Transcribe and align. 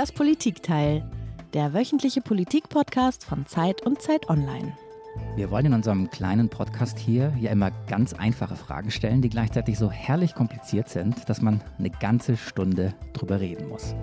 Das 0.00 0.12
Politikteil, 0.12 1.04
der 1.52 1.74
wöchentliche 1.74 2.22
Politik-Podcast 2.22 3.22
von 3.22 3.44
Zeit 3.44 3.84
und 3.84 4.00
Zeit 4.00 4.30
Online. 4.30 4.72
Wir 5.36 5.50
wollen 5.50 5.66
in 5.66 5.74
unserem 5.74 6.08
kleinen 6.08 6.48
Podcast 6.48 6.98
hier 6.98 7.34
ja 7.38 7.50
immer 7.50 7.70
ganz 7.86 8.14
einfache 8.14 8.56
Fragen 8.56 8.90
stellen, 8.90 9.20
die 9.20 9.28
gleichzeitig 9.28 9.76
so 9.76 9.90
herrlich 9.90 10.34
kompliziert 10.34 10.88
sind, 10.88 11.28
dass 11.28 11.42
man 11.42 11.60
eine 11.78 11.90
ganze 11.90 12.38
Stunde 12.38 12.94
drüber 13.12 13.40
reden 13.40 13.68
muss. 13.68 13.94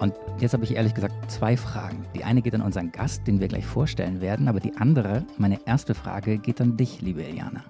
Und 0.00 0.12
jetzt 0.40 0.54
habe 0.54 0.64
ich 0.64 0.74
ehrlich 0.74 0.94
gesagt 0.94 1.30
zwei 1.30 1.56
Fragen. 1.56 2.04
Die 2.16 2.24
eine 2.24 2.42
geht 2.42 2.56
an 2.56 2.62
unseren 2.62 2.90
Gast, 2.90 3.24
den 3.28 3.38
wir 3.38 3.46
gleich 3.46 3.64
vorstellen 3.64 4.20
werden, 4.20 4.48
aber 4.48 4.58
die 4.58 4.76
andere, 4.76 5.24
meine 5.36 5.60
erste 5.66 5.94
Frage, 5.94 6.38
geht 6.38 6.60
an 6.60 6.76
dich, 6.76 7.00
liebe 7.00 7.24
Eliana. 7.24 7.62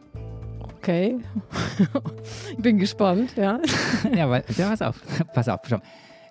Okay, 0.63 1.19
ich 2.51 2.63
bin 2.63 2.79
gespannt, 2.79 3.37
ja. 3.37 3.61
ja, 4.17 4.31
weil, 4.31 4.43
ja, 4.57 4.71
pass 4.71 4.81
auf, 4.81 5.03
pass 5.35 5.51
auf, 5.51 5.61
schau. 5.69 5.81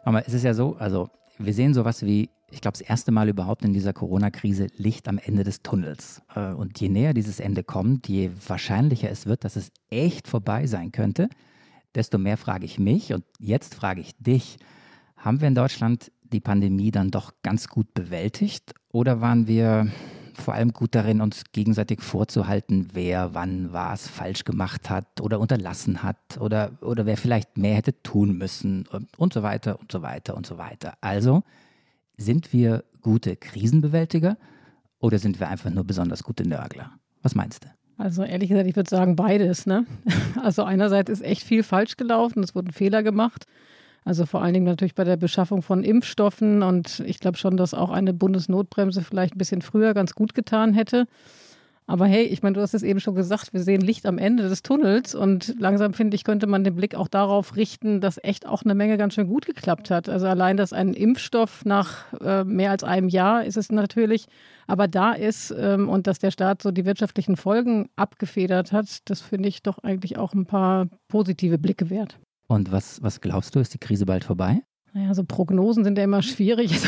mal, 0.04 0.24
es 0.26 0.34
ist 0.34 0.44
ja 0.44 0.55
so, 0.55 0.76
also 0.80 1.12
wir 1.40 1.54
sehen 1.54 1.73
sowas 1.73 2.04
wie, 2.04 2.30
ich 2.50 2.62
glaube, 2.62 2.77
das 2.77 2.88
erste 2.88 3.12
Mal 3.12 3.30
überhaupt 3.30 3.64
in 3.64 3.73
dieser 3.73 3.94
Corona-Krise 3.94 4.68
Licht 4.77 5.08
am 5.08 5.18
Ende 5.18 5.44
des 5.44 5.62
Tunnels. 5.62 6.22
Äh, 6.36 6.54
und 6.54 6.80
je 6.80 6.90
näher 6.90 7.13
dieses 7.13 7.40
Ende 7.40 7.63
kommt, 7.63 8.08
je 8.08 8.32
wahrscheinlicher 8.48 9.10
es 9.10 9.26
wird, 9.26 9.44
dass 9.44 9.55
es 9.55 9.72
echt 9.90 10.27
vorbei 10.27 10.68
sein 10.68 10.91
könnte, 10.91 11.30
desto 11.96 12.18
mehr 12.18 12.38
frage 12.38 12.66
ich 12.66 12.80
mich 12.80 13.13
und 13.13 13.23
jetzt 13.40 13.76
frage 13.76 14.02
ich 14.02 14.16
dich, 14.18 14.58
haben 15.16 15.41
wir 15.41 15.48
in 15.48 15.55
Deutschland 15.55 16.12
die 16.32 16.40
Pandemie 16.40 16.91
dann 16.91 17.12
doch 17.12 17.34
ganz 17.44 17.68
gut 17.68 17.94
bewältigt 17.94 18.74
oder 18.90 19.22
waren 19.22 19.48
wir 19.48 19.88
vor 20.38 20.54
allem 20.54 20.72
gut 20.72 20.96
darin, 20.96 21.22
uns 21.22 21.44
gegenseitig 21.52 22.02
vorzuhalten, 22.02 22.90
wer 22.94 23.34
wann 23.34 23.73
was 23.73 24.07
falsch 24.07 24.43
gemacht 24.43 24.90
hat 24.90 25.20
oder 25.21 25.40
unterlassen 25.40 26.04
hat 26.04 26.38
oder, 26.40 26.71
oder 26.82 27.05
wer 27.05 27.18
vielleicht 27.18 27.57
mehr 27.57 27.76
hätte 27.76 28.02
tun 28.04 28.38
müssen 28.38 28.85
und 29.18 29.34
so 29.34 29.43
weiter 29.43 29.80
und 29.80 29.91
so 29.91 30.02
weiter 30.02 30.38
und 30.38 30.46
so 30.46 30.58
weiter. 30.58 30.93
Also 31.02 31.43
sind 32.18 32.54
wir 32.54 32.84
gute 33.02 33.35
Krisenbewältiger 33.35 34.38
oder 34.99 35.20
sind 35.20 35.40
wir 35.40 35.49
einfach 35.49 35.70
nur 35.70 35.84
besonders 35.84 36.24
gute 36.24 36.48
Nörgler? 36.48 36.91
Was 37.21 37.35
meinst 37.35 37.65
du? 37.65 37.70
Also 37.98 38.24
ehrlich 38.24 38.49
gesagt, 38.49 38.68
ich 38.68 38.76
würde 38.76 38.90
sagen 38.90 39.15
beides. 39.15 39.65
Ne? 39.65 39.85
Also 40.41 40.63
einerseits 40.63 41.10
ist 41.10 41.24
echt 41.24 41.43
viel 41.43 41.63
falsch 41.63 41.98
gelaufen, 41.98 42.43
es 42.43 42.54
wurden 42.54 42.71
Fehler 42.71 43.02
gemacht. 43.02 43.46
Also 44.08 44.26
vor 44.26 44.41
allen 44.41 44.54
Dingen 44.54 44.66
natürlich 44.66 44.96
bei 44.96 45.04
der 45.04 45.18
Beschaffung 45.18 45.62
von 45.62 45.84
Impfstoffen. 45.84 46.63
Und 46.63 47.04
ich 47.05 47.20
glaube 47.20 47.38
schon, 47.38 47.58
dass 47.58 47.74
auch 47.74 47.90
eine 47.90 48.14
Bundesnotbremse 48.14 49.02
vielleicht 49.02 49.36
ein 49.36 49.38
bisschen 49.38 49.62
früher 49.62 49.94
ganz 49.94 50.16
gut 50.16 50.34
getan 50.34 50.74
hätte. 50.74 51.08
Aber 51.88 52.05
hey, 52.05 52.24
ich 52.24 52.41
meine, 52.41 52.54
du 52.54 52.62
hast 52.62 52.74
es 52.74 52.84
eben 52.84 53.02
schon 53.02 53.16
gesagt, 53.16 53.52
wir 53.52 53.62
sehen 53.62 53.82
Licht 53.82 54.05
am 54.05 54.18
Ende 54.18 54.48
des 54.48 54.62
Tunnels 54.62 55.14
und 55.14 55.55
langsam 55.60 55.94
finde 55.94 56.16
ich, 56.16 56.24
könnte 56.24 56.48
man 56.48 56.64
den 56.64 56.76
Blick 56.76 56.96
auch 56.96 57.10
darauf 57.10 57.58
richten, 57.58 57.99
dass 57.99 58.18
echt 58.24 58.46
auch 58.46 58.64
eine 58.64 58.76
Menge 58.76 58.98
ganz 58.98 59.14
schön 59.14 59.27
gut 59.27 59.46
geklappt 59.46 59.90
hat. 59.90 60.08
Also 60.08 60.27
allein, 60.27 60.55
dass 60.55 60.71
ein 60.71 60.94
Impfstoff 60.94 61.66
nach 61.66 62.14
äh, 62.21 62.46
mehr 62.46 62.71
als 62.71 62.86
einem 62.86 63.10
Jahr 63.10 63.44
ist 63.44 63.58
es 63.58 63.71
natürlich, 63.71 64.28
aber 64.68 64.88
da 64.88 65.14
ist 65.14 65.53
ähm, 65.58 65.90
und 65.90 66.08
dass 66.08 66.19
der 66.19 66.31
Staat 66.31 66.62
so 66.62 66.72
die 66.72 66.86
wirtschaftlichen 66.86 67.36
Folgen 67.36 67.90
abgefedert 67.97 68.72
hat, 68.72 69.09
das 69.09 69.19
finde 69.19 69.50
ich 69.50 69.64
doch 69.64 69.80
eigentlich 69.80 70.18
auch 70.18 70.34
ein 70.34 70.46
paar 70.46 70.88
positive 71.09 71.58
Blicke 71.58 71.90
wert. 71.90 72.18
Und 72.47 72.72
was, 72.72 73.01
was 73.01 73.22
glaubst 73.22 73.56
du, 73.56 73.59
ist 73.59 73.73
die 73.73 73.78
Krise 73.78 74.06
bald 74.06 74.23
vorbei? 74.23 74.62
Naja, 74.94 75.13
so 75.13 75.23
Prognosen 75.23 75.84
sind 75.84 75.97
ja 75.97 76.03
immer 76.06 76.22
schwierig. 76.22 76.72
Also, 76.72 76.88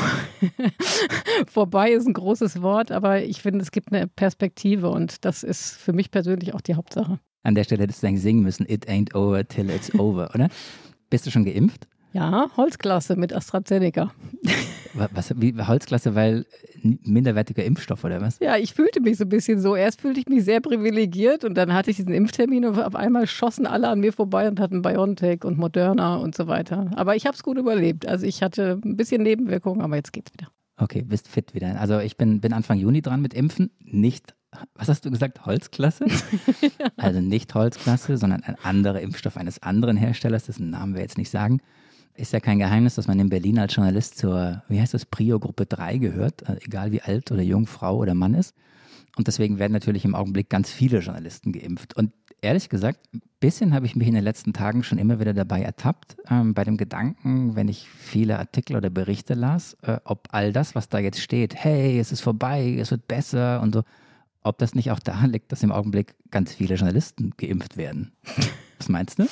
vorbei 1.48 1.92
ist 1.92 2.08
ein 2.08 2.14
großes 2.14 2.62
Wort, 2.62 2.92
aber 2.92 3.22
ich 3.24 3.42
finde, 3.42 3.62
es 3.62 3.72
gibt 3.72 3.92
eine 3.92 4.08
Perspektive 4.08 4.90
und 4.90 5.26
das 5.26 5.44
ist 5.44 5.78
für 5.78 5.94
mich 5.94 6.10
persönlich 6.10 6.54
auch 6.54 6.62
die 6.62 6.76
Hauptsache. 6.76 7.20
An 7.44 7.56
der 7.56 7.66
Stelle 7.66 7.84
hättest 7.84 8.02
du 8.02 8.08
eigentlich 8.08 8.22
singen 8.22 8.42
müssen, 8.42 8.66
It 8.68 8.90
ain't 8.90 9.14
over 9.16 9.48
till 9.48 9.70
it's 9.70 9.94
over, 9.96 10.32
oder? 10.34 10.50
Bist 11.10 11.26
du 11.26 11.32
schon 11.32 11.46
geimpft? 11.46 11.88
Ja, 12.14 12.50
Holzklasse 12.58 13.16
mit 13.16 13.34
AstraZeneca. 13.34 14.12
Was, 14.94 15.34
wie 15.40 15.54
Holzklasse, 15.56 16.16
weil 16.16 16.46
minderwertiger 16.82 17.64
Impfstoff 17.64 18.04
oder 18.04 18.22
was? 18.22 18.40
Ja, 18.40 18.58
ich 18.58 18.74
fühlte 18.74 19.02
mich 19.02 19.18
so 19.18 19.26
ein 19.26 19.30
bisschen 19.30 19.60
so. 19.60 19.76
Erst 19.76 20.02
fühlte 20.02 20.20
ich 20.20 20.28
mich 20.28 20.44
sehr 20.44 20.62
privilegiert 20.62 21.44
und 21.44 21.56
dann 21.56 21.74
hatte 21.74 21.92
ich 21.92 21.98
diesen 21.98 22.14
Impftermin 22.14 22.66
und 22.66 22.80
auf 22.80 22.96
einmal 22.96 23.28
schossen 23.28 23.66
alle 23.66 23.88
an 23.90 24.00
mir 24.00 24.14
vorbei 24.14 24.48
und 24.48 24.60
hatten 24.60 24.82
BioNTech 24.82 25.44
und 25.44 25.58
Moderna 25.58 26.18
und 26.18 26.36
so 26.36 26.48
weiter. 26.48 26.90
Aber 26.96 27.16
ich 27.16 27.26
habe 27.26 27.36
es 27.36 27.44
gut 27.44 27.58
überlebt. 27.58 28.08
Also 28.08 28.26
ich 28.26 28.42
hatte 28.42 28.80
ein 28.84 28.98
bisschen 28.98 29.24
Nebenwirkungen, 29.24 29.82
aber 29.82 29.96
jetzt 29.96 30.14
geht's 30.14 30.34
wieder. 30.34 30.48
Okay, 30.78 31.04
bist 31.04 31.28
fit 31.28 31.54
wieder. 31.54 31.80
Also 31.80 32.00
ich 32.00 32.18
bin, 32.18 32.40
bin 32.40 32.54
Anfang 32.54 32.78
Juni 32.78 33.02
dran 33.02 33.22
mit 33.22 33.34
Impfen. 33.34 33.70
Nicht, 33.80 34.34
was 34.76 34.88
hast 34.88 35.06
du 35.06 35.12
gesagt, 35.12 35.46
Holzklasse? 35.46 36.06
also 36.98 37.20
nicht 37.20 37.54
Holzklasse, 37.54 38.18
sondern 38.18 38.44
ein 38.44 38.56
anderer 38.64 39.02
Impfstoff 39.02 39.38
eines 39.38 39.62
anderen 39.62 39.98
Herstellers, 39.98 40.46
dessen 40.46 40.70
Namen 40.70 40.96
wir 40.96 41.02
jetzt 41.02 41.18
nicht 41.18 41.30
sagen 41.30 41.62
ist 42.20 42.34
ja 42.34 42.40
kein 42.40 42.60
Geheimnis, 42.60 42.96
dass 42.96 43.08
man 43.08 43.20
in 43.20 43.30
Berlin 43.30 43.60
als 43.60 43.76
Journalist 43.76 44.18
zur, 44.18 44.62
wie 44.68 44.80
heißt 44.80 44.94
das, 44.94 45.06
Prio-Gruppe 45.06 45.66
3 45.66 45.98
gehört, 45.98 46.48
also 46.48 46.60
egal 46.64 46.92
wie 46.92 47.02
alt 47.02 47.32
oder 47.32 47.42
jung, 47.42 47.66
Frau 47.66 47.98
oder 47.98 48.14
Mann 48.14 48.34
ist. 48.34 48.54
Und 49.18 49.28
deswegen 49.28 49.60
werden 49.60 49.74
natürlich 49.74 50.06
im 50.06 50.16
Augenblick 50.16 50.50
ganz 50.50 50.70
viele 50.70 51.00
Journalisten 51.00 51.52
geimpft. 51.52 51.96
Und 51.96 52.12
ehrlich 52.42 52.70
gesagt, 52.70 53.00
ein 53.14 53.22
bisschen 53.40 53.74
habe 53.74 53.86
ich 53.86 53.96
mich 53.96 54.08
in 54.08 54.14
den 54.14 54.24
letzten 54.24 54.54
Tagen 54.54 54.84
schon 54.84 54.98
immer 54.98 55.20
wieder 55.20 55.34
dabei 55.34 55.62
ertappt, 55.62 56.18
ähm, 56.30 56.54
bei 56.54 56.64
dem 56.64 56.78
Gedanken, 56.78 57.56
wenn 57.56 57.68
ich 57.68 57.90
viele 57.90 58.38
Artikel 58.40 58.76
oder 58.76 58.90
Berichte 58.90 59.34
las, 59.34 59.78
äh, 59.82 59.98
ob 60.04 60.28
all 60.32 60.54
das, 60.54 60.76
was 60.76 60.90
da 60.90 61.00
jetzt 61.00 61.22
steht, 61.22 61.56
hey, 61.56 62.00
es 62.00 62.12
ist 62.12 62.22
vorbei, 62.22 62.78
es 62.80 62.92
wird 62.92 63.08
besser 63.08 63.62
und 63.62 63.74
so, 63.74 63.84
ob 64.44 64.58
das 64.58 64.76
nicht 64.76 64.92
auch 64.92 65.00
daran 65.00 65.32
liegt, 65.32 65.52
dass 65.52 65.64
im 65.64 65.72
Augenblick 65.72 66.16
ganz 66.32 66.54
viele 66.54 66.76
Journalisten 66.76 67.34
geimpft 67.38 67.78
werden. 67.78 68.12
Was 68.78 68.88
meinst 68.88 69.20
du? 69.20 69.28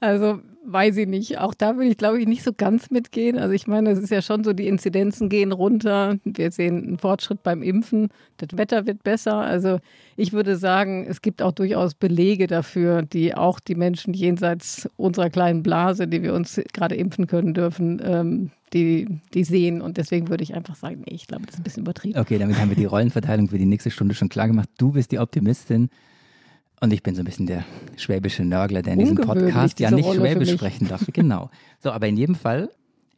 Also 0.00 0.40
weiß 0.66 0.96
ich 0.96 1.06
nicht. 1.06 1.38
Auch 1.38 1.54
da 1.54 1.76
würde 1.76 1.90
ich, 1.90 1.96
glaube 1.96 2.20
ich, 2.20 2.26
nicht 2.26 2.42
so 2.42 2.52
ganz 2.56 2.90
mitgehen. 2.90 3.38
Also 3.38 3.52
ich 3.52 3.66
meine, 3.66 3.90
es 3.90 3.98
ist 3.98 4.10
ja 4.10 4.22
schon 4.22 4.44
so, 4.44 4.52
die 4.52 4.66
Inzidenzen 4.66 5.28
gehen 5.28 5.52
runter. 5.52 6.16
Wir 6.24 6.50
sehen 6.50 6.84
einen 6.84 6.98
Fortschritt 6.98 7.42
beim 7.42 7.62
Impfen. 7.62 8.08
Das 8.38 8.48
Wetter 8.56 8.86
wird 8.86 9.02
besser. 9.02 9.36
Also 9.36 9.78
ich 10.16 10.32
würde 10.32 10.56
sagen, 10.56 11.06
es 11.08 11.22
gibt 11.22 11.42
auch 11.42 11.52
durchaus 11.52 11.94
Belege 11.94 12.46
dafür, 12.46 13.02
die 13.02 13.34
auch 13.34 13.60
die 13.60 13.74
Menschen 13.74 14.14
jenseits 14.14 14.88
unserer 14.96 15.30
kleinen 15.30 15.62
Blase, 15.62 16.08
die 16.08 16.22
wir 16.22 16.34
uns 16.34 16.60
gerade 16.72 16.94
impfen 16.94 17.26
können 17.26 17.54
dürfen, 17.54 18.00
ähm, 18.04 18.50
die, 18.72 19.06
die 19.34 19.44
sehen. 19.44 19.82
Und 19.82 19.98
deswegen 19.98 20.28
würde 20.28 20.44
ich 20.44 20.54
einfach 20.54 20.76
sagen, 20.76 21.02
nee, 21.06 21.14
ich 21.14 21.26
glaube, 21.26 21.46
das 21.46 21.54
ist 21.54 21.60
ein 21.60 21.64
bisschen 21.64 21.82
übertrieben. 21.82 22.18
Okay, 22.18 22.38
damit 22.38 22.58
haben 22.58 22.70
wir 22.70 22.76
die 22.76 22.86
Rollenverteilung 22.86 23.48
für 23.48 23.58
die 23.58 23.66
nächste 23.66 23.90
Stunde 23.90 24.14
schon 24.14 24.28
klar 24.28 24.48
gemacht. 24.48 24.68
Du 24.78 24.92
bist 24.92 25.12
die 25.12 25.18
Optimistin. 25.18 25.90
Und 26.84 26.92
ich 26.92 27.02
bin 27.02 27.14
so 27.14 27.22
ein 27.22 27.24
bisschen 27.24 27.46
der 27.46 27.64
schwäbische 27.96 28.44
Nörgler, 28.44 28.82
der 28.82 28.92
in 28.92 28.98
diesem 28.98 29.16
Podcast 29.16 29.80
ja 29.80 29.90
nicht 29.90 30.04
Rolle 30.04 30.20
Schwäbisch 30.20 30.52
sprechen 30.52 30.86
darf. 30.86 31.02
Genau. 31.14 31.48
So, 31.82 31.90
aber 31.90 32.08
in 32.08 32.18
jedem 32.18 32.34
Fall, 32.34 32.68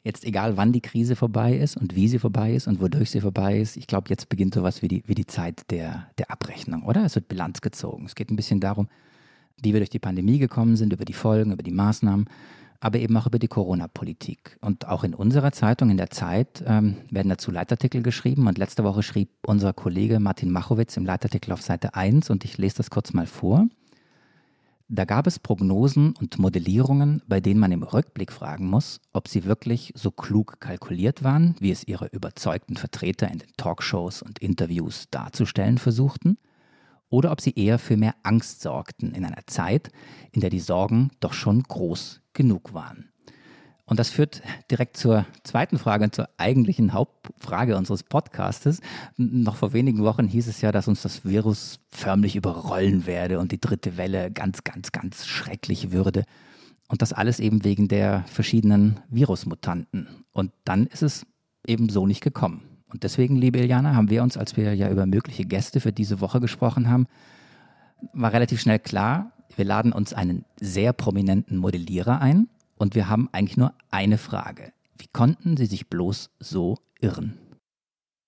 jetzt 0.05 0.25
egal 0.25 0.57
wann 0.57 0.71
die 0.71 0.81
Krise 0.81 1.17
vorbei 1.17 1.57
ist 1.57 1.77
und 1.77 1.97
wie 1.97 2.07
sie 2.07 2.21
vorbei 2.21 2.55
ist 2.55 2.69
und 2.69 2.81
wodurch 2.81 3.11
sie 3.11 3.21
vorbei 3.21 3.59
ist, 3.59 3.77
ich 3.77 3.89
glaube, 3.89 4.09
jetzt 4.09 4.29
beginnt 4.29 4.55
sowas 4.55 4.83
wie 4.83 4.89
die, 4.89 5.03
wie 5.09 5.17
die 5.17 5.27
Zeit 5.27 5.69
der, 5.73 6.07
der 6.17 6.31
Abrechnung, 6.31 6.85
oder? 6.85 7.05
Es 7.05 7.17
wird 7.17 7.27
Bilanz 7.27 7.61
gezogen. 7.61 8.07
Es 8.07 8.15
geht 8.15 8.31
ein 8.31 8.37
bisschen 8.37 8.61
darum, 8.61 8.87
wie 9.61 9.73
wir 9.73 9.81
durch 9.81 9.91
die 9.91 9.99
Pandemie 9.99 10.39
gekommen 10.39 10.77
sind, 10.77 10.93
über 10.93 11.05
die 11.05 11.13
Folgen, 11.13 11.51
über 11.51 11.65
die 11.65 11.73
Maßnahmen 11.73 12.27
aber 12.81 12.99
eben 12.99 13.17
auch 13.17 13.27
über 13.27 13.39
die 13.39 13.49
Corona-Politik. 13.49 14.59
Und 14.61 14.89
auch 14.89 15.05
in 15.05 15.15
unserer 15.15 15.53
Zeitung, 15.53 15.91
in 15.91 15.97
der 15.97 16.11
Zeit, 16.11 16.63
ähm, 16.67 16.97
werden 17.11 17.29
dazu 17.29 17.51
Leitartikel 17.51 18.03
geschrieben. 18.03 18.47
Und 18.47 18.59
letzte 18.59 18.85
Woche 18.85 19.03
schrieb 19.03 19.31
unser 19.47 19.73
Kollege 19.73 20.21
Martin 20.21 20.51
Machowitz 20.51 20.97
im 20.97 21.05
Leitartikel 21.05 21.53
auf 21.53 21.63
Seite 21.63 21.95
1, 21.95 22.31
und 22.31 22.45
ich 22.45 22.59
lese 22.59 22.79
das 22.79 22.91
kurz 22.91 23.13
mal 23.13 23.27
vor. 23.27 23.67
Da 24.89 25.05
gab 25.05 25.27
es 25.27 25.41
Prognosen 25.41 26.15
und 26.21 26.39
Modellierungen, 26.39 27.21
bei 27.27 27.41
denen 27.41 27.59
man 27.59 27.73
im 27.73 27.83
Rückblick 27.83 28.31
fragen 28.31 28.67
muss, 28.67 29.01
ob 29.13 29.27
sie 29.27 29.45
wirklich 29.45 29.93
so 29.97 30.13
klug 30.13 30.61
kalkuliert 30.61 31.25
waren, 31.25 31.57
wie 31.59 31.73
es 31.73 31.89
ihre 31.89 32.07
überzeugten 32.07 32.77
Vertreter 32.77 33.29
in 33.29 33.39
den 33.39 33.51
Talkshows 33.57 34.23
und 34.23 34.39
Interviews 34.39 35.07
darzustellen 35.11 35.79
versuchten, 35.79 36.39
oder 37.09 37.33
ob 37.33 37.41
sie 37.41 37.53
eher 37.55 37.79
für 37.79 37.97
mehr 37.97 38.15
Angst 38.23 38.63
sorgten 38.63 39.15
in 39.15 39.25
einer 39.25 39.47
Zeit, 39.47 39.91
in 40.33 40.41
der 40.41 40.51
die 40.51 40.61
Sorgen 40.61 41.11
doch 41.21 41.33
schon 41.33 41.63
groß 41.63 42.21
genug 42.33 42.75
waren. 42.75 43.11
Und 43.89 44.01
das 44.01 44.11
führt 44.11 44.43
direkt 44.69 44.97
zur 44.97 45.27
zweiten 45.45 45.79
Frage, 45.79 46.11
zur 46.11 46.29
eigentlichen 46.39 46.93
Hauptfrage 46.93 47.77
unseres 47.77 48.03
Podcastes. 48.03 48.81
Noch 49.17 49.55
vor 49.55 49.73
wenigen 49.73 50.03
Wochen 50.03 50.27
hieß 50.27 50.49
es 50.49 50.61
ja, 50.61 50.73
dass 50.73 50.89
uns 50.89 51.03
das 51.03 51.25
Virus 51.25 51.79
förmlich 51.91 52.35
überrollen 52.35 53.07
werde 53.07 53.39
und 53.39 53.53
die 53.53 53.61
dritte 53.61 53.97
Welle 53.97 54.33
ganz, 54.33 54.65
ganz, 54.65 54.91
ganz 54.91 55.25
schrecklich 55.25 55.93
würde. 55.93 56.25
Und 56.89 57.01
das 57.01 57.13
alles 57.13 57.39
eben 57.39 57.63
wegen 57.63 57.87
der 57.87 58.25
verschiedenen 58.27 58.99
Virusmutanten. 59.09 60.09
Und 60.33 60.51
dann 60.65 60.87
ist 60.87 61.03
es 61.03 61.25
eben 61.65 61.89
so 61.89 62.09
nicht 62.09 62.23
gekommen. 62.23 62.76
Und 62.89 63.03
deswegen, 63.03 63.37
liebe 63.37 63.59
Iliana, 63.59 63.95
haben 63.95 64.11
wir 64.11 64.23
uns, 64.23 64.37
als 64.37 64.57
wir 64.57 64.75
ja 64.75 64.91
über 64.91 65.07
mögliche 65.07 65.45
Gäste 65.45 65.81
für 65.81 65.93
diese 65.93 66.21
Woche 66.21 66.41
gesprochen 66.41 66.89
haben, 66.89 67.07
war 68.13 68.33
relativ 68.33 68.61
schnell 68.61 68.79
klar, 68.79 69.33
wir 69.57 69.65
laden 69.65 69.93
uns 69.93 70.13
einen 70.13 70.45
sehr 70.61 70.93
prominenten 70.93 71.57
Modellierer 71.57 72.21
ein 72.21 72.49
und 72.77 72.95
wir 72.95 73.09
haben 73.09 73.29
eigentlich 73.33 73.57
nur 73.57 73.73
eine 73.91 74.19
Frage. 74.19 74.73
Wie 74.99 75.09
konnten 75.09 75.57
Sie 75.57 75.67
sich 75.67 75.89
bloß 75.89 76.31
so 76.39 76.77
irren? 77.01 77.39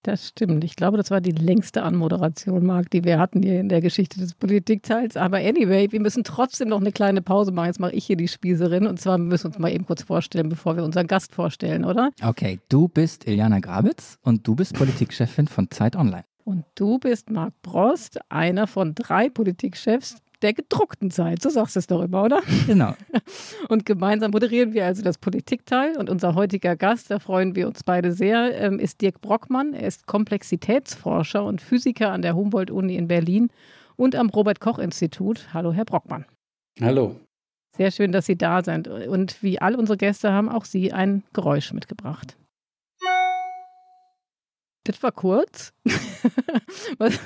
Das 0.03 0.29
stimmt. 0.29 0.62
Ich 0.62 0.77
glaube, 0.77 0.97
das 0.97 1.11
war 1.11 1.21
die 1.21 1.33
längste 1.33 1.83
Anmoderation, 1.83 2.65
Marc, 2.65 2.91
die 2.91 3.05
wir 3.05 3.19
hatten 3.19 3.43
hier 3.43 3.61
in 3.61 3.69
der 3.69 3.81
Geschichte 3.81 4.21
des 4.21 4.35
Politikteils. 4.35 5.17
Aber 5.17 5.39
anyway, 5.39 5.91
wir 5.91 6.00
müssen 6.00 6.25
trotzdem 6.25 6.69
noch 6.69 6.81
eine 6.81 6.93
kleine 6.93 7.21
Pause 7.21 7.50
machen. 7.50 7.67
Jetzt 7.67 7.81
mache 7.81 7.93
ich 7.93 8.06
hier 8.06 8.17
die 8.17 8.29
Spießerin. 8.29 8.87
Und 8.87 9.00
zwar 9.00 9.19
müssen 9.19 9.45
wir 9.45 9.49
uns 9.49 9.59
mal 9.59 9.73
eben 9.73 9.87
kurz 9.87 10.03
vorstellen, 10.03 10.49
bevor 10.49 10.77
wir 10.77 10.85
unseren 10.85 11.09
Gast 11.09 11.35
vorstellen, 11.35 11.85
oder? 11.85 12.11
Okay, 12.23 12.61
du 12.69 12.89
bist 12.89 13.27
Iliana 13.27 13.59
Grabitz 13.59 14.19
und 14.23 14.47
du 14.47 14.55
bist 14.55 14.75
Politikchefin 14.75 15.49
von 15.49 15.71
Zeit 15.71 15.97
Online. 15.97 16.25
Und 16.44 16.65
du 16.77 16.99
bist 16.99 17.31
Marc 17.31 17.53
Brost, 17.61 18.19
einer 18.31 18.67
von 18.67 18.94
drei 18.94 19.29
Politikchefs 19.29 20.17
der 20.43 20.52
gedruckten 20.55 21.11
Zeit. 21.11 21.43
So 21.43 21.50
sagst 21.50 21.76
du 21.76 21.81
es 21.81 21.87
doch 21.87 22.02
immer, 22.02 22.25
oder? 22.25 22.43
Genau. 22.67 22.94
Und 23.69 23.85
gemeinsam 23.85 24.31
moderieren 24.31 24.73
wir 24.73 24.87
also 24.87 25.02
das 25.02 25.19
Politikteil. 25.19 25.96
Und 25.96 26.11
unser 26.11 26.35
heutiger 26.35 26.76
Gast, 26.76 27.11
da 27.11 27.19
freuen 27.19 27.56
wir 27.56 27.67
uns 27.67 27.82
beide 27.82 28.12
sehr, 28.12 28.58
ähm, 28.61 28.79
ist 28.79 29.00
Dirk 29.00 29.20
Brockmann. 29.20 29.75
Er 29.75 29.88
ist 29.88 30.06
Komplexitätsforscher 30.06 31.44
und 31.44 31.61
Physiker 31.61 32.11
an 32.12 32.23
der 32.23 32.35
Humboldt-Uni 32.35 32.96
in 32.96 33.08
Berlin 33.08 33.50
und 33.96 34.14
am 34.14 34.31
Robert-Koch-Institut. 34.31 35.52
Hallo, 35.52 35.73
Herr 35.73 35.85
Brockmann. 35.85 36.25
Hallo. 36.81 37.17
Sehr 37.76 37.91
schön, 37.91 38.12
dass 38.12 38.26
Sie 38.26 38.37
da 38.37 38.62
sind. 38.62 38.88
Und 38.88 39.43
wie 39.43 39.61
all 39.61 39.75
unsere 39.75 39.96
Gäste 39.96 40.32
haben 40.32 40.49
auch 40.49 40.64
Sie 40.64 40.93
ein 40.93 41.25
Geräusch 41.32 41.73
mitgebracht. 41.73 42.37
Das 44.84 45.02
war 45.02 45.12
kurz. 45.12 45.75
was, 46.99 47.20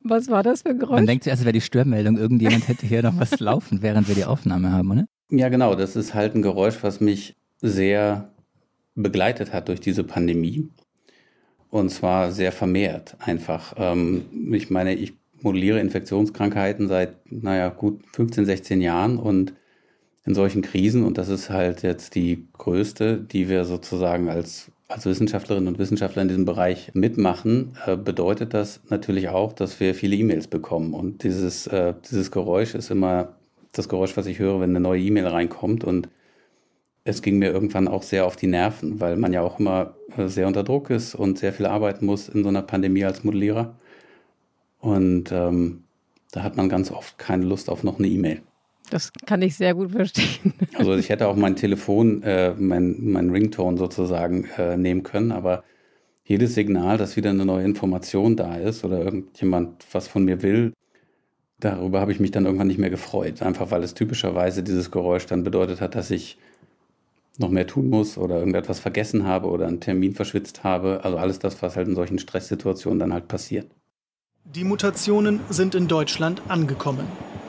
was, 0.00 0.28
war 0.28 0.42
das 0.42 0.62
für 0.62 0.70
ein 0.70 0.78
Geräusch? 0.78 0.96
Man 0.96 1.06
denkt 1.06 1.24
zuerst, 1.24 1.40
es 1.40 1.44
wäre 1.44 1.52
die 1.52 1.60
Störmeldung. 1.60 2.16
Irgendjemand 2.16 2.68
hätte 2.68 2.86
hier 2.86 3.02
noch 3.02 3.18
was 3.18 3.38
laufen, 3.40 3.82
während 3.82 4.08
wir 4.08 4.14
die 4.14 4.24
Aufnahme 4.24 4.72
haben, 4.72 4.90
oder? 4.90 5.06
Ja, 5.30 5.48
genau. 5.48 5.74
Das 5.74 5.96
ist 5.96 6.14
halt 6.14 6.34
ein 6.34 6.42
Geräusch, 6.42 6.78
was 6.82 7.00
mich 7.00 7.36
sehr 7.60 8.32
begleitet 8.94 9.52
hat 9.52 9.68
durch 9.68 9.80
diese 9.80 10.04
Pandemie. 10.04 10.68
Und 11.70 11.90
zwar 11.90 12.32
sehr 12.32 12.52
vermehrt 12.52 13.16
einfach. 13.20 13.74
Ähm, 13.76 14.52
ich 14.52 14.70
meine, 14.70 14.94
ich 14.94 15.14
modelliere 15.42 15.80
Infektionskrankheiten 15.80 16.88
seit, 16.88 17.30
naja, 17.30 17.68
gut 17.68 18.02
15, 18.12 18.46
16 18.46 18.80
Jahren 18.80 19.18
und 19.18 19.52
in 20.24 20.34
solchen 20.34 20.62
Krisen, 20.62 21.04
und 21.04 21.18
das 21.18 21.28
ist 21.28 21.50
halt 21.50 21.82
jetzt 21.82 22.14
die 22.14 22.48
größte, 22.52 23.18
die 23.18 23.48
wir 23.48 23.64
sozusagen 23.64 24.28
als 24.28 24.72
als 24.88 25.04
Wissenschaftlerinnen 25.04 25.68
und 25.68 25.78
Wissenschaftler 25.78 26.22
in 26.22 26.28
diesem 26.28 26.44
Bereich 26.44 26.92
mitmachen, 26.94 27.76
äh, 27.86 27.96
bedeutet 27.96 28.54
das 28.54 28.80
natürlich 28.88 29.28
auch, 29.28 29.52
dass 29.52 29.80
wir 29.80 29.94
viele 29.94 30.16
E-Mails 30.16 30.46
bekommen. 30.46 30.94
Und 30.94 31.24
dieses, 31.24 31.66
äh, 31.66 31.94
dieses 32.08 32.30
Geräusch 32.30 32.74
ist 32.74 32.90
immer 32.90 33.36
das 33.72 33.88
Geräusch, 33.88 34.16
was 34.16 34.26
ich 34.26 34.38
höre, 34.38 34.60
wenn 34.60 34.70
eine 34.70 34.80
neue 34.80 35.02
E-Mail 35.02 35.26
reinkommt. 35.26 35.82
Und 35.82 36.08
es 37.04 37.22
ging 37.22 37.38
mir 37.38 37.50
irgendwann 37.50 37.88
auch 37.88 38.02
sehr 38.02 38.26
auf 38.26 38.36
die 38.36 38.46
Nerven, 38.46 39.00
weil 39.00 39.16
man 39.16 39.32
ja 39.32 39.42
auch 39.42 39.58
immer 39.58 39.96
äh, 40.16 40.28
sehr 40.28 40.46
unter 40.46 40.62
Druck 40.62 40.90
ist 40.90 41.14
und 41.14 41.38
sehr 41.38 41.52
viel 41.52 41.66
arbeiten 41.66 42.06
muss 42.06 42.28
in 42.28 42.42
so 42.42 42.48
einer 42.48 42.62
Pandemie 42.62 43.04
als 43.04 43.24
Modellierer. 43.24 43.76
Und 44.78 45.32
ähm, 45.32 45.84
da 46.30 46.42
hat 46.42 46.56
man 46.56 46.68
ganz 46.68 46.92
oft 46.92 47.18
keine 47.18 47.44
Lust 47.44 47.70
auf 47.70 47.82
noch 47.82 47.98
eine 47.98 48.08
E-Mail. 48.08 48.42
Das 48.90 49.12
kann 49.26 49.42
ich 49.42 49.56
sehr 49.56 49.74
gut 49.74 49.90
verstehen. 49.90 50.54
Also 50.74 50.94
ich 50.94 51.08
hätte 51.08 51.26
auch 51.28 51.36
mein 51.36 51.56
Telefon, 51.56 52.22
äh, 52.22 52.54
mein, 52.56 52.96
mein 53.00 53.30
Ringtone 53.30 53.76
sozusagen 53.76 54.44
äh, 54.56 54.76
nehmen 54.76 55.02
können, 55.02 55.32
aber 55.32 55.64
jedes 56.24 56.54
Signal, 56.54 56.98
dass 56.98 57.16
wieder 57.16 57.30
eine 57.30 57.44
neue 57.44 57.64
Information 57.64 58.36
da 58.36 58.56
ist 58.56 58.84
oder 58.84 59.00
irgendjemand 59.00 59.84
was 59.92 60.08
von 60.08 60.24
mir 60.24 60.42
will, 60.42 60.72
darüber 61.60 62.00
habe 62.00 62.12
ich 62.12 62.20
mich 62.20 62.32
dann 62.32 62.44
irgendwann 62.44 62.66
nicht 62.66 62.78
mehr 62.78 62.90
gefreut. 62.90 63.42
Einfach 63.42 63.70
weil 63.70 63.82
es 63.82 63.94
typischerweise 63.94 64.62
dieses 64.62 64.90
Geräusch 64.90 65.26
dann 65.26 65.44
bedeutet 65.44 65.80
hat, 65.80 65.94
dass 65.94 66.10
ich 66.10 66.38
noch 67.38 67.50
mehr 67.50 67.66
tun 67.66 67.90
muss 67.90 68.18
oder 68.18 68.38
irgendetwas 68.38 68.80
vergessen 68.80 69.24
habe 69.24 69.48
oder 69.48 69.66
einen 69.66 69.80
Termin 69.80 70.14
verschwitzt 70.14 70.64
habe. 70.64 71.00
Also 71.04 71.16
alles 71.16 71.38
das, 71.38 71.60
was 71.62 71.76
halt 71.76 71.88
in 71.88 71.94
solchen 71.94 72.18
Stresssituationen 72.18 72.98
dann 72.98 73.12
halt 73.12 73.28
passiert. 73.28 73.70
Die 74.44 74.64
Mutationen 74.64 75.40
sind 75.50 75.74
in 75.74 75.88
Deutschland 75.88 76.42
angekommen. 76.48 77.06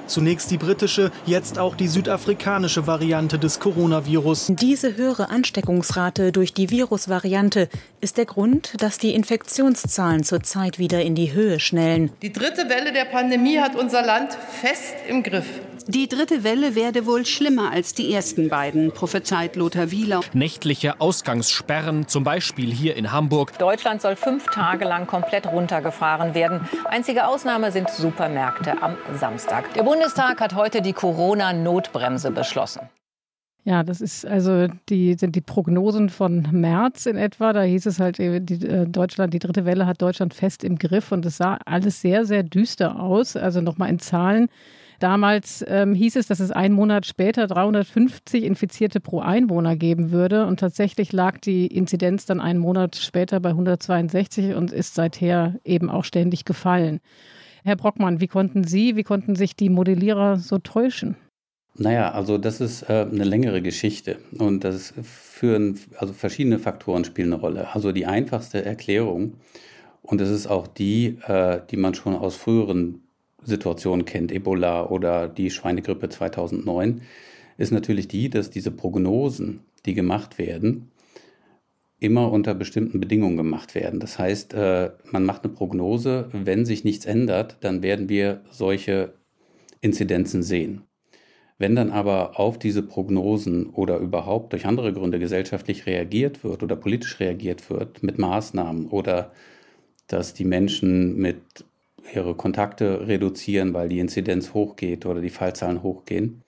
Zunächst 0.08 0.50
die 0.52 0.58
britische, 0.58 1.12
jetzt 1.26 1.60
auch 1.60 1.76
die 1.76 1.88
südafrikanische 1.88 2.88
Variante 2.88 3.38
des 3.38 3.60
Coronavirus. 3.60 4.48
Diese 4.50 4.96
höhere 4.96 5.30
Ansteckungsrate 5.30 6.32
durch 6.32 6.54
die 6.54 6.70
Virusvariante 6.70 7.70
ist 8.02 8.18
der 8.18 8.26
Grund, 8.26 8.74
dass 8.82 8.98
die 8.98 9.14
Infektionszahlen 9.14 10.24
zurzeit 10.24 10.80
wieder 10.80 11.02
in 11.02 11.16
die 11.16 11.34
Höhe 11.34 11.60
schnellen. 11.60 12.12
Die 12.22 12.32
dritte 12.32 12.70
Welle 12.70 12.94
der 12.94 13.06
Pandemie 13.06 13.60
hat 13.60 13.76
unser 13.76 14.02
Land 14.02 14.34
fest 14.34 14.96
im 15.08 15.24
Griff. 15.24 15.48
Die 15.90 16.10
dritte 16.10 16.44
Welle 16.44 16.76
werde 16.76 17.06
wohl 17.06 17.26
schlimmer 17.26 17.72
als 17.72 17.94
die 17.94 18.14
ersten 18.14 18.50
beiden, 18.50 18.92
prophezeit 18.92 19.56
Lothar 19.56 19.90
Wieler. 19.90 20.20
Nächtliche 20.34 21.00
Ausgangssperren, 21.00 22.10
zum 22.10 22.26
Beispiel 22.26 22.74
hier 22.74 22.98
in 22.98 23.14
Hamburg. 23.14 23.58
Deutschland 23.58 24.02
soll 24.02 24.18
fünf 24.18 24.48
Tage 24.48 24.84
lang 24.84 25.08
komplett 25.08 25.48
runtergefahren 25.48 26.34
werden. 26.34 26.68
Einzige 26.90 27.26
Ausnahme 27.26 27.72
sind 27.72 27.90
Supermärkte 27.90 28.82
am 28.82 28.98
Samstag. 29.18 29.74
Der 29.76 29.84
Bundestag 29.84 30.42
hat 30.42 30.56
heute 30.56 30.82
die 30.82 30.92
Corona-Notbremse 30.92 32.32
beschlossen. 32.32 32.82
Ja, 33.64 33.84
das 33.84 34.02
ist 34.02 34.26
also 34.26 34.68
die 34.90 35.14
sind 35.14 35.38
die 35.38 35.42
Prognosen 35.42 36.10
von 36.10 36.50
März 36.52 37.06
in 37.06 37.16
etwa. 37.16 37.54
Da 37.54 37.62
hieß 37.62 37.86
es 37.86 38.02
halt, 38.02 38.18
die, 38.18 38.26
äh, 38.26 38.86
Deutschland, 38.88 39.34
die 39.34 39.40
dritte 39.40 39.64
Welle 39.64 39.86
hat 39.86 40.02
Deutschland 40.02 40.34
fest 40.34 40.66
im 40.66 40.78
Griff 40.78 41.14
und 41.14 41.26
es 41.26 41.38
sah 41.38 41.60
alles 41.66 42.02
sehr, 42.02 42.26
sehr 42.26 42.44
düster 42.44 43.00
aus. 43.00 43.38
Also 43.38 43.62
nochmal 43.62 43.90
in 43.90 44.00
Zahlen. 44.00 44.50
Damals 45.00 45.64
ähm, 45.68 45.94
hieß 45.94 46.16
es, 46.16 46.28
dass 46.28 46.40
es 46.40 46.52
einen 46.52 46.74
Monat 46.74 47.06
später 47.06 47.46
350 47.46 48.44
Infizierte 48.44 49.00
pro 49.00 49.20
Einwohner 49.20 49.76
geben 49.76 50.12
würde. 50.12 50.48
Und 50.48 50.60
tatsächlich 50.60 51.14
lag 51.14 51.38
die 51.38 51.68
Inzidenz 51.68 52.26
dann 52.26 52.42
einen 52.42 52.60
Monat 52.60 52.96
später 52.96 53.40
bei 53.40 53.50
162 53.50 54.56
und 54.56 54.72
ist 54.72 54.96
seither 54.96 55.60
eben 55.64 55.90
auch 55.90 56.04
ständig 56.04 56.46
gefallen. 56.46 57.00
Herr 57.64 57.76
Brockmann, 57.76 58.22
wie 58.22 58.28
konnten 58.28 58.64
Sie, 58.64 58.96
wie 58.96 59.04
konnten 59.04 59.36
sich 59.36 59.56
die 59.56 59.70
Modellierer 59.70 60.38
so 60.38 60.58
täuschen? 60.58 61.16
Naja, 61.76 62.12
also 62.12 62.40
das 62.40 62.60
ist 62.60 62.84
äh, 62.90 63.06
eine 63.12 63.24
längere 63.24 63.62
Geschichte 63.62 64.18
und 64.40 64.64
das 64.64 64.94
führen, 65.04 65.80
also 65.98 66.12
verschiedene 66.12 66.58
Faktoren 66.58 67.06
spielen 67.06 67.34
eine 67.34 67.42
Rolle. 67.42 67.68
Also 67.74 67.92
die 67.92 68.08
einfachste 68.08 68.66
Erklärung, 68.66 69.36
und 70.02 70.22
das 70.22 70.30
ist 70.30 70.48
auch 70.48 70.66
die, 70.66 71.20
äh, 71.28 71.60
die 71.70 71.78
man 71.78 71.94
schon 71.94 72.16
aus 72.16 72.36
früheren 72.36 73.07
Situation 73.44 74.06
kennt, 74.06 74.32
Ebola 74.32 74.88
oder 74.90 75.28
die 75.28 75.52
Schweinegrippe 75.52 76.10
2009, 76.10 77.02
ist 77.58 77.72
natürlich 77.72 78.08
die, 78.08 78.30
dass 78.30 78.50
diese 78.50 78.72
Prognosen, 78.72 79.62
die 79.86 79.94
gemacht 79.94 80.38
werden, 80.38 80.92
immer 82.00 82.32
unter 82.32 82.54
bestimmten 82.54 83.00
Bedingungen 83.00 83.38
gemacht 83.38 83.74
werden. 83.74 84.00
Das 84.00 84.20
heißt, 84.20 84.54
äh, 84.54 84.92
man 85.12 85.24
macht 85.24 85.44
eine 85.44 85.54
Prognose, 85.54 86.30
wenn 86.32 86.66
sich 86.66 86.84
nichts 86.84 87.06
ändert, 87.06 87.58
dann 87.62 87.82
werden 87.82 88.10
wir 88.10 88.42
solche 88.52 89.14
Inzidenzen 89.82 90.44
sehen. 90.44 90.84
Wenn 91.58 91.76
dann 91.76 91.92
aber 91.92 92.40
auf 92.40 92.60
diese 92.60 92.84
Prognosen 92.84 93.68
oder 93.72 93.98
überhaupt 93.98 94.54
durch 94.54 94.68
andere 94.68 94.94
Gründe 94.94 95.18
gesellschaftlich 95.18 95.88
reagiert 95.88 96.44
wird 96.44 96.62
oder 96.62 96.76
politisch 96.76 97.20
reagiert 97.20 97.68
wird 97.72 98.04
mit 98.04 98.20
Maßnahmen 98.20 98.88
oder 98.90 99.32
dass 100.06 100.36
die 100.36 100.46
Menschen 100.46 101.18
mit 101.18 101.42
ihre 102.14 102.36
Kontakte 102.36 103.08
reduzieren, 103.08 103.74
weil 103.74 103.90
die 103.90 104.00
Inzidenz 104.00 104.54
hochgeht 104.54 105.06
oder 105.06 105.22
die 105.22 105.30
Fallzahlen 105.30 105.84
hochgehen, 105.84 106.42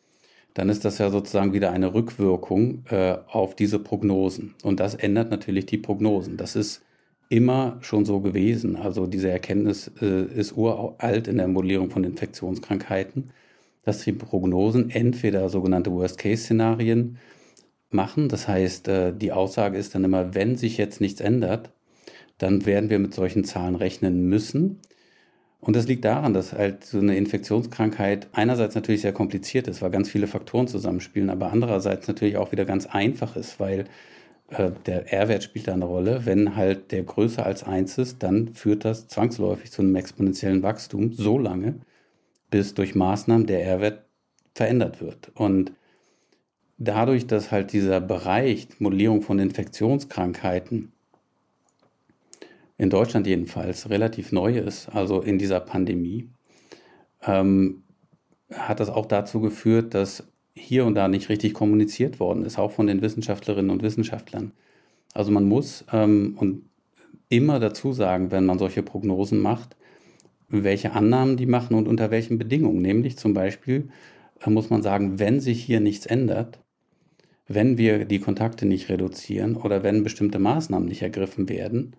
dann 0.54 0.70
ist 0.70 0.86
das 0.86 0.98
ja 0.98 1.10
sozusagen 1.10 1.54
wieder 1.54 1.72
eine 1.72 1.94
Rückwirkung 1.94 2.84
äh, 2.90 3.18
auf 3.28 3.56
diese 3.56 3.80
Prognosen. 3.80 4.56
Und 4.64 4.80
das 4.80 4.96
ändert 4.96 5.32
natürlich 5.32 5.66
die 5.66 5.78
Prognosen. 5.78 6.38
Das 6.38 6.56
ist 6.56 6.84
immer 7.30 7.78
schon 7.82 8.06
so 8.06 8.20
gewesen. 8.20 8.76
Also 8.76 9.06
diese 9.08 9.30
Erkenntnis 9.30 9.92
äh, 10.02 10.24
ist 10.24 10.58
uralt 10.58 11.28
in 11.28 11.38
der 11.38 11.48
Modellierung 11.48 11.92
von 11.92 12.04
Infektionskrankheiten, 12.04 13.32
dass 13.84 14.04
die 14.04 14.12
Prognosen 14.12 14.90
entweder 14.90 15.50
sogenannte 15.50 15.92
Worst-Case-Szenarien 15.92 17.18
machen. 17.92 18.30
Das 18.30 18.48
heißt, 18.48 18.88
äh, 18.88 19.14
die 19.14 19.32
Aussage 19.32 19.78
ist 19.78 19.96
dann 19.96 20.04
immer, 20.04 20.34
wenn 20.34 20.58
sich 20.58 20.78
jetzt 20.78 21.02
nichts 21.02 21.22
ändert, 21.22 21.72
dann 22.40 22.66
werden 22.66 22.90
wir 22.90 23.00
mit 23.00 23.14
solchen 23.14 23.44
Zahlen 23.44 23.76
rechnen 23.76 24.28
müssen. 24.28 24.80
Und 25.62 25.76
das 25.76 25.88
liegt 25.88 26.06
daran, 26.06 26.34
dass 26.34 26.54
halt 26.54 26.86
so 26.86 27.00
eine 27.00 27.18
Infektionskrankheit 27.18 28.28
einerseits 28.32 28.76
natürlich 28.76 29.02
sehr 29.02 29.12
kompliziert 29.12 29.68
ist, 29.68 29.82
weil 29.82 29.92
ganz 29.92 30.10
viele 30.10 30.28
Faktoren 30.28 30.68
zusammenspielen, 30.68 31.30
aber 31.30 31.52
andererseits 31.52 32.08
natürlich 32.08 32.38
auch 32.38 32.52
wieder 32.52 32.66
ganz 32.66 32.86
einfach 32.86 33.36
ist, 33.36 33.60
weil 33.60 33.86
äh, 34.50 34.72
der 34.86 35.12
R-Wert 35.12 35.44
spielt 35.44 35.68
da 35.68 35.74
eine 35.74 35.86
Rolle. 35.86 36.26
Wenn 36.26 36.56
halt 36.56 36.92
der 36.92 37.04
größer 37.04 37.46
als 37.46 37.64
eins 37.64 37.98
ist, 37.98 38.24
dann 38.24 38.54
führt 38.54 38.86
das 38.86 39.08
zwangsläufig 39.08 39.72
zu 39.72 39.82
einem 39.82 39.96
exponentiellen 39.96 40.64
Wachstum 40.64 41.12
so 41.12 41.38
lange, 41.38 41.76
bis 42.50 42.74
durch 42.74 42.96
Maßnahmen 42.96 43.46
der 43.46 43.66
R-Wert 43.66 44.06
verändert 44.56 45.02
wird. 45.02 45.32
Und 45.36 45.74
dadurch, 46.78 47.28
dass 47.28 47.52
halt 47.52 47.74
dieser 47.74 48.02
Bereich 48.02 48.68
Modellierung 48.80 49.22
von 49.22 49.40
Infektionskrankheiten 49.40 50.94
in 52.80 52.90
Deutschland 52.90 53.28
jedenfalls 53.28 53.90
relativ 53.90 54.32
neu 54.32 54.58
ist, 54.58 54.88
also 54.90 55.22
in 55.22 55.38
dieser 55.38 55.60
Pandemie, 55.60 56.30
ähm, 57.24 57.84
hat 58.52 58.80
das 58.80 58.90
auch 58.90 59.06
dazu 59.06 59.42
geführt, 59.42 59.94
dass 59.94 60.24
hier 60.56 60.86
und 60.86 60.96
da 60.96 61.10
nicht 61.10 61.30
richtig 61.30 61.54
kommuniziert 61.54 62.20
worden 62.22 62.44
ist, 62.44 62.58
auch 62.58 62.72
von 62.72 62.88
den 62.88 63.02
Wissenschaftlerinnen 63.02 63.70
und 63.70 63.84
Wissenschaftlern. 63.84 64.54
Also 65.14 65.30
man 65.30 65.44
muss, 65.46 65.86
ähm, 65.92 66.36
und 66.40 66.64
immer 67.28 67.60
dazu 67.60 67.92
sagen, 67.92 68.32
wenn 68.32 68.46
man 68.46 68.58
solche 68.58 68.82
Prognosen 68.82 69.42
macht, 69.42 69.76
welche 70.48 70.94
Annahmen 70.94 71.36
die 71.36 71.46
machen 71.46 71.76
und 71.76 71.88
unter 71.88 72.12
welchen 72.12 72.38
Bedingungen. 72.38 72.82
Nämlich 72.82 73.18
zum 73.18 73.34
Beispiel 73.34 73.90
äh, 74.40 74.50
muss 74.50 74.70
man 74.70 74.82
sagen, 74.82 75.20
wenn 75.20 75.42
sich 75.42 75.62
hier 75.62 75.82
nichts 75.82 76.06
ändert, 76.06 76.60
wenn 77.46 77.78
wir 77.78 78.06
die 78.06 78.20
Kontakte 78.20 78.66
nicht 78.66 78.88
reduzieren 78.88 79.58
oder 79.58 79.84
wenn 79.84 80.04
bestimmte 80.04 80.40
Maßnahmen 80.40 80.88
nicht 80.88 81.02
ergriffen 81.02 81.50
werden, 81.50 81.94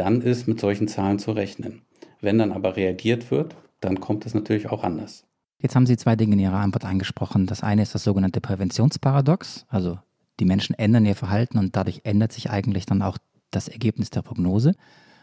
dann 0.00 0.22
ist 0.22 0.48
mit 0.48 0.58
solchen 0.58 0.88
Zahlen 0.88 1.18
zu 1.18 1.32
rechnen. 1.32 1.82
Wenn 2.22 2.38
dann 2.38 2.52
aber 2.52 2.74
reagiert 2.76 3.30
wird, 3.30 3.54
dann 3.80 4.00
kommt 4.00 4.24
es 4.24 4.32
natürlich 4.32 4.70
auch 4.70 4.82
anders. 4.82 5.26
Jetzt 5.58 5.76
haben 5.76 5.84
Sie 5.84 5.98
zwei 5.98 6.16
Dinge 6.16 6.32
in 6.32 6.40
Ihrer 6.40 6.56
Antwort 6.56 6.86
angesprochen. 6.86 7.46
Das 7.46 7.62
eine 7.62 7.82
ist 7.82 7.94
das 7.94 8.02
sogenannte 8.02 8.40
Präventionsparadox, 8.40 9.66
also 9.68 9.98
die 10.40 10.46
Menschen 10.46 10.74
ändern 10.74 11.04
ihr 11.04 11.16
Verhalten 11.16 11.58
und 11.58 11.76
dadurch 11.76 12.00
ändert 12.04 12.32
sich 12.32 12.48
eigentlich 12.50 12.86
dann 12.86 13.02
auch 13.02 13.18
das 13.50 13.68
Ergebnis 13.68 14.08
der 14.08 14.22
Prognose. 14.22 14.74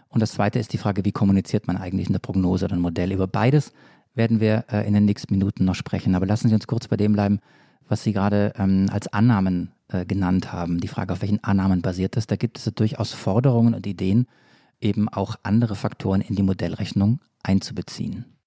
Und 0.10 0.22
das 0.22 0.34
zweite 0.34 0.60
ist 0.60 0.74
die 0.74 0.78
Frage, 0.78 1.04
wie 1.06 1.12
kommuniziert 1.12 1.66
man 1.66 1.76
eigentlich 1.76 2.06
in 2.06 2.14
der 2.14 2.20
Prognose 2.20 2.66
oder 2.66 2.76
ein 2.76 2.82
Modell? 2.82 3.12
Über 3.12 3.26
beides 3.26 3.74
werden 4.14 4.40
wir 4.40 4.66
äh, 4.72 4.88
in 4.88 4.94
den 4.94 5.06
nächsten 5.06 5.34
Minuten 5.34 5.66
noch 5.66 5.74
sprechen. 5.74 6.14
Aber 6.14 6.28
lassen 6.28 6.50
Sie 6.50 6.54
uns 6.54 6.68
kurz 6.68 6.88
bei 6.88 6.98
dem 6.98 7.14
bleiben, 7.14 7.40
was 7.88 8.04
Sie 8.04 8.14
gerade 8.14 8.54
ähm, 8.60 8.90
als 8.92 9.12
Annahmen 9.12 9.72
äh, 9.88 10.06
genannt 10.06 10.54
haben. 10.54 10.80
Die 10.80 10.88
Frage, 10.88 11.14
auf 11.14 11.22
welchen 11.22 11.44
Annahmen 11.44 11.82
basiert 11.82 12.16
das? 12.16 12.28
Da 12.28 12.36
gibt 12.36 12.60
es 12.60 12.66
durchaus 12.76 13.14
Forderungen 13.14 13.74
und 13.74 13.88
Ideen, 13.88 14.28
eben 14.80 15.10
auch 15.10 15.36
andere 15.44 15.76
Faktoren 15.76 16.22
in 16.22 16.36
die 16.36 16.44
Modellrechnung 16.44 17.20
einzubeziehen. 17.44 18.38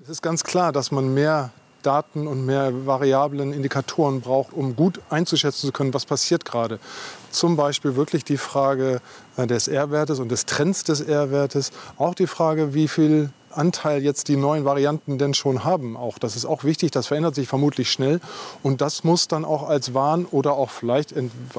Es 0.00 0.08
ist 0.08 0.22
ganz 0.22 0.44
klar, 0.44 0.72
dass 0.72 0.90
man 0.90 1.14
mehr 1.14 1.52
Daten 1.84 2.26
und 2.26 2.44
mehr 2.44 2.86
Variablen, 2.86 3.52
Indikatoren 3.52 4.20
braucht, 4.20 4.52
um 4.52 4.76
gut 4.76 5.00
einzuschätzen 5.10 5.66
zu 5.66 5.72
können, 5.72 5.94
was 5.94 6.06
passiert 6.06 6.44
gerade. 6.44 6.78
Zum 7.30 7.56
Beispiel 7.56 7.96
wirklich 7.96 8.24
die 8.24 8.36
Frage 8.36 9.00
äh, 9.36 9.46
des 9.46 9.68
R-Wertes 9.68 10.18
und 10.18 10.30
des 10.30 10.46
Trends 10.46 10.84
des 10.84 11.00
R-Wertes. 11.00 11.72
Auch 11.96 12.14
die 12.14 12.26
Frage, 12.26 12.74
wie 12.74 12.88
viel 12.88 13.30
Anteil 13.56 14.02
jetzt 14.02 14.28
die 14.28 14.36
neuen 14.36 14.64
Varianten 14.64 15.18
denn 15.18 15.34
schon 15.34 15.64
haben. 15.64 15.96
Auch 15.96 16.18
das 16.18 16.36
ist 16.36 16.44
auch 16.44 16.64
wichtig, 16.64 16.90
das 16.90 17.06
verändert 17.06 17.34
sich 17.34 17.48
vermutlich 17.48 17.90
schnell. 17.90 18.20
Und 18.62 18.80
das 18.80 19.04
muss 19.04 19.28
dann 19.28 19.44
auch 19.44 19.68
als 19.68 19.94
Warn- 19.94 20.26
oder 20.26 20.54
auch 20.54 20.70
vielleicht 20.70 21.14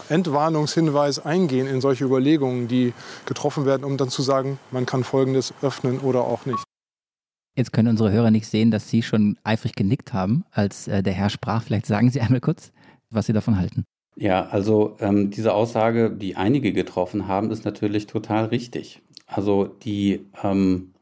Entwarnungshinweis 0.10 1.20
eingehen 1.20 1.68
in 1.68 1.82
solche 1.82 2.04
Überlegungen, 2.04 2.68
die 2.68 2.94
getroffen 3.26 3.66
werden, 3.66 3.84
um 3.84 3.98
dann 3.98 4.10
zu 4.10 4.22
sagen, 4.22 4.60
man 4.72 4.86
kann 4.86 5.04
Folgendes 5.04 5.54
öffnen 5.62 6.00
oder 6.00 6.22
auch 6.22 6.46
nicht. 6.46 6.64
Jetzt 7.56 7.72
können 7.72 7.88
unsere 7.88 8.12
Hörer 8.12 8.32
nicht 8.32 8.48
sehen, 8.48 8.70
dass 8.70 8.90
Sie 8.90 9.02
schon 9.02 9.38
eifrig 9.44 9.76
genickt 9.76 10.12
haben, 10.12 10.44
als 10.52 10.88
äh, 10.88 11.02
der 11.02 11.14
Herr 11.14 11.30
sprach. 11.30 11.64
Vielleicht 11.64 11.86
sagen 11.86 12.10
Sie 12.10 12.20
einmal 12.22 12.42
kurz, 12.42 12.72
was 13.10 13.28
Sie 13.28 13.34
davon 13.34 13.58
halten. 13.58 13.86
Ja, 14.18 14.48
also 14.48 14.96
ähm, 15.00 15.30
diese 15.30 15.54
Aussage, 15.54 16.10
die 16.10 16.36
einige 16.36 16.74
getroffen 16.74 17.28
haben, 17.28 17.52
ist 17.52 17.66
natürlich 17.66 18.08
total 18.08 18.46
richtig. 18.46 19.02
Also 19.26 19.66
die, 19.66 20.26
ähm, 20.44 20.94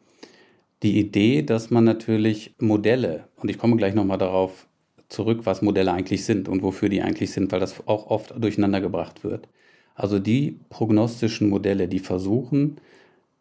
die 0.84 1.00
Idee, 1.00 1.42
dass 1.44 1.72
man 1.72 1.84
natürlich 1.84 2.54
Modelle, 2.60 3.28
und 3.36 3.50
ich 3.50 3.58
komme 3.58 3.76
gleich 3.76 3.96
nochmal 3.96 4.18
darauf 4.18 4.68
zurück, 5.10 5.42
was 5.44 5.62
Modelle 5.62 5.92
eigentlich 5.92 6.26
sind 6.26 6.50
und 6.50 6.64
wofür 6.64 6.90
die 6.90 7.02
eigentlich 7.02 7.32
sind, 7.32 7.52
weil 7.52 7.60
das 7.60 7.88
auch 7.88 8.08
oft 8.08 8.34
durcheinander 8.38 8.82
gebracht 8.82 9.24
wird. 9.24 9.48
Also 9.96 10.18
die 10.18 10.60
prognostischen 10.70 11.50
Modelle, 11.50 11.88
die 11.88 12.00
versuchen, 12.00 12.78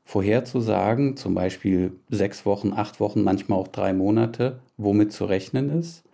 vorherzusagen, 0.04 1.16
zum 1.16 1.34
Beispiel 1.34 1.92
sechs 2.10 2.44
Wochen, 2.44 2.72
acht 2.72 3.00
Wochen, 3.00 3.22
manchmal 3.22 3.58
auch 3.58 3.68
drei 3.68 3.92
Monate, 3.92 4.60
womit 4.76 5.12
zu 5.12 5.24
rechnen 5.24 5.70
ist. 5.70 6.04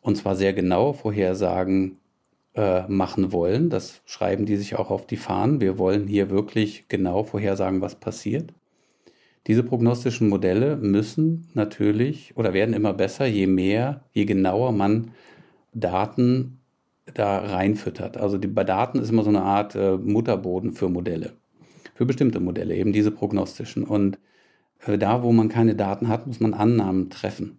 Und 0.00 0.16
zwar 0.16 0.36
sehr 0.36 0.52
genau 0.52 0.92
Vorhersagen 0.92 1.98
äh, 2.54 2.86
machen 2.88 3.32
wollen. 3.32 3.70
Das 3.70 4.00
schreiben 4.06 4.46
die 4.46 4.56
sich 4.56 4.76
auch 4.76 4.90
auf 4.90 5.06
die 5.06 5.16
Fahnen. 5.16 5.60
Wir 5.60 5.78
wollen 5.78 6.06
hier 6.06 6.30
wirklich 6.30 6.86
genau 6.88 7.24
vorhersagen, 7.24 7.80
was 7.80 7.96
passiert. 7.96 8.54
Diese 9.46 9.62
prognostischen 9.62 10.28
Modelle 10.28 10.76
müssen 10.76 11.48
natürlich 11.54 12.36
oder 12.36 12.52
werden 12.52 12.74
immer 12.74 12.92
besser, 12.92 13.26
je 13.26 13.46
mehr, 13.46 14.04
je 14.12 14.24
genauer 14.26 14.72
man 14.72 15.12
Daten 15.72 16.60
da 17.14 17.38
reinfüttert. 17.38 18.16
Also 18.18 18.36
die, 18.38 18.48
bei 18.48 18.64
Daten 18.64 18.98
ist 18.98 19.10
immer 19.10 19.24
so 19.24 19.30
eine 19.30 19.42
Art 19.42 19.74
äh, 19.74 19.96
Mutterboden 19.96 20.72
für 20.72 20.88
Modelle 20.88 21.37
für 21.98 22.06
bestimmte 22.06 22.38
Modelle, 22.38 22.76
eben 22.76 22.92
diese 22.92 23.10
prognostischen. 23.10 23.82
Und 23.82 24.20
äh, 24.86 24.96
da, 24.96 25.24
wo 25.24 25.32
man 25.32 25.48
keine 25.48 25.74
Daten 25.74 26.06
hat, 26.06 26.28
muss 26.28 26.38
man 26.38 26.54
Annahmen 26.54 27.10
treffen. 27.10 27.58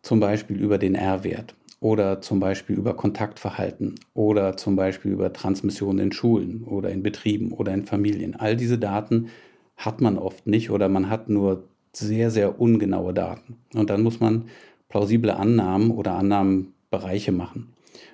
Zum 0.00 0.20
Beispiel 0.20 0.60
über 0.60 0.78
den 0.78 0.94
R-Wert 0.94 1.56
oder 1.80 2.20
zum 2.20 2.38
Beispiel 2.38 2.76
über 2.76 2.94
Kontaktverhalten 2.94 3.96
oder 4.14 4.56
zum 4.56 4.76
Beispiel 4.76 5.10
über 5.10 5.32
Transmission 5.32 5.98
in 5.98 6.12
Schulen 6.12 6.62
oder 6.62 6.90
in 6.90 7.02
Betrieben 7.02 7.50
oder 7.50 7.74
in 7.74 7.84
Familien. 7.84 8.36
All 8.36 8.54
diese 8.54 8.78
Daten 8.78 9.30
hat 9.76 10.00
man 10.00 10.18
oft 10.18 10.46
nicht 10.46 10.70
oder 10.70 10.88
man 10.88 11.10
hat 11.10 11.28
nur 11.28 11.64
sehr, 11.92 12.30
sehr 12.30 12.60
ungenaue 12.60 13.12
Daten. 13.12 13.56
Und 13.74 13.90
dann 13.90 14.02
muss 14.02 14.20
man 14.20 14.44
plausible 14.88 15.34
Annahmen 15.34 15.90
oder 15.90 16.12
Annahmenbereiche 16.12 17.32
machen. 17.32 17.72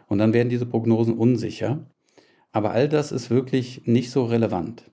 Und 0.09 0.17
dann 0.17 0.33
werden 0.33 0.49
diese 0.49 0.65
Prognosen 0.65 1.13
unsicher. 1.13 1.85
Aber 2.51 2.71
all 2.71 2.89
das 2.89 3.13
ist 3.13 3.29
wirklich 3.29 3.83
nicht 3.85 4.11
so 4.11 4.25
relevant. 4.25 4.85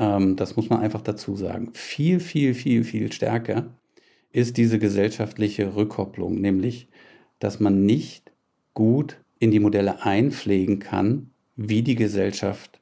Ähm, 0.00 0.34
das 0.34 0.56
muss 0.56 0.68
man 0.68 0.80
einfach 0.80 1.02
dazu 1.02 1.36
sagen. 1.36 1.70
Viel, 1.74 2.18
viel, 2.18 2.54
viel, 2.54 2.82
viel 2.82 3.12
stärker 3.12 3.74
ist 4.32 4.56
diese 4.56 4.78
gesellschaftliche 4.80 5.76
Rückkopplung, 5.76 6.40
nämlich, 6.40 6.88
dass 7.38 7.60
man 7.60 7.84
nicht 7.84 8.32
gut 8.74 9.20
in 9.38 9.50
die 9.50 9.60
Modelle 9.60 10.04
einpflegen 10.04 10.78
kann, 10.78 11.30
wie 11.56 11.82
die 11.82 11.94
Gesellschaft 11.94 12.80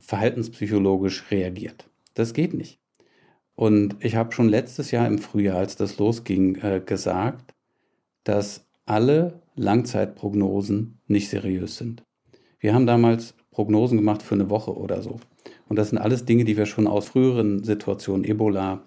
verhaltenspsychologisch 0.00 1.30
reagiert. 1.30 1.88
Das 2.14 2.34
geht 2.34 2.54
nicht. 2.54 2.78
Und 3.54 3.96
ich 4.00 4.16
habe 4.16 4.32
schon 4.32 4.48
letztes 4.48 4.90
Jahr 4.90 5.06
im 5.06 5.18
Frühjahr, 5.18 5.58
als 5.58 5.76
das 5.76 5.98
losging, 5.98 6.56
äh, 6.56 6.82
gesagt, 6.84 7.54
dass 8.24 8.66
alle 8.86 9.42
Langzeitprognosen 9.54 10.98
nicht 11.06 11.28
seriös 11.28 11.76
sind. 11.76 12.02
Wir 12.58 12.74
haben 12.74 12.86
damals 12.86 13.34
Prognosen 13.50 13.98
gemacht 13.98 14.22
für 14.22 14.34
eine 14.34 14.50
Woche 14.50 14.74
oder 14.76 15.02
so. 15.02 15.20
Und 15.72 15.76
das 15.76 15.88
sind 15.88 15.96
alles 15.96 16.26
Dinge, 16.26 16.44
die 16.44 16.58
wir 16.58 16.66
schon 16.66 16.86
aus 16.86 17.08
früheren 17.08 17.64
Situationen, 17.64 18.24
Ebola 18.26 18.82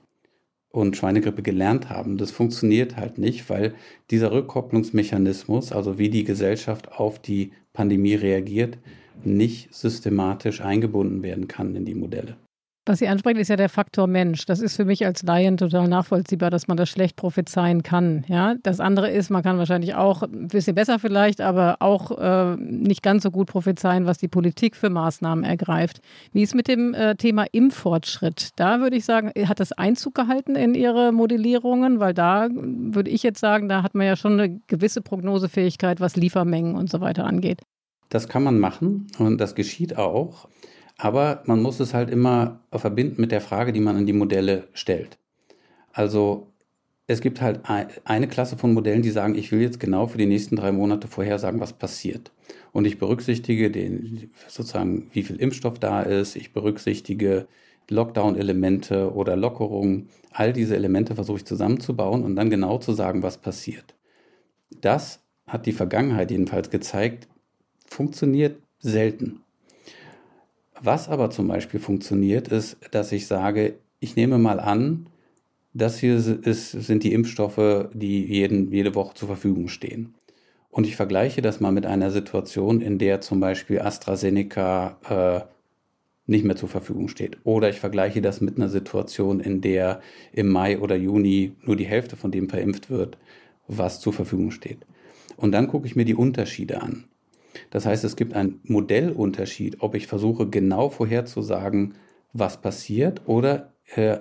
und 0.69 0.95
Schweinegrippe 0.95 1.41
gelernt 1.41 1.89
haben. 1.89 2.19
Das 2.19 2.29
funktioniert 2.29 2.95
halt 2.95 3.17
nicht, 3.17 3.49
weil 3.49 3.73
dieser 4.11 4.31
Rückkopplungsmechanismus, 4.31 5.71
also 5.71 5.97
wie 5.97 6.11
die 6.11 6.23
Gesellschaft 6.23 6.91
auf 6.91 7.17
die 7.17 7.53
Pandemie 7.73 8.13
reagiert, 8.13 8.77
nicht 9.23 9.73
systematisch 9.73 10.61
eingebunden 10.61 11.23
werden 11.23 11.47
kann 11.47 11.75
in 11.75 11.85
die 11.85 11.95
Modelle. 11.95 12.37
Was 12.87 12.99
Sie 12.99 13.07
ansprechen, 13.07 13.39
ist 13.39 13.47
ja 13.47 13.55
der 13.55 13.69
Faktor 13.69 14.05
Mensch. 14.05 14.45
Das 14.45 14.59
ist 14.59 14.75
für 14.75 14.85
mich 14.85 15.03
als 15.07 15.23
Laien 15.23 15.57
total 15.57 15.87
nachvollziehbar, 15.87 16.51
dass 16.51 16.67
man 16.67 16.77
das 16.77 16.87
schlecht 16.87 17.15
prophezeien 17.15 17.81
kann. 17.81 18.23
Ja, 18.27 18.55
das 18.61 18.79
andere 18.79 19.09
ist, 19.09 19.31
man 19.31 19.41
kann 19.41 19.57
wahrscheinlich 19.57 19.95
auch 19.95 20.21
ein 20.21 20.49
bisschen 20.49 20.75
besser 20.75 20.99
vielleicht, 20.99 21.41
aber 21.41 21.77
auch 21.79 22.11
äh, 22.11 22.55
nicht 22.57 23.01
ganz 23.01 23.23
so 23.23 23.31
gut 23.31 23.47
prophezeien, 23.47 24.05
was 24.05 24.19
die 24.19 24.27
Politik 24.27 24.75
für 24.75 24.91
Maßnahmen 24.91 25.43
ergreift. 25.43 25.99
Wie 26.31 26.43
ist 26.43 26.53
mit 26.53 26.67
dem 26.67 26.93
äh, 26.93 27.15
Thema 27.15 27.45
Impffortschritt? 27.51 28.49
Da 28.55 28.79
würde 28.81 28.97
ich 28.97 29.05
sagen, 29.05 29.31
hat 29.47 29.59
das 29.59 29.71
Einzug 29.71 30.13
gehalten 30.13 30.55
in 30.55 30.75
Ihre 30.75 31.11
Modellierungen, 31.11 31.99
weil 31.99 32.13
da 32.13 32.49
würde 32.51 33.09
ich 33.09 33.23
jetzt 33.23 33.39
sagen, 33.39 33.67
da 33.67 33.81
hat 33.81 33.95
man 33.95 34.05
ja 34.05 34.15
schon 34.15 34.39
eine 34.39 34.61
gewisse 34.67 35.01
Prognosefähigkeit, 35.01 35.99
was 35.99 36.15
Liefermengen 36.15 36.75
und 36.75 36.91
so 36.91 37.01
weiter 37.01 37.25
angeht. 37.25 37.61
Das 38.09 38.27
kann 38.27 38.43
man 38.43 38.59
machen 38.59 39.07
und 39.17 39.41
das 39.41 39.55
geschieht 39.55 39.97
auch. 39.97 40.47
Aber 40.97 41.43
man 41.45 41.61
muss 41.61 41.79
es 41.79 41.93
halt 41.93 42.09
immer 42.09 42.61
verbinden 42.71 43.19
mit 43.21 43.31
der 43.31 43.41
Frage, 43.41 43.73
die 43.73 43.81
man 43.81 43.97
an 43.97 44.05
die 44.05 44.13
Modelle 44.13 44.67
stellt. 44.73 45.17
Also 45.91 46.47
es 47.07 47.21
gibt 47.21 47.41
halt 47.41 47.61
eine 48.05 48.27
Klasse 48.27 48.57
von 48.57 48.73
Modellen, 48.73 49.01
die 49.01 49.11
sagen, 49.11 49.35
ich 49.35 49.51
will 49.51 49.61
jetzt 49.61 49.79
genau 49.79 50.07
für 50.07 50.17
die 50.17 50.25
nächsten 50.25 50.55
drei 50.55 50.71
Monate 50.71 51.07
vorhersagen, 51.07 51.59
was 51.59 51.73
passiert. 51.73 52.31
Und 52.71 52.85
ich 52.85 52.97
berücksichtige 52.97 53.69
den, 53.69 54.31
sozusagen, 54.47 55.09
wie 55.13 55.23
viel 55.23 55.35
Impfstoff 55.37 55.79
da 55.79 56.01
ist, 56.01 56.35
ich 56.35 56.51
berücksichtige 56.51 57.47
Lockdown-Elemente 57.89 59.13
oder 59.13 59.35
Lockerungen. 59.35 60.09
All 60.31 60.51
diese 60.51 60.75
Elemente 60.75 61.15
versuche 61.15 61.37
ich 61.37 61.45
zusammenzubauen 61.45 62.23
und 62.23 62.35
dann 62.35 62.49
genau 62.49 62.79
zu 62.79 62.93
sagen, 62.93 63.21
was 63.21 63.37
passiert. 63.37 63.95
Das 64.81 65.21
hat 65.47 65.67
die 65.67 65.73
Vergangenheit 65.73 66.31
jedenfalls 66.31 66.71
gezeigt, 66.71 67.27
funktioniert 67.85 68.59
selten. 68.79 69.41
Was 70.85 71.09
aber 71.09 71.31
zum 71.31 71.47
Beispiel 71.47 71.79
funktioniert, 71.79 72.47
ist, 72.47 72.77
dass 72.91 73.11
ich 73.11 73.25
sage, 73.25 73.73
ich 73.99 74.15
nehme 74.15 74.37
mal 74.37 74.59
an, 74.59 75.07
das 75.73 75.97
hier 75.97 76.15
ist, 76.15 76.71
sind 76.71 77.03
die 77.03 77.11
Impfstoffe, 77.11 77.89
die 77.91 78.23
jeden, 78.23 78.71
jede 78.71 78.93
Woche 78.93 79.15
zur 79.15 79.27
Verfügung 79.27 79.67
stehen. 79.67 80.13
Und 80.69 80.85
ich 80.85 80.95
vergleiche 80.95 81.41
das 81.41 81.59
mal 81.59 81.71
mit 81.71 81.87
einer 81.87 82.11
Situation, 82.11 82.81
in 82.81 82.99
der 82.99 83.19
zum 83.19 83.39
Beispiel 83.39 83.81
AstraZeneca 83.81 84.99
äh, 85.09 85.51
nicht 86.27 86.45
mehr 86.45 86.55
zur 86.55 86.69
Verfügung 86.69 87.07
steht. 87.07 87.39
Oder 87.43 87.69
ich 87.69 87.79
vergleiche 87.79 88.21
das 88.21 88.39
mit 88.39 88.57
einer 88.57 88.69
Situation, 88.69 89.39
in 89.39 89.61
der 89.61 90.01
im 90.33 90.49
Mai 90.49 90.77
oder 90.79 90.95
Juni 90.95 91.53
nur 91.63 91.75
die 91.75 91.85
Hälfte 91.85 92.15
von 92.15 92.29
dem 92.29 92.47
verimpft 92.47 92.91
wird, 92.91 93.17
was 93.67 94.01
zur 94.01 94.13
Verfügung 94.13 94.51
steht. 94.51 94.85
Und 95.35 95.51
dann 95.51 95.67
gucke 95.67 95.87
ich 95.87 95.95
mir 95.95 96.05
die 96.05 96.15
Unterschiede 96.15 96.83
an. 96.83 97.05
Das 97.69 97.85
heißt, 97.85 98.03
es 98.03 98.15
gibt 98.15 98.33
einen 98.33 98.59
Modellunterschied, 98.63 99.77
ob 99.81 99.95
ich 99.95 100.07
versuche 100.07 100.49
genau 100.49 100.89
vorherzusagen, 100.89 101.95
was 102.33 102.61
passiert 102.61 103.21
oder 103.27 103.73
äh, 103.95 104.17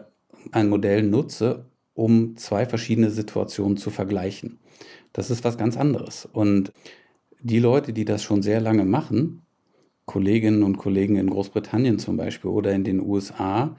ein 0.52 0.68
Modell 0.68 1.02
nutze, 1.02 1.66
um 1.94 2.36
zwei 2.36 2.66
verschiedene 2.66 3.10
Situationen 3.10 3.76
zu 3.76 3.90
vergleichen. 3.90 4.58
Das 5.12 5.30
ist 5.30 5.44
was 5.44 5.56
ganz 5.56 5.76
anderes. 5.76 6.28
Und 6.32 6.72
die 7.40 7.58
Leute, 7.58 7.92
die 7.92 8.04
das 8.04 8.22
schon 8.22 8.42
sehr 8.42 8.60
lange 8.60 8.84
machen, 8.84 9.42
Kolleginnen 10.06 10.62
und 10.62 10.76
Kollegen 10.76 11.16
in 11.16 11.30
Großbritannien 11.30 11.98
zum 11.98 12.16
Beispiel 12.16 12.50
oder 12.50 12.72
in 12.72 12.84
den 12.84 13.00
USA, 13.00 13.76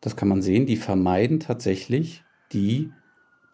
das 0.00 0.16
kann 0.16 0.28
man 0.28 0.42
sehen, 0.42 0.66
die 0.66 0.76
vermeiden 0.76 1.40
tatsächlich, 1.40 2.22
die, 2.52 2.90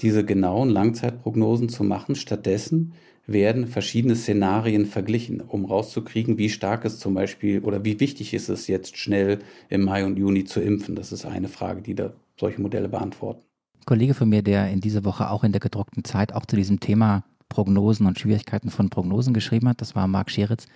diese 0.01 0.25
genauen 0.25 0.69
Langzeitprognosen 0.69 1.69
zu 1.69 1.85
machen. 1.85 2.15
Stattdessen 2.15 2.95
werden 3.26 3.67
verschiedene 3.69 4.17
Szenarien 4.17 4.87
verglichen, 4.87 5.41
um 5.41 5.64
rauszukriegen, 5.64 6.38
wie 6.38 6.49
stark 6.49 6.85
es 6.85 6.99
zum 6.99 7.14
Beispiel 7.14 7.61
oder 7.61 7.85
wie 7.85 8.00
wichtig 8.00 8.35
ist 8.35 8.49
es 8.49 8.67
jetzt 8.67 8.97
schnell 8.97 9.38
im 9.69 9.83
Mai 9.85 10.05
und 10.05 10.19
Juni 10.19 10.45
zu 10.45 10.61
impfen. 10.61 10.97
Das 10.97 11.12
ist 11.12 11.25
eine 11.25 11.49
Frage, 11.49 11.83
die 11.83 11.95
da 11.95 12.12
solche 12.38 12.61
Modelle 12.61 12.88
beantworten. 12.88 13.43
Ein 13.81 13.87
Kollege 13.87 14.14
von 14.14 14.29
mir, 14.29 14.43
der 14.43 14.71
in 14.71 14.81
dieser 14.81 15.05
Woche 15.05 15.31
auch 15.31 15.45
in 15.45 15.52
der 15.52 15.61
gedruckten 15.61 16.05
Zeit 16.05 16.33
auch 16.33 16.47
zu 16.47 16.57
diesem 16.57 16.81
Thema 16.81 17.25
Prognosen 17.49 18.07
und 18.07 18.19
Schwierigkeiten 18.19 18.71
von 18.71 18.91
Prognosen 18.91 19.35
geschrieben 19.35 19.69
hat, 19.69 19.81
das 19.81 19.95
war 19.95 20.09
Marc 20.09 20.31
Scheritz, 20.31 20.67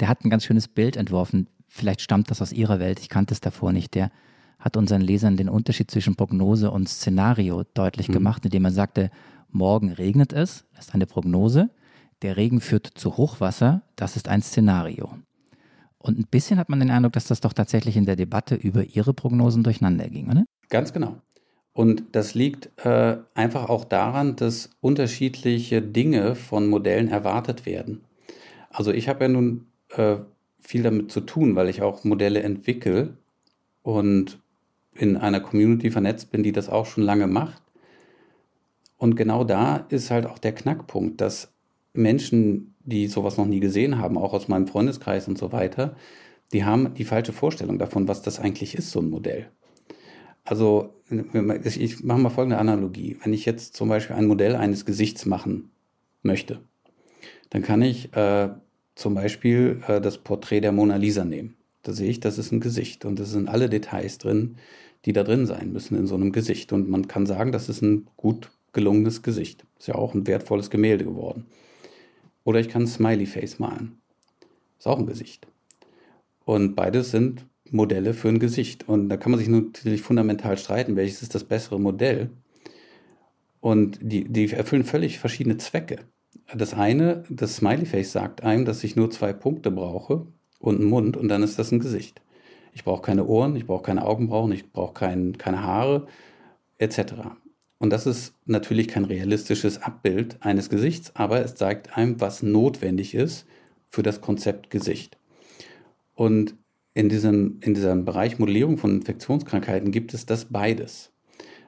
der 0.00 0.08
hat 0.08 0.24
ein 0.24 0.30
ganz 0.30 0.44
schönes 0.44 0.68
Bild 0.68 0.96
entworfen. 0.96 1.48
Vielleicht 1.68 2.00
stammt 2.00 2.30
das 2.30 2.42
aus 2.42 2.52
ihrer 2.52 2.80
Welt, 2.80 3.00
ich 3.00 3.08
kannte 3.08 3.32
es 3.32 3.40
davor 3.40 3.72
nicht. 3.72 3.94
Der 3.94 4.10
hat 4.58 4.76
unseren 4.76 5.00
Lesern 5.00 5.36
den 5.36 5.48
Unterschied 5.48 5.90
zwischen 5.90 6.16
Prognose 6.16 6.70
und 6.70 6.88
Szenario 6.88 7.64
deutlich 7.74 8.08
mhm. 8.08 8.14
gemacht, 8.14 8.44
indem 8.44 8.64
er 8.64 8.70
sagte, 8.70 9.10
morgen 9.50 9.92
regnet 9.92 10.32
es, 10.32 10.64
das 10.74 10.86
ist 10.86 10.94
eine 10.94 11.06
Prognose, 11.06 11.70
der 12.22 12.36
Regen 12.36 12.60
führt 12.60 12.86
zu 12.94 13.16
Hochwasser, 13.16 13.82
das 13.96 14.16
ist 14.16 14.28
ein 14.28 14.42
Szenario. 14.42 15.10
Und 15.98 16.18
ein 16.18 16.26
bisschen 16.30 16.58
hat 16.58 16.68
man 16.68 16.80
den 16.80 16.90
Eindruck, 16.90 17.14
dass 17.14 17.26
das 17.26 17.40
doch 17.40 17.54
tatsächlich 17.54 17.96
in 17.96 18.04
der 18.04 18.16
Debatte 18.16 18.54
über 18.54 18.84
ihre 18.84 19.14
Prognosen 19.14 19.62
durcheinander 19.62 20.08
ging, 20.08 20.30
oder? 20.30 20.44
Ganz 20.68 20.92
genau. 20.92 21.16
Und 21.72 22.04
das 22.12 22.34
liegt 22.34 22.70
äh, 22.84 23.16
einfach 23.34 23.68
auch 23.68 23.84
daran, 23.84 24.36
dass 24.36 24.70
unterschiedliche 24.80 25.82
Dinge 25.82 26.34
von 26.34 26.68
Modellen 26.68 27.08
erwartet 27.08 27.66
werden. 27.66 28.02
Also 28.70 28.92
ich 28.92 29.08
habe 29.08 29.24
ja 29.24 29.28
nun 29.28 29.66
äh, 29.90 30.16
viel 30.60 30.82
damit 30.82 31.10
zu 31.10 31.20
tun, 31.20 31.56
weil 31.56 31.68
ich 31.68 31.82
auch 31.82 32.04
Modelle 32.04 32.42
entwickle 32.42 33.16
und 33.82 34.38
in 34.94 35.16
einer 35.16 35.40
Community 35.40 35.90
vernetzt 35.90 36.30
bin, 36.30 36.42
die 36.42 36.52
das 36.52 36.68
auch 36.68 36.86
schon 36.86 37.02
lange 37.02 37.26
macht. 37.26 37.62
Und 38.96 39.16
genau 39.16 39.42
da 39.44 39.86
ist 39.88 40.10
halt 40.10 40.26
auch 40.26 40.38
der 40.38 40.54
Knackpunkt, 40.54 41.20
dass 41.20 41.53
Menschen, 41.94 42.74
die 42.84 43.06
sowas 43.06 43.38
noch 43.38 43.46
nie 43.46 43.60
gesehen 43.60 43.98
haben, 43.98 44.18
auch 44.18 44.34
aus 44.34 44.48
meinem 44.48 44.66
Freundeskreis 44.66 45.26
und 45.26 45.38
so 45.38 45.52
weiter, 45.52 45.96
die 46.52 46.64
haben 46.64 46.94
die 46.94 47.04
falsche 47.04 47.32
Vorstellung 47.32 47.78
davon, 47.78 48.06
was 48.06 48.22
das 48.22 48.38
eigentlich 48.38 48.74
ist, 48.74 48.90
so 48.90 49.00
ein 49.00 49.08
Modell. 49.08 49.48
Also 50.44 50.94
ich 51.08 52.04
mache 52.04 52.18
mal 52.18 52.30
folgende 52.30 52.58
Analogie. 52.58 53.16
Wenn 53.22 53.32
ich 53.32 53.46
jetzt 53.46 53.74
zum 53.74 53.88
Beispiel 53.88 54.16
ein 54.16 54.26
Modell 54.26 54.54
eines 54.56 54.84
Gesichts 54.84 55.24
machen 55.24 55.70
möchte, 56.22 56.60
dann 57.50 57.62
kann 57.62 57.80
ich 57.80 58.14
äh, 58.14 58.50
zum 58.94 59.14
Beispiel 59.14 59.82
äh, 59.86 60.00
das 60.00 60.18
Porträt 60.18 60.60
der 60.60 60.72
Mona 60.72 60.96
Lisa 60.96 61.24
nehmen. 61.24 61.56
Da 61.82 61.92
sehe 61.92 62.10
ich, 62.10 62.20
das 62.20 62.38
ist 62.38 62.52
ein 62.52 62.60
Gesicht 62.60 63.04
und 63.04 63.20
es 63.20 63.30
sind 63.30 63.48
alle 63.48 63.68
Details 63.68 64.18
drin, 64.18 64.56
die 65.04 65.12
da 65.12 65.22
drin 65.22 65.46
sein 65.46 65.72
müssen 65.72 65.96
in 65.96 66.06
so 66.06 66.14
einem 66.14 66.32
Gesicht. 66.32 66.72
Und 66.72 66.88
man 66.88 67.08
kann 67.08 67.26
sagen, 67.26 67.52
das 67.52 67.68
ist 67.68 67.82
ein 67.82 68.06
gut 68.16 68.50
gelungenes 68.72 69.22
Gesicht. 69.22 69.64
Ist 69.78 69.88
ja 69.88 69.94
auch 69.94 70.14
ein 70.14 70.26
wertvolles 70.26 70.70
Gemälde 70.70 71.04
geworden. 71.04 71.46
Oder 72.44 72.60
ich 72.60 72.68
kann 72.68 72.86
Smiley 72.86 73.26
Face 73.26 73.58
malen. 73.58 73.98
Ist 74.78 74.86
auch 74.86 74.98
ein 74.98 75.06
Gesicht. 75.06 75.46
Und 76.44 76.74
beides 76.74 77.10
sind 77.10 77.46
Modelle 77.70 78.14
für 78.14 78.28
ein 78.28 78.38
Gesicht. 78.38 78.88
Und 78.88 79.08
da 79.08 79.16
kann 79.16 79.32
man 79.32 79.38
sich 79.38 79.48
natürlich 79.48 80.02
fundamental 80.02 80.56
streiten, 80.58 80.96
welches 80.96 81.22
ist 81.22 81.34
das 81.34 81.44
bessere 81.44 81.80
Modell. 81.80 82.30
Und 83.60 83.98
die, 84.02 84.24
die 84.24 84.52
erfüllen 84.52 84.84
völlig 84.84 85.18
verschiedene 85.18 85.56
Zwecke. 85.56 86.00
Das 86.54 86.74
eine, 86.74 87.24
das 87.30 87.56
Smiley 87.56 87.86
Face 87.86 88.12
sagt 88.12 88.42
einem, 88.42 88.66
dass 88.66 88.84
ich 88.84 88.96
nur 88.96 89.10
zwei 89.10 89.32
Punkte 89.32 89.70
brauche 89.70 90.26
und 90.58 90.76
einen 90.80 90.90
Mund 90.90 91.16
und 91.16 91.28
dann 91.28 91.42
ist 91.42 91.58
das 91.58 91.72
ein 91.72 91.80
Gesicht. 91.80 92.20
Ich 92.74 92.84
brauche 92.84 93.02
keine 93.02 93.24
Ohren, 93.24 93.56
ich 93.56 93.66
brauche 93.66 93.84
keine 93.84 94.04
Augenbrauen, 94.04 94.52
ich 94.52 94.70
brauche 94.70 94.92
kein, 94.92 95.38
keine 95.38 95.62
Haare, 95.62 96.06
etc. 96.76 97.14
Und 97.78 97.90
das 97.90 98.06
ist 98.06 98.34
natürlich 98.46 98.88
kein 98.88 99.04
realistisches 99.04 99.82
Abbild 99.82 100.36
eines 100.40 100.70
Gesichts, 100.70 101.14
aber 101.14 101.44
es 101.44 101.54
zeigt 101.54 101.96
einem, 101.96 102.20
was 102.20 102.42
notwendig 102.42 103.14
ist 103.14 103.46
für 103.90 104.02
das 104.02 104.20
Konzept 104.20 104.70
Gesicht. 104.70 105.18
Und 106.14 106.54
in 106.94 107.08
diesem, 107.08 107.58
in 107.60 107.74
diesem 107.74 108.04
Bereich 108.04 108.38
Modellierung 108.38 108.78
von 108.78 108.92
Infektionskrankheiten 108.94 109.90
gibt 109.90 110.14
es 110.14 110.26
das 110.26 110.46
beides. 110.46 111.10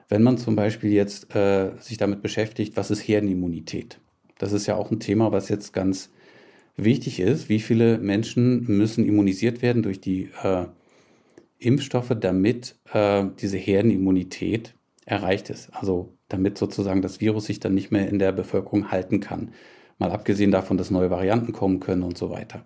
Wenn 0.09 0.23
man 0.23 0.37
zum 0.37 0.55
Beispiel 0.55 0.93
jetzt 0.93 1.35
äh, 1.35 1.71
sich 1.81 1.97
damit 1.97 2.21
beschäftigt, 2.21 2.77
was 2.77 2.91
ist 2.91 3.01
Herdenimmunität? 3.01 3.99
Das 4.37 4.53
ist 4.53 4.65
ja 4.67 4.75
auch 4.75 4.89
ein 4.89 5.01
Thema, 5.01 5.33
was 5.33 5.49
jetzt 5.49 5.73
ganz 5.73 6.11
wichtig 6.77 7.19
ist. 7.19 7.49
Wie 7.49 7.59
viele 7.59 7.97
Menschen 7.97 8.63
müssen 8.67 9.05
immunisiert 9.05 9.61
werden 9.61 9.83
durch 9.83 9.99
die 9.99 10.29
äh, 10.43 10.65
Impfstoffe, 11.59 12.15
damit 12.17 12.75
äh, 12.93 13.25
diese 13.39 13.57
Herdenimmunität 13.57 14.75
erreicht 15.07 15.49
ist? 15.49 15.69
Also 15.73 16.13
damit 16.27 16.57
sozusagen 16.57 17.01
das 17.01 17.19
Virus 17.21 17.45
sich 17.45 17.59
dann 17.59 17.73
nicht 17.73 17.91
mehr 17.91 18.07
in 18.07 18.19
der 18.19 18.31
Bevölkerung 18.31 18.91
halten 18.91 19.19
kann. 19.19 19.53
Mal 19.97 20.11
abgesehen 20.11 20.51
davon, 20.51 20.77
dass 20.77 20.91
neue 20.91 21.09
Varianten 21.09 21.53
kommen 21.53 21.79
können 21.79 22.03
und 22.03 22.17
so 22.17 22.29
weiter. 22.29 22.65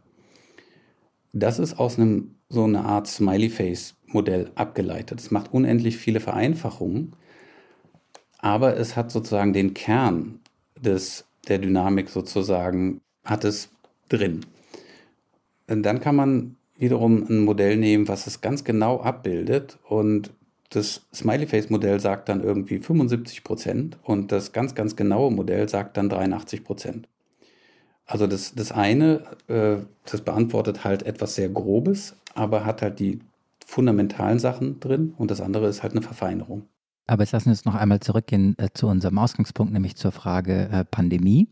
Das 1.32 1.60
ist 1.60 1.80
aus 1.80 1.98
einem 1.98 2.36
so 2.50 2.66
eine 2.66 2.84
Art 2.84 3.08
Smiley-Face-Modell 3.08 4.52
abgeleitet. 4.56 5.20
Es 5.22 5.32
macht 5.32 5.54
unendlich 5.54 5.96
viele 5.96 6.20
Vereinfachungen, 6.20 7.16
aber 8.40 8.76
es 8.76 8.98
hat 8.98 9.12
sozusagen 9.12 9.54
den 9.54 9.74
Kern 9.74 10.40
des 10.78 11.26
der 11.48 11.60
Dynamik 11.60 12.10
sozusagen 12.10 13.02
hat 13.24 13.46
es 13.46 13.70
drin. 14.10 14.46
Und 15.68 15.84
dann 15.84 16.02
kann 16.02 16.16
man 16.16 16.56
wiederum 16.78 17.24
ein 17.30 17.46
Modell 17.46 17.78
nehmen, 17.78 18.08
was 18.08 18.28
es 18.28 18.42
ganz 18.42 18.64
genau 18.64 19.02
abbildet 19.02 19.80
und 19.88 20.32
das 20.72 21.06
Smiley-Face-Modell 21.14 22.00
sagt 22.00 22.30
dann 22.30 22.42
irgendwie 22.42 22.80
75 22.80 23.44
Prozent 23.44 23.98
und 24.04 24.32
das 24.32 24.54
ganz, 24.54 24.74
ganz 24.74 24.96
genaue 24.96 25.30
Modell 25.30 25.68
sagt 25.68 25.98
dann 25.98 26.10
83 26.10 26.64
Prozent. 26.64 27.10
Also 28.06 28.26
das, 28.26 28.56
das 28.56 28.72
eine, 28.72 29.24
äh, 29.48 29.78
das 30.10 30.22
beantwortet 30.22 30.84
halt 30.84 31.04
etwas 31.04 31.36
sehr 31.36 31.50
Grobes, 31.50 32.16
aber 32.36 32.66
hat 32.66 32.82
halt 32.82 33.00
die 33.00 33.20
fundamentalen 33.66 34.40
Sachen 34.40 34.80
drin 34.80 35.14
und 35.18 35.30
das 35.30 35.42
andere 35.42 35.68
ist 35.68 35.84
halt 35.84 35.92
eine 35.92 36.02
Verfeinerung. 36.02 36.64
Aber 37.06 37.24
jetzt 37.24 37.34
lassen 37.34 37.48
wir 37.48 37.52
uns 37.52 37.66
noch 37.66 37.76
einmal 37.76 38.00
zurückgehen 38.00 38.56
äh, 38.58 38.70
zu 38.74 38.88
unserem 38.88 39.18
Ausgangspunkt, 39.18 39.74
nämlich 39.74 39.98
zur 39.98 40.14
Frage 40.14 40.70
äh, 40.72 40.86
Pandemie 40.86 41.50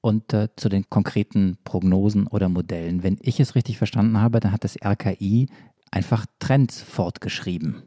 und 0.00 0.32
äh, 0.32 0.48
zu 0.54 0.68
den 0.68 0.88
konkreten 0.88 1.58
Prognosen 1.64 2.28
oder 2.28 2.48
Modellen. 2.48 3.02
Wenn 3.02 3.18
ich 3.20 3.40
es 3.40 3.56
richtig 3.56 3.78
verstanden 3.78 4.20
habe, 4.20 4.38
dann 4.38 4.52
hat 4.52 4.62
das 4.62 4.76
RKI 4.80 5.48
einfach 5.90 6.26
Trends 6.38 6.80
fortgeschrieben 6.80 7.85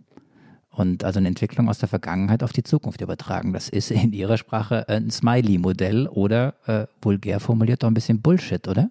und 0.79 1.03
also 1.03 1.19
eine 1.19 1.27
Entwicklung 1.27 1.69
aus 1.69 1.79
der 1.79 1.89
Vergangenheit 1.89 2.43
auf 2.43 2.53
die 2.53 2.63
Zukunft 2.63 3.01
übertragen. 3.01 3.53
Das 3.53 3.69
ist 3.69 3.91
in 3.91 4.13
Ihrer 4.13 4.37
Sprache 4.37 4.87
ein 4.87 5.11
Smiley-Modell 5.11 6.07
oder 6.07 6.55
äh, 6.65 6.87
vulgär 7.01 7.39
formuliert 7.39 7.83
doch 7.83 7.87
ein 7.87 7.93
bisschen 7.93 8.21
Bullshit, 8.21 8.67
oder? 8.67 8.89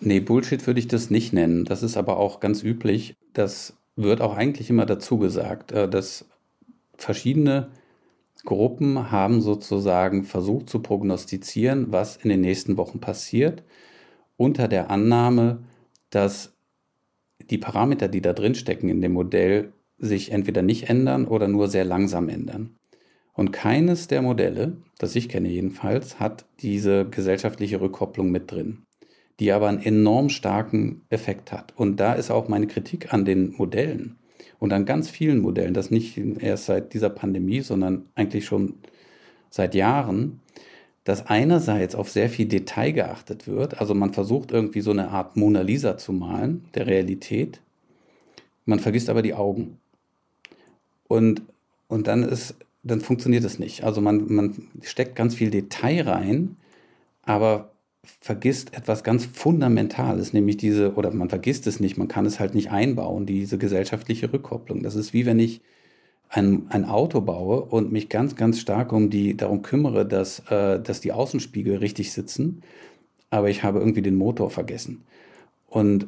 Nee, 0.00 0.20
Bullshit 0.20 0.66
würde 0.66 0.80
ich 0.80 0.88
das 0.88 1.10
nicht 1.10 1.32
nennen. 1.32 1.64
Das 1.64 1.82
ist 1.82 1.96
aber 1.96 2.16
auch 2.16 2.40
ganz 2.40 2.62
üblich. 2.62 3.16
Das 3.32 3.74
wird 3.96 4.20
auch 4.20 4.36
eigentlich 4.36 4.70
immer 4.70 4.86
dazu 4.86 5.18
gesagt, 5.18 5.72
äh, 5.72 5.88
dass 5.88 6.26
verschiedene 6.96 7.68
Gruppen 8.44 9.10
haben 9.10 9.40
sozusagen 9.40 10.24
versucht 10.24 10.70
zu 10.70 10.80
prognostizieren, 10.80 11.92
was 11.92 12.16
in 12.16 12.30
den 12.30 12.40
nächsten 12.40 12.76
Wochen 12.76 13.00
passiert, 13.00 13.62
unter 14.36 14.68
der 14.68 14.90
Annahme, 14.90 15.58
dass 16.08 16.54
die 17.50 17.58
Parameter, 17.58 18.08
die 18.08 18.22
da 18.22 18.32
drin 18.32 18.54
stecken 18.54 18.88
in 18.88 19.02
dem 19.02 19.12
Modell, 19.12 19.72
sich 20.00 20.32
entweder 20.32 20.62
nicht 20.62 20.88
ändern 20.88 21.26
oder 21.26 21.46
nur 21.46 21.68
sehr 21.68 21.84
langsam 21.84 22.28
ändern. 22.28 22.74
Und 23.34 23.52
keines 23.52 24.08
der 24.08 24.22
Modelle, 24.22 24.76
das 24.98 25.14
ich 25.14 25.28
kenne 25.28 25.48
jedenfalls, 25.48 26.18
hat 26.18 26.44
diese 26.60 27.06
gesellschaftliche 27.08 27.80
Rückkopplung 27.80 28.30
mit 28.30 28.50
drin, 28.50 28.82
die 29.38 29.52
aber 29.52 29.68
einen 29.68 29.82
enorm 29.82 30.28
starken 30.28 31.02
Effekt 31.10 31.52
hat. 31.52 31.72
Und 31.76 32.00
da 32.00 32.14
ist 32.14 32.30
auch 32.30 32.48
meine 32.48 32.66
Kritik 32.66 33.14
an 33.14 33.24
den 33.24 33.54
Modellen 33.56 34.16
und 34.58 34.72
an 34.72 34.84
ganz 34.84 35.08
vielen 35.08 35.40
Modellen, 35.40 35.74
das 35.74 35.90
nicht 35.90 36.18
erst 36.18 36.66
seit 36.66 36.92
dieser 36.92 37.10
Pandemie, 37.10 37.60
sondern 37.60 38.06
eigentlich 38.14 38.44
schon 38.44 38.74
seit 39.48 39.74
Jahren, 39.74 40.40
dass 41.04 41.26
einerseits 41.26 41.94
auf 41.94 42.10
sehr 42.10 42.28
viel 42.28 42.46
Detail 42.46 42.92
geachtet 42.92 43.46
wird. 43.46 43.80
Also 43.80 43.94
man 43.94 44.12
versucht 44.12 44.52
irgendwie 44.52 44.82
so 44.82 44.90
eine 44.90 45.08
Art 45.08 45.36
Mona 45.36 45.62
Lisa 45.62 45.96
zu 45.96 46.12
malen, 46.12 46.66
der 46.74 46.86
Realität. 46.86 47.60
Man 48.66 48.80
vergisst 48.80 49.08
aber 49.08 49.22
die 49.22 49.34
Augen. 49.34 49.79
Und, 51.10 51.42
und 51.88 52.06
dann 52.06 52.22
ist, 52.22 52.54
dann 52.84 53.00
funktioniert 53.00 53.42
es 53.42 53.58
nicht. 53.58 53.82
Also 53.82 54.00
man, 54.00 54.32
man 54.32 54.68
steckt 54.82 55.16
ganz 55.16 55.34
viel 55.34 55.50
Detail 55.50 56.08
rein, 56.08 56.56
aber 57.24 57.72
vergisst 58.20 58.74
etwas 58.74 59.02
ganz 59.02 59.26
Fundamentales, 59.26 60.32
nämlich 60.32 60.56
diese, 60.56 60.94
oder 60.94 61.10
man 61.10 61.28
vergisst 61.28 61.66
es 61.66 61.80
nicht, 61.80 61.98
man 61.98 62.06
kann 62.06 62.26
es 62.26 62.38
halt 62.38 62.54
nicht 62.54 62.70
einbauen, 62.70 63.26
diese 63.26 63.58
gesellschaftliche 63.58 64.32
Rückkopplung. 64.32 64.84
Das 64.84 64.94
ist 64.94 65.12
wie 65.12 65.26
wenn 65.26 65.40
ich 65.40 65.62
ein, 66.28 66.66
ein 66.68 66.84
Auto 66.84 67.20
baue 67.20 67.60
und 67.60 67.90
mich 67.90 68.08
ganz, 68.08 68.36
ganz 68.36 68.60
stark 68.60 68.92
um 68.92 69.10
die, 69.10 69.36
darum 69.36 69.62
kümmere, 69.62 70.06
dass, 70.06 70.38
äh, 70.48 70.78
dass 70.80 71.00
die 71.00 71.10
Außenspiegel 71.10 71.78
richtig 71.78 72.12
sitzen, 72.12 72.62
aber 73.30 73.50
ich 73.50 73.64
habe 73.64 73.80
irgendwie 73.80 74.02
den 74.02 74.14
Motor 74.14 74.48
vergessen. 74.50 75.02
Und 75.66 76.06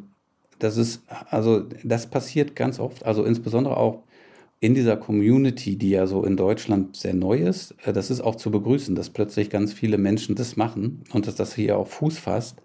das 0.61 0.77
ist, 0.77 1.03
also 1.29 1.65
das 1.83 2.07
passiert 2.07 2.55
ganz 2.55 2.79
oft, 2.79 3.05
also 3.05 3.25
insbesondere 3.25 3.77
auch 3.77 4.05
in 4.63 4.75
dieser 4.75 4.97
Community, 4.97 5.77
die 5.77 5.91
ja 5.91 6.07
so 6.07 6.25
in 6.25 6.37
Deutschland 6.37 6.95
sehr 6.95 7.15
neu 7.15 7.39
ist, 7.39 7.75
äh, 7.85 7.93
das 7.93 8.11
ist 8.11 8.21
auch 8.21 8.37
zu 8.37 8.53
begrüßen, 8.53 8.95
dass 8.95 9.11
plötzlich 9.11 9.51
ganz 9.51 9.73
viele 9.73 9.99
Menschen 9.99 10.37
das 10.37 10.57
machen 10.57 11.03
und 11.13 11.27
dass 11.27 11.35
das 11.35 11.55
hier 11.55 11.77
auch 11.77 11.89
Fuß 11.89 12.17
fasst. 12.19 12.61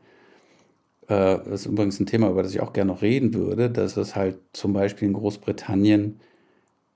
Äh, 1.08 1.40
das 1.40 1.62
ist 1.62 1.66
übrigens 1.66 2.00
ein 2.00 2.06
Thema, 2.06 2.30
über 2.30 2.44
das 2.44 2.54
ich 2.54 2.62
auch 2.62 2.72
gerne 2.72 2.92
noch 2.94 3.02
reden 3.02 3.34
würde, 3.34 3.72
dass 3.72 3.98
es 3.98 4.16
halt 4.16 4.38
zum 4.54 4.74
Beispiel 4.74 5.08
in 5.08 5.16
Großbritannien 5.16 6.20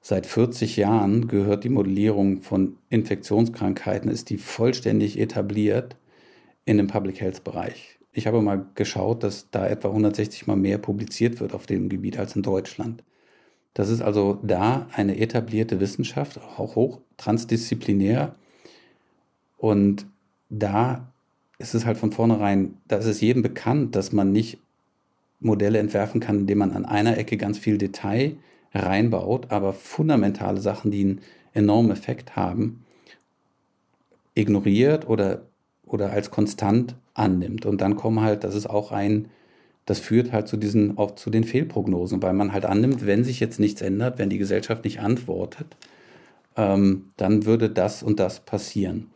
seit 0.02 0.28
40 0.28 0.78
Jahren 0.78 1.28
gehört 1.28 1.64
die 1.64 1.70
Modellierung 1.70 2.44
von 2.44 2.78
Infektionskrankheiten, 2.90 4.12
ist 4.12 4.30
die 4.30 4.38
vollständig 4.38 5.20
etabliert 5.20 5.98
in 6.66 6.78
dem 6.78 6.88
Public 6.88 7.22
Health 7.22 7.44
Bereich. 7.44 8.00
Ich 8.12 8.28
habe 8.28 8.42
mal 8.44 8.68
geschaut, 8.76 9.24
dass 9.24 9.50
da 9.50 9.68
etwa 9.68 9.90
160 9.90 10.46
mal 10.46 10.58
mehr 10.58 10.78
publiziert 10.78 11.40
wird 11.40 11.54
auf 11.56 11.66
dem 11.66 11.90
Gebiet 11.90 12.20
als 12.20 12.36
in 12.36 12.44
Deutschland. 12.44 13.04
Das 13.74 13.90
ist 13.90 14.02
also 14.02 14.40
da 14.44 14.88
eine 14.94 15.18
etablierte 15.18 15.80
Wissenschaft, 15.80 16.40
auch 16.58 16.76
hoch 16.76 17.00
transdisziplinär. 17.18 18.36
Und 19.58 20.06
da 20.50 21.08
ist 21.58 21.74
es 21.74 21.86
halt 21.86 21.98
von 21.98 22.12
vornherein, 22.12 22.78
da 22.88 22.98
ist 22.98 23.06
es 23.06 23.22
jedem 23.22 23.44
bekannt, 23.44 23.96
dass 23.96 24.12
man 24.12 24.32
nicht 24.32 24.58
Modelle 25.40 25.80
entwerfen 25.80 26.20
kann, 26.20 26.40
indem 26.40 26.60
man 26.60 26.72
an 26.72 26.86
einer 26.86 27.18
Ecke 27.18 27.38
ganz 27.38 27.58
viel 27.58 27.78
Detail 27.78 28.36
reinbaut, 28.74 29.52
aber 29.52 29.74
fundamentale 29.74 30.60
Sachen, 30.60 30.92
die 30.92 31.02
einen 31.02 31.22
enormen 31.54 31.92
Effekt 31.92 32.36
haben, 32.36 32.86
ignoriert 34.36 35.08
oder, 35.08 35.44
oder 35.86 36.12
als 36.12 36.32
konstant 36.32 36.96
annimmt. 37.14 37.66
Und 37.66 37.82
dann 37.82 37.96
kommen 37.96 38.22
halt, 38.22 38.44
das 38.44 38.56
ist 38.56 38.70
auch 38.70 38.92
ein 38.92 39.30
das 39.86 40.00
führt 40.00 40.32
halt 40.32 40.48
zu 40.48 40.58
diesen, 40.58 40.98
auch 40.98 41.16
zu 41.16 41.30
den 41.30 41.44
Fehlprognosen, 41.44 42.22
weil 42.22 42.34
man 42.34 42.54
halt 42.54 42.66
annimmt, 42.66 43.06
wenn 43.06 43.24
sich 43.24 43.40
jetzt 43.40 43.60
nichts 43.60 43.82
ändert, 43.82 44.20
wenn 44.20 44.30
die 44.30 44.38
Gesellschaft 44.38 44.84
nicht 44.84 45.00
antwortet, 45.00 45.76
ähm, 46.56 47.12
dann 47.18 47.46
würde 47.46 47.70
das 47.70 48.04
und 48.04 48.20
das 48.20 48.42
passieren. 48.42 49.08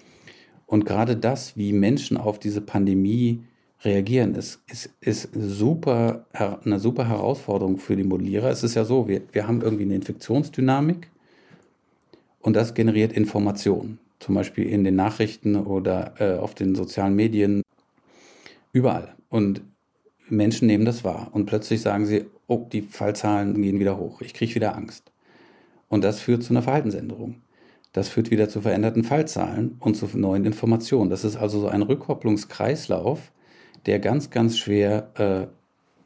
Und 0.65 0.86
gerade 0.86 1.15
das, 1.15 1.56
wie 1.58 1.73
Menschen 1.73 2.17
auf 2.17 2.39
diese 2.39 2.62
Pandemie 2.62 3.43
reagieren, 3.84 4.34
ist, 4.34 4.63
ist, 4.67 4.89
ist 4.99 5.30
super, 5.34 6.25
eine 6.34 6.80
super 6.80 7.08
Herausforderung 7.08 7.78
für 7.78 7.95
die 7.95 8.04
Modellierer. 8.04 8.49
Es 8.49 8.63
ist 8.63 8.75
ja 8.75 8.84
so, 8.84 9.08
wir, 9.08 9.21
wir 9.32 9.47
haben 9.47 9.62
irgendwie 9.62 9.84
eine 9.84 9.95
Infektionsdynamik 9.95 11.10
und 12.41 12.56
das 12.56 12.73
generiert 12.73 13.13
Informationen, 13.13 13.99
zum 14.19 14.34
Beispiel 14.36 14.65
in 14.65 14.84
den 14.84 14.95
Nachrichten 14.95 15.56
oder 15.56 16.13
äh, 16.19 16.39
auf 16.39 16.56
den 16.56 16.73
sozialen 16.73 17.15
Medien, 17.15 17.62
überall. 18.73 19.15
Und 19.30 19.62
Menschen 20.30 20.68
nehmen 20.68 20.86
das 20.86 21.04
wahr 21.04 21.30
und 21.32 21.46
plötzlich 21.46 21.82
sagen 21.82 22.06
sie, 22.06 22.26
oh, 22.48 22.66
die 22.72 22.82
Fallzahlen 22.82 23.62
gehen 23.62 23.80
wieder 23.80 23.98
hoch, 23.98 24.22
ich 24.22 24.34
kriege 24.34 24.56
wieder 24.56 24.76
Angst. 24.76 25.12
Und 25.88 26.04
das 26.04 26.20
führt 26.20 26.44
zu 26.44 26.54
einer 26.54 26.64
Verhaltensänderung. 26.64 27.42
Das 27.94 28.10
führt 28.10 28.32
wieder 28.32 28.50
zu 28.50 28.62
veränderten 28.62 29.04
Fallzahlen 29.04 29.78
und 29.80 29.96
zu 29.96 30.10
neuen 30.18 30.46
Informationen. 30.46 31.10
Das 31.10 31.24
ist 31.24 31.38
also 31.38 31.62
so 31.62 31.68
ein 31.68 31.82
Rückkopplungskreislauf, 31.82 33.32
der 33.86 34.00
ganz, 34.00 34.30
ganz 34.32 34.58
schwer 34.58 35.12
äh, 35.16 35.48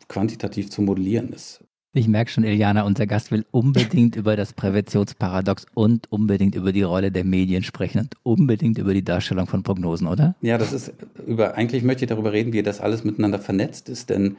quantitativ 0.07 0.69
zu 0.69 0.81
modellieren 0.81 1.33
ist. 1.33 1.63
Ich 1.91 2.07
merke 2.07 2.29
schon, 2.29 2.43
Iliana, 2.43 2.83
unser 2.83 3.07
Gast 3.07 3.31
will 3.31 3.45
unbedingt 3.49 4.15
über 4.15 4.35
das 4.35 4.53
Präventionsparadox 4.53 5.65
und 5.73 6.11
unbedingt 6.11 6.53
über 6.53 6.71
die 6.71 6.83
Rolle 6.83 7.11
der 7.11 7.23
Medien 7.23 7.63
sprechen 7.63 8.01
und 8.01 8.15
unbedingt 8.21 8.77
über 8.77 8.93
die 8.93 9.03
Darstellung 9.03 9.47
von 9.47 9.63
Prognosen, 9.63 10.07
oder? 10.07 10.35
Ja, 10.41 10.59
das 10.59 10.71
ist 10.71 10.93
über, 11.25 11.55
eigentlich 11.55 11.81
möchte 11.81 12.05
ich 12.05 12.09
darüber 12.09 12.31
reden, 12.31 12.53
wie 12.53 12.61
das 12.61 12.79
alles 12.79 13.03
miteinander 13.03 13.39
vernetzt 13.39 13.89
ist, 13.89 14.11
denn 14.11 14.37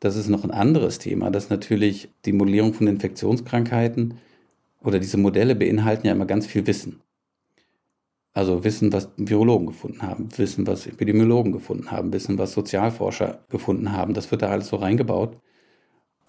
das 0.00 0.16
ist 0.16 0.28
noch 0.28 0.42
ein 0.42 0.50
anderes 0.50 0.98
Thema, 0.98 1.30
dass 1.30 1.50
natürlich 1.50 2.08
die 2.24 2.32
Modellierung 2.32 2.74
von 2.74 2.88
Infektionskrankheiten 2.88 4.14
oder 4.82 4.98
diese 4.98 5.18
Modelle 5.18 5.54
beinhalten 5.54 6.06
ja 6.06 6.12
immer 6.12 6.26
ganz 6.26 6.46
viel 6.46 6.66
Wissen. 6.66 7.00
Also 8.32 8.64
Wissen, 8.64 8.92
was 8.92 9.08
Virologen 9.16 9.68
gefunden 9.68 10.02
haben, 10.02 10.28
Wissen, 10.36 10.66
was 10.66 10.86
Epidemiologen 10.86 11.52
gefunden 11.52 11.92
haben, 11.92 12.12
Wissen, 12.12 12.38
was 12.38 12.52
Sozialforscher 12.52 13.44
gefunden 13.50 13.92
haben. 13.92 14.14
Das 14.14 14.30
wird 14.32 14.42
da 14.42 14.48
alles 14.48 14.68
so 14.68 14.76
reingebaut. 14.76 15.36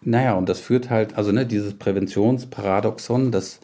Naja, 0.01 0.35
und 0.35 0.47
das 0.47 0.59
führt 0.59 0.89
halt, 0.89 1.15
also 1.15 1.31
ne, 1.31 1.45
dieses 1.45 1.73
Präventionsparadoxon, 1.73 3.31
das 3.31 3.59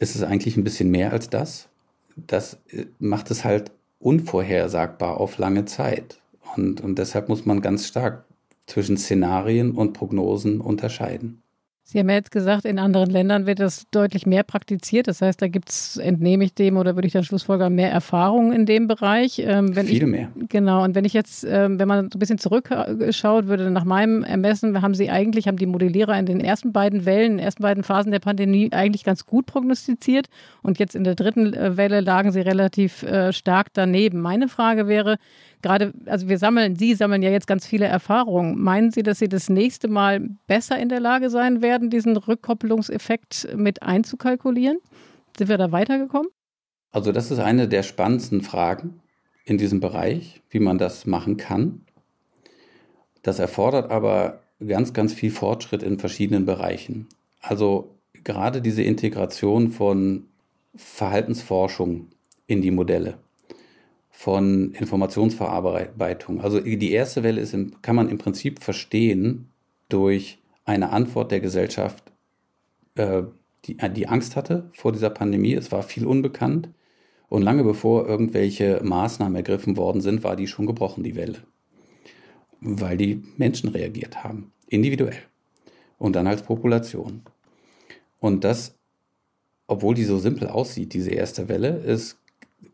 ist 0.00 0.14
es 0.14 0.22
eigentlich 0.22 0.56
ein 0.56 0.64
bisschen 0.64 0.90
mehr 0.90 1.12
als 1.12 1.30
das. 1.30 1.68
Das 2.16 2.58
äh, 2.70 2.86
macht 2.98 3.30
es 3.30 3.44
halt 3.44 3.72
unvorhersagbar 3.98 5.18
auf 5.18 5.38
lange 5.38 5.64
Zeit. 5.64 6.20
Und, 6.56 6.80
und 6.80 6.98
deshalb 6.98 7.28
muss 7.28 7.46
man 7.46 7.60
ganz 7.62 7.86
stark 7.86 8.24
zwischen 8.66 8.96
Szenarien 8.96 9.72
und 9.72 9.92
Prognosen 9.94 10.60
unterscheiden. 10.60 11.42
Sie 11.90 11.98
haben 11.98 12.10
ja 12.10 12.16
jetzt 12.16 12.32
gesagt, 12.32 12.66
in 12.66 12.78
anderen 12.78 13.08
Ländern 13.08 13.46
wird 13.46 13.60
das 13.60 13.86
deutlich 13.90 14.26
mehr 14.26 14.42
praktiziert. 14.42 15.08
Das 15.08 15.22
heißt, 15.22 15.40
da 15.40 15.48
gibt 15.48 15.70
es, 15.70 15.96
entnehme 15.96 16.44
ich 16.44 16.52
dem 16.52 16.76
oder 16.76 16.94
würde 16.96 17.06
ich 17.06 17.14
dann 17.14 17.24
schlussfolgern, 17.24 17.74
mehr 17.74 17.90
Erfahrung 17.90 18.52
in 18.52 18.66
dem 18.66 18.88
Bereich. 18.88 19.38
Ähm, 19.38 19.72
Viel 19.72 19.90
ich, 19.90 20.02
mehr. 20.02 20.28
Genau. 20.50 20.84
Und 20.84 20.94
wenn 20.94 21.06
ich 21.06 21.14
jetzt, 21.14 21.46
ähm, 21.48 21.78
wenn 21.78 21.88
man 21.88 22.10
so 22.10 22.16
ein 22.16 22.18
bisschen 22.18 22.36
zurückschaut, 22.36 23.46
würde 23.46 23.70
nach 23.70 23.86
meinem 23.86 24.22
Ermessen, 24.22 24.82
haben 24.82 24.92
Sie 24.92 25.08
eigentlich, 25.08 25.48
haben 25.48 25.56
die 25.56 25.64
Modellierer 25.64 26.18
in 26.18 26.26
den 26.26 26.40
ersten 26.40 26.74
beiden 26.74 27.06
Wellen, 27.06 27.30
in 27.30 27.36
den 27.38 27.46
ersten 27.46 27.62
beiden 27.62 27.82
Phasen 27.82 28.12
der 28.12 28.18
Pandemie 28.18 28.70
eigentlich 28.70 29.02
ganz 29.02 29.24
gut 29.24 29.46
prognostiziert. 29.46 30.26
Und 30.60 30.78
jetzt 30.78 30.94
in 30.94 31.04
der 31.04 31.14
dritten 31.14 31.54
äh, 31.54 31.78
Welle 31.78 32.02
lagen 32.02 32.32
Sie 32.32 32.40
relativ 32.40 33.02
äh, 33.02 33.32
stark 33.32 33.68
daneben. 33.72 34.20
Meine 34.20 34.48
Frage 34.48 34.88
wäre, 34.88 35.16
gerade, 35.62 35.92
also 36.06 36.28
wir 36.28 36.38
sammeln, 36.38 36.76
Sie 36.76 36.94
sammeln 36.94 37.22
ja 37.22 37.30
jetzt 37.30 37.46
ganz 37.46 37.66
viele 37.66 37.86
Erfahrungen. 37.86 38.60
Meinen 38.60 38.90
Sie, 38.90 39.02
dass 39.02 39.18
Sie 39.18 39.28
das 39.28 39.48
nächste 39.48 39.88
Mal 39.88 40.28
besser 40.46 40.78
in 40.78 40.88
der 40.88 41.00
Lage 41.00 41.30
sein 41.30 41.62
werden, 41.62 41.90
diesen 41.90 42.16
Rückkopplungseffekt 42.16 43.48
mit 43.56 43.82
einzukalkulieren? 43.82 44.78
Sind 45.36 45.48
wir 45.48 45.58
da 45.58 45.72
weitergekommen? 45.72 46.28
Also 46.90 47.12
das 47.12 47.30
ist 47.30 47.38
eine 47.38 47.68
der 47.68 47.82
spannendsten 47.82 48.42
Fragen 48.42 49.00
in 49.44 49.58
diesem 49.58 49.80
Bereich, 49.80 50.42
wie 50.50 50.60
man 50.60 50.78
das 50.78 51.06
machen 51.06 51.36
kann. 51.36 51.82
Das 53.22 53.38
erfordert 53.38 53.90
aber 53.90 54.40
ganz, 54.66 54.92
ganz 54.92 55.12
viel 55.12 55.30
Fortschritt 55.30 55.82
in 55.82 55.98
verschiedenen 55.98 56.46
Bereichen. 56.46 57.06
Also 57.40 57.94
gerade 58.24 58.60
diese 58.60 58.82
Integration 58.82 59.70
von 59.70 60.24
Verhaltensforschung 60.74 62.08
in 62.46 62.62
die 62.62 62.70
Modelle 62.70 63.18
von 64.18 64.72
Informationsverarbeitung. 64.72 66.40
Also 66.40 66.58
die 66.58 66.90
erste 66.90 67.22
Welle 67.22 67.40
ist, 67.40 67.54
kann 67.82 67.94
man 67.94 68.08
im 68.08 68.18
Prinzip 68.18 68.64
verstehen 68.64 69.48
durch 69.88 70.40
eine 70.64 70.90
Antwort 70.90 71.30
der 71.30 71.38
Gesellschaft, 71.38 72.02
äh, 72.96 73.22
die, 73.64 73.76
die 73.76 74.08
Angst 74.08 74.34
hatte 74.34 74.70
vor 74.72 74.90
dieser 74.90 75.10
Pandemie. 75.10 75.54
Es 75.54 75.70
war 75.70 75.84
viel 75.84 76.04
unbekannt. 76.04 76.68
Und 77.28 77.42
lange 77.42 77.62
bevor 77.62 78.08
irgendwelche 78.08 78.80
Maßnahmen 78.82 79.36
ergriffen 79.36 79.76
worden 79.76 80.00
sind, 80.00 80.24
war 80.24 80.34
die 80.34 80.48
schon 80.48 80.66
gebrochen, 80.66 81.04
die 81.04 81.14
Welle. 81.14 81.38
Weil 82.60 82.96
die 82.96 83.22
Menschen 83.36 83.68
reagiert 83.68 84.24
haben, 84.24 84.50
individuell. 84.66 85.22
Und 85.96 86.16
dann 86.16 86.26
als 86.26 86.42
Population. 86.42 87.22
Und 88.18 88.42
das, 88.42 88.74
obwohl 89.68 89.94
die 89.94 90.02
so 90.02 90.18
simpel 90.18 90.48
aussieht, 90.48 90.92
diese 90.92 91.12
erste 91.12 91.48
Welle, 91.48 91.76
ist 91.78 92.17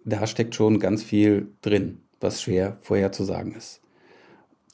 da 0.05 0.27
steckt 0.27 0.55
schon 0.55 0.79
ganz 0.79 1.03
viel 1.03 1.53
drin, 1.63 2.03
was 2.21 2.43
schwer 2.43 2.79
vorherzusagen 2.81 3.55
ist. 3.55 3.81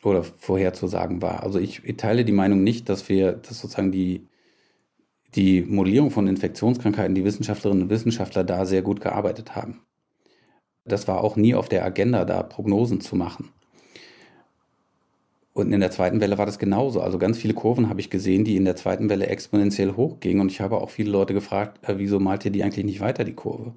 Oder 0.02 0.22
vorherzusagen 0.22 1.20
war. 1.20 1.42
Also 1.42 1.58
ich, 1.58 1.82
teile 1.96 2.24
die 2.24 2.32
Meinung 2.32 2.62
nicht, 2.62 2.88
dass 2.88 3.08
wir, 3.08 3.32
dass 3.32 3.60
sozusagen 3.60 3.92
die, 3.92 4.26
die 5.34 5.62
Modellierung 5.62 6.10
von 6.10 6.26
Infektionskrankheiten, 6.26 7.14
die 7.14 7.24
Wissenschaftlerinnen 7.24 7.84
und 7.84 7.90
Wissenschaftler 7.90 8.44
da 8.44 8.64
sehr 8.64 8.82
gut 8.82 9.00
gearbeitet 9.00 9.54
haben. 9.54 9.80
Das 10.84 11.06
war 11.06 11.22
auch 11.22 11.36
nie 11.36 11.54
auf 11.54 11.68
der 11.68 11.84
Agenda, 11.84 12.24
da 12.24 12.42
Prognosen 12.42 13.00
zu 13.00 13.14
machen. 13.14 13.50
Und 15.52 15.72
in 15.72 15.80
der 15.80 15.90
zweiten 15.90 16.20
Welle 16.20 16.38
war 16.38 16.46
das 16.46 16.58
genauso. 16.58 17.02
Also 17.02 17.18
ganz 17.18 17.36
viele 17.36 17.54
Kurven 17.54 17.88
habe 17.88 18.00
ich 18.00 18.08
gesehen, 18.08 18.44
die 18.44 18.56
in 18.56 18.64
der 18.64 18.76
zweiten 18.76 19.10
Welle 19.10 19.26
exponentiell 19.26 19.96
hochgingen. 19.96 20.40
Und 20.40 20.50
ich 20.50 20.60
habe 20.60 20.78
auch 20.78 20.90
viele 20.90 21.10
Leute 21.10 21.34
gefragt, 21.34 21.86
äh, 21.86 21.98
wieso 21.98 22.18
malt 22.20 22.44
ihr 22.44 22.50
die 22.50 22.62
eigentlich 22.62 22.86
nicht 22.86 23.00
weiter, 23.00 23.24
die 23.24 23.34
Kurve? 23.34 23.74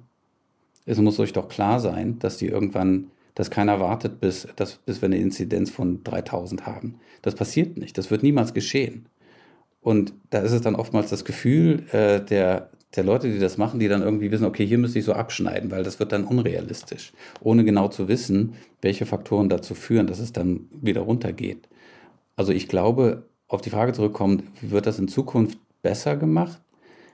Es 0.86 0.98
muss 0.98 1.18
euch 1.18 1.32
doch 1.32 1.48
klar 1.48 1.80
sein, 1.80 2.18
dass 2.18 2.36
die 2.36 2.48
irgendwann, 2.48 3.10
dass 3.34 3.50
keiner 3.50 3.80
wartet, 3.80 4.20
bis, 4.20 4.46
dass, 4.56 4.76
bis 4.76 5.00
wir 5.00 5.06
eine 5.06 5.18
Inzidenz 5.18 5.70
von 5.70 6.04
3000 6.04 6.66
haben. 6.66 6.96
Das 7.22 7.34
passiert 7.34 7.76
nicht. 7.76 7.96
Das 7.98 8.10
wird 8.10 8.22
niemals 8.22 8.54
geschehen. 8.54 9.06
Und 9.80 10.14
da 10.30 10.38
ist 10.40 10.52
es 10.52 10.62
dann 10.62 10.76
oftmals 10.76 11.10
das 11.10 11.24
Gefühl 11.24 11.84
äh, 11.92 12.20
der, 12.20 12.70
der 12.96 13.04
Leute, 13.04 13.30
die 13.30 13.38
das 13.38 13.58
machen, 13.58 13.80
die 13.80 13.88
dann 13.88 14.02
irgendwie 14.02 14.30
wissen, 14.30 14.46
okay, 14.46 14.66
hier 14.66 14.78
müsste 14.78 14.98
ich 14.98 15.04
so 15.04 15.12
abschneiden, 15.12 15.70
weil 15.70 15.84
das 15.84 15.98
wird 15.98 16.12
dann 16.12 16.24
unrealistisch, 16.24 17.12
ohne 17.40 17.64
genau 17.64 17.88
zu 17.88 18.08
wissen, 18.08 18.54
welche 18.80 19.04
Faktoren 19.04 19.48
dazu 19.48 19.74
führen, 19.74 20.06
dass 20.06 20.20
es 20.20 20.32
dann 20.32 20.68
wieder 20.70 21.02
runtergeht. 21.02 21.68
Also 22.36 22.52
ich 22.52 22.68
glaube, 22.68 23.24
auf 23.48 23.60
die 23.60 23.70
Frage 23.70 23.92
zurückkommt, 23.92 24.44
wird 24.62 24.86
das 24.86 24.98
in 24.98 25.08
Zukunft 25.08 25.58
besser 25.82 26.16
gemacht? 26.16 26.60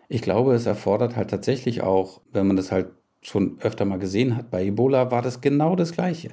Ich 0.08 0.22
glaube, 0.22 0.54
es 0.54 0.66
erfordert 0.66 1.16
halt 1.16 1.30
tatsächlich 1.30 1.82
auch, 1.82 2.20
wenn 2.32 2.46
man 2.46 2.56
das 2.56 2.72
halt 2.72 2.88
schon 3.22 3.58
öfter 3.60 3.84
mal 3.84 3.98
gesehen 3.98 4.36
hat, 4.36 4.50
bei 4.50 4.64
Ebola 4.66 5.10
war 5.10 5.22
das 5.22 5.40
genau 5.40 5.76
das 5.76 5.92
Gleiche. 5.92 6.30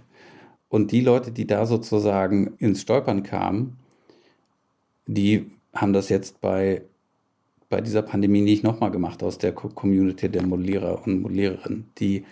Und 0.70 0.92
die 0.92 1.02
Leute, 1.02 1.32
die 1.32 1.48
da 1.48 1.66
sozusagen 1.66 2.56
ins 2.58 2.82
Stolpern 2.82 3.24
kamen, 3.24 3.78
die 5.06 5.52
haben 5.74 5.94
das 5.94 6.10
jetzt 6.10 6.42
bei 6.42 6.82
bei 7.70 7.82
dieser 7.82 8.02
Pandemie 8.02 8.42
nicht 8.42 8.64
nochmal 8.64 8.92
gemacht 8.92 9.24
aus 9.24 9.38
der 9.38 9.52
Community 9.52 10.30
der 10.30 10.46
Modellierer 10.46 11.06
und 11.06 11.22
Modelliererinnen. 11.22 11.90
Die, 11.98 12.24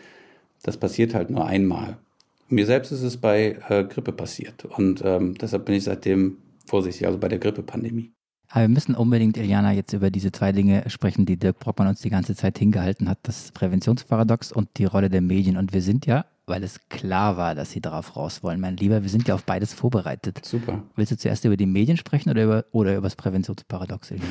das 0.63 0.77
passiert 0.77 1.13
halt 1.13 1.29
nur 1.29 1.45
einmal. 1.45 1.97
Mir 2.47 2.65
selbst 2.65 2.91
ist 2.91 3.01
es 3.01 3.17
bei 3.17 3.57
äh, 3.69 3.83
Grippe 3.83 4.11
passiert 4.11 4.65
und 4.65 5.01
ähm, 5.03 5.35
deshalb 5.35 5.65
bin 5.65 5.75
ich 5.75 5.83
seitdem 5.83 6.37
vorsichtig, 6.65 7.07
also 7.07 7.17
bei 7.17 7.27
der 7.27 7.39
Grippe-Pandemie. 7.39 8.11
Aber 8.49 8.62
wir 8.62 8.69
müssen 8.69 8.95
unbedingt, 8.95 9.38
Iliana, 9.38 9.73
jetzt 9.73 9.93
über 9.93 10.12
diese 10.12 10.31
zwei 10.31 10.51
Dinge 10.51 10.89
sprechen, 10.89 11.25
die 11.25 11.38
Dirk 11.38 11.60
Brockmann 11.60 11.88
uns 11.88 12.01
die 12.01 12.10
ganze 12.10 12.36
Zeit 12.36 12.58
hingehalten 12.58 13.10
hat, 13.10 13.19
das 13.23 13.51
Präventionsparadox 13.51 14.51
und 14.51 14.69
die 14.77 14.86
Rolle 14.86 15.10
der 15.10 15.21
Medien. 15.21 15.58
Und 15.58 15.73
wir 15.73 15.81
sind 15.81 16.05
ja, 16.05 16.25
weil 16.45 16.63
es 16.63 16.79
klar 16.89 17.38
war, 17.38 17.55
dass 17.55 17.71
sie 17.71 17.81
darauf 17.81 18.15
raus 18.15 18.43
wollen, 18.43 18.60
mein 18.60 18.77
Lieber, 18.77 19.01
wir 19.01 19.10
sind 19.10 19.27
ja 19.27 19.36
auf 19.36 19.43
beides 19.43 19.73
vorbereitet. 19.73 20.45
Super. 20.45 20.84
Willst 20.95 21.12
du 21.12 21.17
zuerst 21.17 21.43
über 21.45 21.58
die 21.58 21.65
Medien 21.65 21.97
sprechen 21.97 22.29
oder 22.29 22.43
über, 22.43 22.65
oder 22.71 22.93
über 22.93 23.08
das 23.08 23.15
Präventionsparadox, 23.15 24.12
Iliana? 24.12 24.29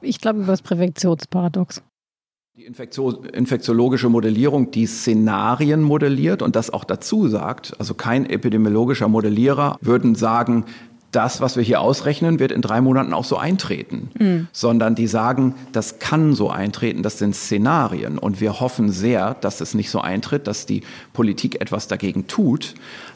Ich 0.00 0.20
glaube 0.20 0.40
über 0.40 0.52
das 0.52 0.62
Präventionsparadox. 0.62 1.82
Die 2.56 2.64
infektiologische 2.64 4.08
Modellierung, 4.08 4.72
die 4.72 4.86
Szenarien 4.86 5.80
modelliert 5.80 6.42
und 6.42 6.56
das 6.56 6.70
auch 6.70 6.82
dazu 6.82 7.28
sagt, 7.28 7.78
also 7.78 7.94
kein 7.94 8.28
epidemiologischer 8.28 9.06
Modellierer 9.06 9.78
würden 9.80 10.16
sagen, 10.16 10.64
das, 11.10 11.40
was 11.40 11.56
wir 11.56 11.62
hier 11.62 11.80
ausrechnen, 11.80 12.38
wird 12.38 12.52
in 12.52 12.60
drei 12.60 12.80
Monaten 12.80 13.14
auch 13.14 13.24
so 13.24 13.36
eintreten, 13.36 14.10
mhm. 14.18 14.48
sondern 14.52 14.94
die 14.94 15.06
sagen, 15.06 15.54
das 15.72 15.98
kann 15.98 16.34
so 16.34 16.50
eintreten, 16.50 17.02
das 17.02 17.18
sind 17.18 17.34
Szenarien 17.34 18.18
und 18.18 18.40
wir 18.40 18.60
hoffen 18.60 18.90
sehr, 18.90 19.34
dass 19.34 19.60
es 19.60 19.74
nicht 19.74 19.90
so 19.90 20.00
eintritt, 20.00 20.46
dass 20.46 20.66
die 20.66 20.82
Politik 21.14 21.60
etwas 21.60 21.88
dagegen 21.88 22.26
tut. 22.26 22.74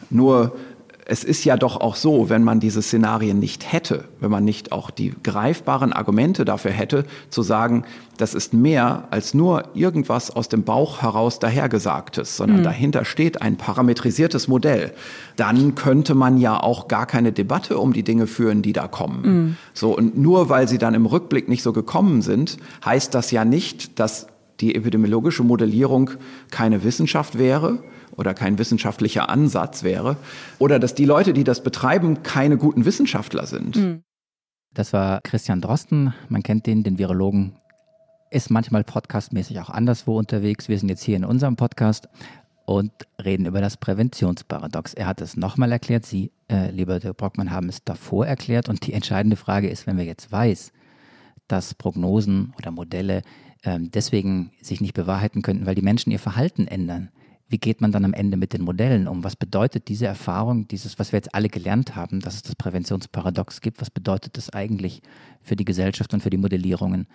Nur 0.08 0.56
es 1.04 1.24
ist 1.24 1.44
ja 1.44 1.56
doch 1.56 1.80
auch 1.80 1.96
so, 1.96 2.28
wenn 2.28 2.44
man 2.44 2.60
diese 2.60 2.80
Szenarien 2.80 3.38
nicht 3.38 3.72
hätte, 3.72 4.04
wenn 4.20 4.30
man 4.30 4.44
nicht 4.44 4.70
auch 4.70 4.90
die 4.90 5.12
greifbaren 5.22 5.92
Argumente 5.92 6.44
dafür 6.44 6.70
hätte, 6.70 7.04
zu 7.28 7.42
sagen, 7.42 7.84
das 8.18 8.34
ist 8.34 8.54
mehr 8.54 9.08
als 9.10 9.34
nur 9.34 9.64
irgendwas 9.74 10.30
aus 10.30 10.48
dem 10.48 10.62
Bauch 10.62 11.02
heraus 11.02 11.40
dahergesagtes, 11.40 12.36
sondern 12.36 12.60
mhm. 12.60 12.64
dahinter 12.64 13.04
steht 13.04 13.42
ein 13.42 13.56
parametrisiertes 13.56 14.46
Modell, 14.46 14.92
dann 15.36 15.74
könnte 15.74 16.14
man 16.14 16.38
ja 16.38 16.62
auch 16.62 16.86
gar 16.86 17.06
keine 17.06 17.32
Debatte 17.32 17.78
um 17.78 17.92
die 17.92 18.04
Dinge 18.04 18.28
führen, 18.28 18.62
die 18.62 18.72
da 18.72 18.86
kommen. 18.86 19.22
Mhm. 19.22 19.56
So, 19.74 19.96
und 19.96 20.16
nur 20.16 20.50
weil 20.50 20.68
sie 20.68 20.78
dann 20.78 20.94
im 20.94 21.06
Rückblick 21.06 21.48
nicht 21.48 21.62
so 21.62 21.72
gekommen 21.72 22.22
sind, 22.22 22.58
heißt 22.84 23.12
das 23.12 23.32
ja 23.32 23.44
nicht, 23.44 23.98
dass 23.98 24.28
die 24.60 24.76
epidemiologische 24.76 25.42
Modellierung 25.42 26.10
keine 26.50 26.84
Wissenschaft 26.84 27.38
wäre, 27.38 27.80
oder 28.16 28.34
kein 28.34 28.58
wissenschaftlicher 28.58 29.28
Ansatz 29.28 29.82
wäre 29.82 30.16
oder 30.58 30.78
dass 30.78 30.94
die 30.94 31.04
Leute, 31.04 31.32
die 31.32 31.44
das 31.44 31.62
betreiben, 31.62 32.22
keine 32.22 32.56
guten 32.56 32.84
Wissenschaftler 32.84 33.46
sind. 33.46 33.76
Mhm. 33.76 34.02
Das 34.74 34.92
war 34.92 35.20
Christian 35.22 35.60
Drosten, 35.60 36.14
man 36.28 36.42
kennt 36.42 36.66
den, 36.66 36.82
den 36.82 36.98
Virologen, 36.98 37.56
ist 38.30 38.50
manchmal 38.50 38.84
podcastmäßig 38.84 39.60
auch 39.60 39.68
anderswo 39.68 40.18
unterwegs. 40.18 40.68
Wir 40.68 40.78
sind 40.78 40.88
jetzt 40.88 41.02
hier 41.02 41.16
in 41.16 41.26
unserem 41.26 41.56
Podcast 41.56 42.08
und 42.64 42.92
reden 43.22 43.44
über 43.44 43.60
das 43.60 43.76
Präventionsparadox. 43.76 44.94
Er 44.94 45.06
hat 45.06 45.20
es 45.20 45.36
nochmal 45.36 45.72
erklärt, 45.72 46.06
Sie, 46.06 46.32
äh, 46.50 46.70
lieber 46.70 47.00
Dirk 47.00 47.18
Brockmann, 47.18 47.50
haben 47.50 47.68
es 47.68 47.84
davor 47.84 48.26
erklärt 48.26 48.68
und 48.68 48.86
die 48.86 48.94
entscheidende 48.94 49.36
Frage 49.36 49.68
ist, 49.68 49.86
wenn 49.86 49.98
wir 49.98 50.04
jetzt 50.04 50.32
weiß, 50.32 50.72
dass 51.48 51.74
Prognosen 51.74 52.54
oder 52.56 52.70
Modelle 52.70 53.22
äh, 53.62 53.78
deswegen 53.80 54.52
sich 54.62 54.80
nicht 54.80 54.94
bewahrheiten 54.94 55.42
könnten, 55.42 55.66
weil 55.66 55.74
die 55.74 55.82
Menschen 55.82 56.12
ihr 56.12 56.18
Verhalten 56.18 56.66
ändern 56.66 57.10
wie 57.48 57.58
geht 57.58 57.80
man 57.80 57.92
dann 57.92 58.04
am 58.04 58.14
Ende 58.14 58.36
mit 58.36 58.52
den 58.52 58.62
Modellen 58.62 59.06
um? 59.06 59.24
Was 59.24 59.36
bedeutet 59.36 59.88
diese 59.88 60.06
Erfahrung, 60.06 60.68
dieses, 60.68 60.98
was 60.98 61.12
wir 61.12 61.18
jetzt 61.18 61.34
alle 61.34 61.48
gelernt 61.48 61.94
haben, 61.94 62.20
dass 62.20 62.36
es 62.36 62.42
das 62.42 62.56
Präventionsparadox 62.56 63.60
gibt? 63.60 63.80
Was 63.80 63.90
bedeutet 63.90 64.36
das 64.36 64.50
eigentlich 64.50 65.02
für 65.42 65.56
die 65.56 65.64
Gesellschaft 65.64 66.14
und 66.14 66.22
für 66.22 66.30
die 66.30 66.38
Modellierungen 66.38 67.06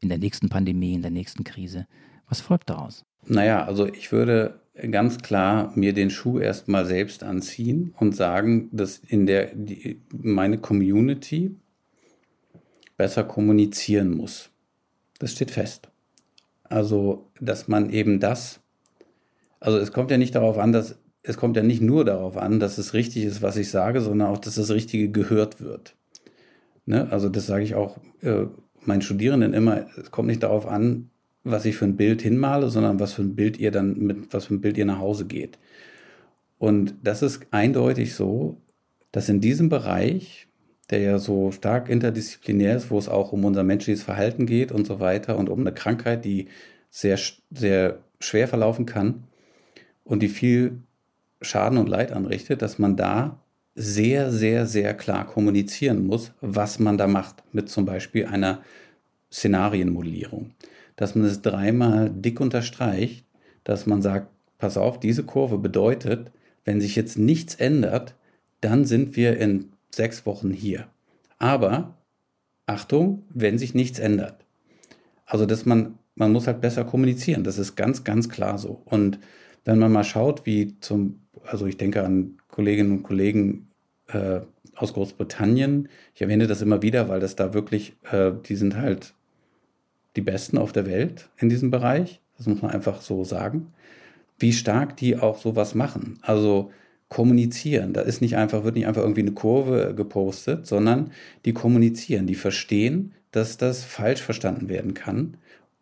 in 0.00 0.08
der 0.08 0.18
nächsten 0.18 0.48
Pandemie, 0.48 0.94
in 0.94 1.02
der 1.02 1.10
nächsten 1.10 1.44
Krise? 1.44 1.86
Was 2.28 2.40
folgt 2.40 2.68
daraus? 2.70 3.04
Naja, 3.24 3.64
also 3.64 3.86
ich 3.86 4.12
würde 4.12 4.60
ganz 4.90 5.18
klar 5.18 5.72
mir 5.74 5.92
den 5.92 6.10
Schuh 6.10 6.38
erstmal 6.38 6.84
selbst 6.84 7.22
anziehen 7.22 7.94
und 7.98 8.14
sagen, 8.14 8.68
dass 8.72 8.98
in 8.98 9.26
der 9.26 9.54
die, 9.54 10.00
meine 10.12 10.58
Community 10.58 11.56
besser 12.96 13.24
kommunizieren 13.24 14.10
muss. 14.10 14.50
Das 15.18 15.32
steht 15.32 15.50
fest. 15.50 15.88
Also, 16.64 17.30
dass 17.40 17.68
man 17.68 17.90
eben 17.90 18.20
das 18.20 18.60
also 19.60 19.78
es 19.78 19.92
kommt 19.92 20.10
ja 20.10 20.18
nicht 20.18 20.34
darauf 20.34 20.58
an, 20.58 20.72
dass 20.72 20.98
es 21.22 21.36
kommt 21.36 21.56
ja 21.56 21.62
nicht 21.62 21.82
nur 21.82 22.04
darauf 22.04 22.36
an, 22.36 22.60
dass 22.60 22.78
es 22.78 22.94
richtig 22.94 23.24
ist, 23.24 23.42
was 23.42 23.56
ich 23.56 23.70
sage, 23.70 24.00
sondern 24.00 24.28
auch, 24.28 24.38
dass 24.38 24.54
das 24.54 24.70
Richtige 24.70 25.10
gehört 25.10 25.60
wird. 25.60 25.96
Ne? 26.86 27.08
Also 27.10 27.28
das 27.28 27.46
sage 27.46 27.64
ich 27.64 27.74
auch 27.74 27.98
äh, 28.22 28.46
meinen 28.84 29.02
Studierenden 29.02 29.52
immer. 29.52 29.86
Es 30.00 30.12
kommt 30.12 30.28
nicht 30.28 30.44
darauf 30.44 30.66
an, 30.66 31.10
was 31.42 31.64
ich 31.64 31.76
für 31.76 31.84
ein 31.84 31.96
Bild 31.96 32.22
hinmale, 32.22 32.68
sondern 32.70 33.00
was 33.00 33.12
für 33.12 33.22
ein 33.22 33.34
Bild 33.34 33.58
ihr 33.58 33.72
dann 33.72 33.98
mit 33.98 34.32
was 34.32 34.46
für 34.46 34.54
ein 34.54 34.60
Bild 34.60 34.78
ihr 34.78 34.84
nach 34.84 35.00
Hause 35.00 35.26
geht. 35.26 35.58
Und 36.58 36.94
das 37.02 37.22
ist 37.22 37.46
eindeutig 37.50 38.14
so, 38.14 38.56
dass 39.12 39.28
in 39.28 39.40
diesem 39.40 39.68
Bereich, 39.68 40.46
der 40.90 41.00
ja 41.00 41.18
so 41.18 41.50
stark 41.50 41.88
interdisziplinär 41.88 42.76
ist, 42.76 42.90
wo 42.90 42.98
es 42.98 43.08
auch 43.08 43.32
um 43.32 43.44
unser 43.44 43.64
menschliches 43.64 44.02
Verhalten 44.02 44.46
geht 44.46 44.72
und 44.72 44.86
so 44.86 45.00
weiter 45.00 45.36
und 45.36 45.48
um 45.48 45.60
eine 45.60 45.72
Krankheit, 45.72 46.24
die 46.24 46.46
sehr, 46.90 47.18
sehr 47.50 47.98
schwer 48.20 48.48
verlaufen 48.48 48.86
kann, 48.86 49.24
und 50.06 50.22
die 50.22 50.28
viel 50.28 50.80
Schaden 51.42 51.78
und 51.78 51.88
Leid 51.88 52.12
anrichtet, 52.12 52.62
dass 52.62 52.78
man 52.78 52.96
da 52.96 53.38
sehr, 53.74 54.32
sehr, 54.32 54.66
sehr 54.66 54.94
klar 54.94 55.26
kommunizieren 55.26 56.06
muss, 56.06 56.32
was 56.40 56.78
man 56.78 56.96
da 56.96 57.06
macht, 57.06 57.42
mit 57.52 57.68
zum 57.68 57.84
Beispiel 57.84 58.24
einer 58.24 58.62
Szenarienmodellierung. 59.30 60.52
Dass 60.96 61.14
man 61.14 61.26
es 61.26 61.42
dreimal 61.42 62.08
dick 62.08 62.40
unterstreicht, 62.40 63.26
dass 63.64 63.84
man 63.84 64.00
sagt, 64.00 64.28
pass 64.56 64.78
auf, 64.78 64.98
diese 64.98 65.24
Kurve 65.24 65.58
bedeutet, 65.58 66.30
wenn 66.64 66.80
sich 66.80 66.96
jetzt 66.96 67.18
nichts 67.18 67.54
ändert, 67.54 68.14
dann 68.62 68.86
sind 68.86 69.14
wir 69.14 69.36
in 69.38 69.72
sechs 69.94 70.24
Wochen 70.24 70.50
hier. 70.50 70.86
Aber 71.38 71.98
Achtung, 72.64 73.24
wenn 73.28 73.58
sich 73.58 73.74
nichts 73.74 73.98
ändert. 73.98 74.44
Also, 75.26 75.44
dass 75.44 75.66
man, 75.66 75.98
man 76.14 76.32
muss 76.32 76.46
halt 76.46 76.62
besser 76.62 76.84
kommunizieren. 76.84 77.44
Das 77.44 77.58
ist 77.58 77.76
ganz, 77.76 78.04
ganz 78.04 78.28
klar 78.28 78.56
so. 78.56 78.80
Und 78.86 79.18
wenn 79.66 79.78
man 79.78 79.92
mal 79.92 80.04
schaut, 80.04 80.46
wie 80.46 80.78
zum, 80.80 81.20
also 81.44 81.66
ich 81.66 81.76
denke 81.76 82.02
an 82.04 82.38
Kolleginnen 82.48 82.92
und 82.92 83.02
Kollegen 83.02 83.68
äh, 84.06 84.40
aus 84.74 84.94
Großbritannien, 84.94 85.88
ich 86.14 86.22
erwähne 86.22 86.46
das 86.46 86.62
immer 86.62 86.80
wieder, 86.80 87.08
weil 87.08 87.20
das 87.20 87.36
da 87.36 87.52
wirklich, 87.52 87.96
äh, 88.10 88.32
die 88.48 88.56
sind 88.56 88.76
halt 88.76 89.12
die 90.14 90.22
Besten 90.22 90.56
auf 90.56 90.72
der 90.72 90.86
Welt 90.86 91.28
in 91.36 91.48
diesem 91.48 91.70
Bereich, 91.70 92.20
das 92.38 92.46
muss 92.46 92.62
man 92.62 92.70
einfach 92.70 93.02
so 93.02 93.24
sagen, 93.24 93.72
wie 94.38 94.52
stark 94.52 94.96
die 94.96 95.18
auch 95.18 95.38
sowas 95.38 95.74
machen. 95.74 96.18
Also 96.22 96.70
kommunizieren, 97.08 97.92
da 97.92 98.02
ist 98.02 98.20
nicht 98.20 98.36
einfach, 98.36 98.64
wird 98.64 98.76
nicht 98.76 98.86
einfach 98.86 99.02
irgendwie 99.02 99.22
eine 99.22 99.32
Kurve 99.32 99.94
gepostet, 99.96 100.66
sondern 100.66 101.10
die 101.44 101.52
kommunizieren, 101.52 102.26
die 102.26 102.34
verstehen, 102.34 103.14
dass 103.32 103.56
das 103.56 103.84
falsch 103.84 104.22
verstanden 104.22 104.68
werden 104.68 104.94
kann. 104.94 105.36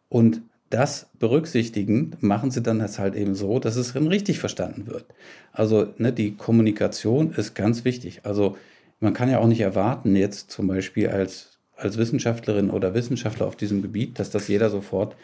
Und 0.09 0.43
das 0.75 1.09
berücksichtigen, 1.21 2.17
machen 2.21 2.51
sie 2.51 2.61
dann 2.61 2.81
das 2.81 2.99
halt 2.99 3.15
eben 3.15 3.37
so, 3.37 3.61
dass 3.61 3.77
es 3.77 3.93
dann 3.93 4.09
richtig 4.09 4.41
verstanden 4.41 4.89
wird. 4.89 5.07
Also 5.53 5.87
ne, 5.99 6.13
die 6.13 6.37
Kommunikation 6.37 7.33
ist 7.33 7.55
ganz 7.55 7.85
wichtig. 7.85 8.23
Also 8.25 8.57
man 8.99 9.13
kann 9.13 9.31
ja 9.31 9.39
auch 9.39 9.47
nicht 9.47 9.61
erwarten, 9.61 10.17
jetzt 10.17 10.51
zum 10.51 10.67
Beispiel 10.67 11.09
als, 11.09 11.59
als 11.77 11.97
Wissenschaftlerin 11.97 12.71
oder 12.71 12.93
Wissenschaftler 12.93 13.47
auf 13.47 13.55
diesem 13.55 13.83
Gebiet, 13.83 14.19
dass 14.19 14.31
das 14.31 14.49
jeder 14.49 14.69
sofort 14.69 15.15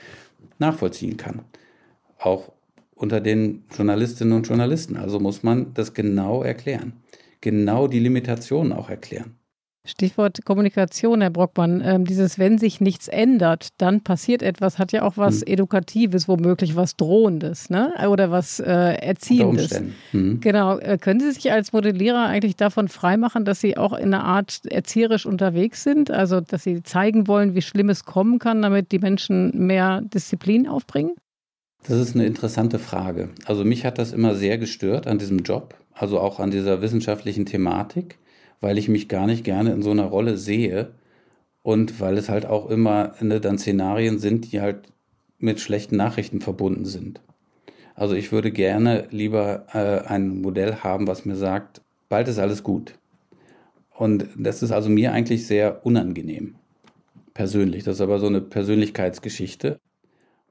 nachvollziehen 0.60 1.16
kann. 1.16 1.40
Auch 2.18 2.52
unter 2.94 3.20
den 3.20 3.64
Journalistinnen 3.74 4.34
und 4.34 4.46
Journalisten. 4.46 4.96
Also 4.96 5.18
muss 5.18 5.42
man 5.42 5.74
das 5.74 5.94
genau 5.94 6.44
erklären. 6.44 6.92
Genau 7.40 7.88
die 7.88 7.98
Limitationen 7.98 8.72
auch 8.72 8.88
erklären. 8.88 9.34
Stichwort 9.86 10.44
Kommunikation, 10.44 11.22
Herr 11.22 11.30
Brockmann. 11.30 11.82
Ähm, 11.82 12.04
dieses, 12.04 12.38
wenn 12.38 12.58
sich 12.58 12.80
nichts 12.80 13.08
ändert, 13.08 13.68
dann 13.78 14.02
passiert 14.02 14.42
etwas, 14.42 14.78
hat 14.78 14.92
ja 14.92 15.02
auch 15.02 15.16
was 15.16 15.40
mhm. 15.40 15.52
Edukatives, 15.52 16.28
womöglich 16.28 16.76
was 16.76 16.96
Drohendes, 16.96 17.70
ne? 17.70 17.94
Oder 18.08 18.30
was 18.30 18.60
äh, 18.60 18.66
Erziehendes. 18.70 19.80
Mhm. 20.12 20.40
Genau. 20.40 20.78
Äh, 20.78 20.98
können 20.98 21.20
Sie 21.20 21.32
sich 21.32 21.50
als 21.50 21.72
Modellierer 21.72 22.26
eigentlich 22.26 22.56
davon 22.56 22.88
freimachen, 22.88 23.46
dass 23.46 23.60
Sie 23.60 23.78
auch 23.78 23.94
in 23.94 24.12
einer 24.12 24.24
Art 24.24 24.60
erzieherisch 24.66 25.24
unterwegs 25.24 25.82
sind? 25.82 26.10
Also, 26.10 26.40
dass 26.40 26.62
Sie 26.62 26.82
zeigen 26.82 27.26
wollen, 27.26 27.54
wie 27.54 27.62
schlimm 27.62 27.88
es 27.88 28.04
kommen 28.04 28.38
kann, 28.38 28.60
damit 28.60 28.92
die 28.92 28.98
Menschen 28.98 29.66
mehr 29.66 30.02
Disziplin 30.02 30.68
aufbringen? 30.68 31.14
Das 31.88 31.98
ist 31.98 32.14
eine 32.14 32.26
interessante 32.26 32.78
Frage. 32.78 33.30
Also 33.46 33.64
mich 33.64 33.86
hat 33.86 33.96
das 33.96 34.12
immer 34.12 34.34
sehr 34.34 34.58
gestört 34.58 35.06
an 35.06 35.18
diesem 35.18 35.38
Job, 35.38 35.74
also 35.94 36.20
auch 36.20 36.38
an 36.38 36.50
dieser 36.50 36.82
wissenschaftlichen 36.82 37.46
Thematik 37.46 38.18
weil 38.60 38.78
ich 38.78 38.88
mich 38.88 39.08
gar 39.08 39.26
nicht 39.26 39.44
gerne 39.44 39.72
in 39.72 39.82
so 39.82 39.90
einer 39.90 40.04
Rolle 40.04 40.36
sehe 40.36 40.92
und 41.62 42.00
weil 42.00 42.18
es 42.18 42.28
halt 42.28 42.46
auch 42.46 42.68
immer 42.70 43.14
ne, 43.20 43.40
dann 43.40 43.58
Szenarien 43.58 44.18
sind, 44.18 44.52
die 44.52 44.60
halt 44.60 44.88
mit 45.38 45.60
schlechten 45.60 45.96
Nachrichten 45.96 46.40
verbunden 46.40 46.84
sind. 46.84 47.20
Also 47.94 48.14
ich 48.14 48.32
würde 48.32 48.50
gerne 48.50 49.08
lieber 49.10 49.66
äh, 49.72 50.06
ein 50.08 50.40
Modell 50.40 50.76
haben, 50.76 51.06
was 51.06 51.24
mir 51.24 51.36
sagt, 51.36 51.82
bald 52.08 52.28
ist 52.28 52.38
alles 52.38 52.62
gut. 52.62 52.94
Und 53.94 54.26
das 54.38 54.62
ist 54.62 54.72
also 54.72 54.88
mir 54.88 55.12
eigentlich 55.12 55.46
sehr 55.46 55.84
unangenehm, 55.84 56.54
persönlich. 57.34 57.84
Das 57.84 57.96
ist 57.96 58.00
aber 58.00 58.18
so 58.18 58.26
eine 58.26 58.40
Persönlichkeitsgeschichte. 58.40 59.78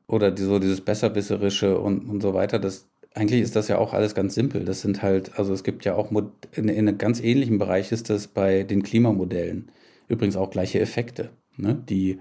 Oder 0.06 0.32
die, 0.32 0.44
so 0.44 0.60
dieses 0.60 0.82
Besserwisserische 0.82 1.80
und, 1.80 2.08
und 2.08 2.22
so 2.22 2.34
weiter, 2.34 2.60
das, 2.60 2.88
eigentlich 3.14 3.42
ist 3.42 3.56
das 3.56 3.68
ja 3.68 3.78
auch 3.78 3.94
alles 3.94 4.16
ganz 4.16 4.36
simpel. 4.36 4.66
Das 4.66 4.82
sind 4.82 5.02
halt, 5.02 5.38
also 5.38 5.54
es 5.54 5.64
gibt 5.64 5.86
ja 5.86 5.96
auch 5.96 6.12
in, 6.12 6.70
in 6.70 6.88
einem 6.88 6.98
ganz 6.98 7.22
ähnlichen 7.22 7.58
Bereich 7.58 7.92
ist 7.92 8.10
das 8.10 8.28
bei 8.28 8.64
den 8.64 8.84
Klimamodellen 8.84 9.72
übrigens 10.08 10.36
auch 10.36 10.50
gleiche 10.50 10.80
Effekte, 10.80 11.30
ne? 11.58 11.76
Die 11.76 12.20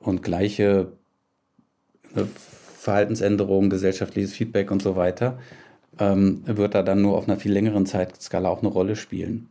und 0.00 0.22
gleiche 0.22 0.92
ne, 2.14 2.26
Verhaltensänderungen, 2.78 3.70
gesellschaftliches 3.70 4.32
Feedback 4.32 4.70
und 4.70 4.82
so 4.82 4.96
weiter, 4.96 5.38
ähm, 5.98 6.42
wird 6.46 6.74
da 6.74 6.82
dann 6.82 7.02
nur 7.02 7.16
auf 7.16 7.28
einer 7.28 7.38
viel 7.38 7.52
längeren 7.52 7.86
Zeitskala 7.86 8.48
auch 8.48 8.60
eine 8.60 8.70
Rolle 8.70 8.96
spielen. 8.96 9.48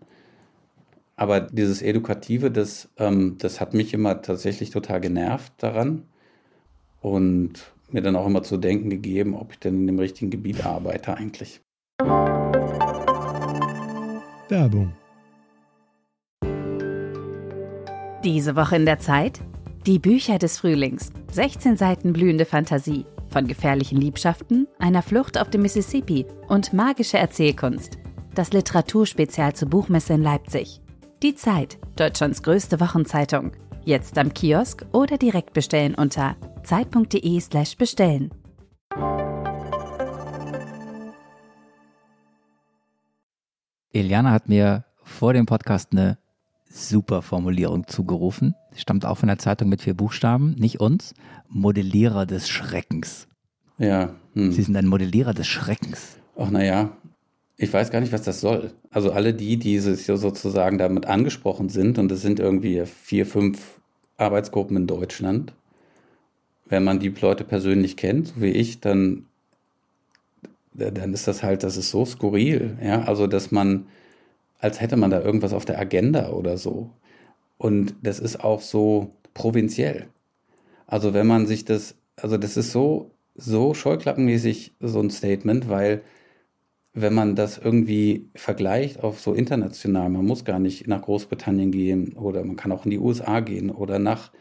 Aber 1.15 1.41
dieses 1.41 1.81
Edukative, 1.81 2.51
das, 2.51 2.89
ähm, 2.97 3.37
das 3.39 3.59
hat 3.59 3.73
mich 3.73 3.93
immer 3.93 4.21
tatsächlich 4.21 4.69
total 4.69 5.01
genervt 5.01 5.51
daran. 5.57 6.03
Und 7.01 7.73
mir 7.93 8.01
dann 8.01 8.15
auch 8.15 8.25
immer 8.25 8.43
zu 8.43 8.57
denken 8.57 8.89
gegeben, 8.89 9.35
ob 9.35 9.53
ich 9.53 9.59
denn 9.59 9.75
in 9.75 9.87
dem 9.87 9.99
richtigen 9.99 10.31
Gebiet 10.31 10.65
arbeite 10.65 11.15
eigentlich. 11.15 11.61
Werbung. 14.49 14.93
Diese 18.23 18.55
Woche 18.55 18.75
in 18.75 18.85
der 18.85 18.99
Zeit? 18.99 19.39
Die 19.85 19.99
Bücher 19.99 20.37
des 20.37 20.57
Frühlings. 20.59 21.11
16 21.31 21.77
Seiten 21.77 22.13
blühende 22.13 22.45
Fantasie. 22.45 23.05
Von 23.29 23.47
gefährlichen 23.47 23.99
Liebschaften, 23.99 24.67
einer 24.79 25.01
Flucht 25.01 25.39
auf 25.39 25.49
dem 25.49 25.61
Mississippi 25.61 26.25
und 26.47 26.73
magische 26.73 27.17
Erzählkunst. 27.17 27.97
Das 28.35 28.51
Literaturspezial 28.53 29.53
zur 29.53 29.69
Buchmesse 29.69 30.13
in 30.13 30.23
Leipzig. 30.23 30.81
Die 31.23 31.35
Zeit, 31.35 31.77
Deutschlands 31.95 32.43
größte 32.43 32.79
Wochenzeitung. 32.79 33.51
Jetzt 33.83 34.17
am 34.17 34.33
Kiosk 34.33 34.85
oder 34.91 35.17
direkt 35.17 35.53
bestellen 35.53 35.95
unter 35.95 36.35
zeit.de/slash 36.67 37.77
bestellen. 37.77 38.31
Eliana 43.93 44.31
hat 44.31 44.49
mir 44.49 44.85
vor 45.03 45.33
dem 45.33 45.45
Podcast 45.45 45.91
eine 45.91 46.17
super 46.69 47.21
Formulierung 47.21 47.87
zugerufen. 47.87 48.53
Stammt 48.75 49.05
auch 49.05 49.17
von 49.17 49.27
der 49.27 49.39
Zeitung 49.39 49.69
mit 49.69 49.81
vier 49.81 49.95
Buchstaben, 49.95 50.55
nicht 50.59 50.79
uns. 50.79 51.15
Modellierer 51.47 52.25
des 52.25 52.49
Schreckens. 52.49 53.27
Ja. 53.77 54.15
Hm. 54.33 54.51
Sie 54.51 54.61
sind 54.61 54.75
ein 54.75 54.87
Modellierer 54.87 55.33
des 55.33 55.47
Schreckens. 55.47 56.17
Ach, 56.37 56.51
naja, 56.51 56.91
ich 57.55 57.73
weiß 57.73 57.89
gar 57.89 58.01
nicht, 58.01 58.13
was 58.13 58.21
das 58.21 58.41
soll. 58.41 58.71
Also 58.91 59.11
alle 59.11 59.33
die, 59.33 59.57
die 59.57 59.79
sozusagen 59.79 60.77
damit 60.77 61.07
angesprochen 61.07 61.69
sind, 61.69 61.97
und 61.97 62.11
es 62.11 62.21
sind 62.21 62.39
irgendwie 62.39 62.85
vier, 62.85 63.25
fünf 63.25 63.79
Arbeitsgruppen 64.17 64.77
in 64.77 64.87
Deutschland, 64.87 65.53
wenn 66.69 66.83
man 66.83 66.99
die 66.99 67.09
Leute 67.09 67.43
persönlich 67.43 67.97
kennt, 67.97 68.27
so 68.27 68.41
wie 68.41 68.51
ich, 68.51 68.79
dann, 68.79 69.25
dann 70.73 71.13
ist 71.13 71.27
das 71.27 71.43
halt, 71.43 71.63
das 71.63 71.77
ist 71.77 71.89
so 71.89 72.05
skurril, 72.05 72.77
ja, 72.83 73.03
also 73.03 73.27
dass 73.27 73.51
man, 73.51 73.87
als 74.59 74.81
hätte 74.81 74.97
man 74.97 75.11
da 75.11 75.21
irgendwas 75.21 75.53
auf 75.53 75.65
der 75.65 75.79
Agenda 75.79 76.31
oder 76.31 76.57
so. 76.57 76.89
Und 77.57 77.95
das 78.03 78.19
ist 78.19 78.43
auch 78.43 78.61
so 78.61 79.11
provinziell. 79.33 80.07
Also 80.87 81.13
wenn 81.13 81.27
man 81.27 81.47
sich 81.47 81.65
das, 81.65 81.95
also 82.15 82.37
das 82.37 82.57
ist 82.57 82.71
so, 82.71 83.11
so 83.35 83.73
scheuklappenmäßig 83.73 84.73
so 84.79 84.99
ein 84.99 85.09
Statement, 85.09 85.69
weil 85.69 86.01
wenn 86.93 87.13
man 87.13 87.35
das 87.35 87.59
irgendwie 87.59 88.29
vergleicht 88.33 89.03
auf 89.03 89.19
so 89.19 89.33
international, 89.33 90.09
man 90.09 90.25
muss 90.25 90.45
gar 90.45 90.57
nicht 90.57 90.87
nach 90.87 91.03
Großbritannien 91.03 91.71
gehen 91.71 92.13
oder 92.13 92.43
man 92.43 92.55
kann 92.55 92.71
auch 92.71 92.85
in 92.85 92.91
die 92.91 92.99
USA 92.99 93.39
gehen 93.39 93.69
oder 93.69 93.99
nach 93.99 94.31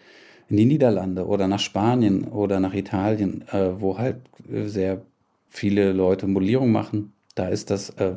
in 0.49 0.57
die 0.57 0.65
Niederlande 0.65 1.27
oder 1.27 1.49
nach 1.49 1.59
Spanien 1.59 2.25
oder 2.25 2.61
nach 2.61 2.75
Italien, 2.75 3.43
äh, 3.49 3.81
wo 3.81 3.99
halt 3.99 4.19
sehr 4.49 5.03
viele 5.49 5.93
Leute 5.93 6.27
Modellierung 6.27 6.71
machen, 6.71 7.13
da 7.35 7.49
ist 7.49 7.71
das, 7.71 7.91
äh, 7.91 8.15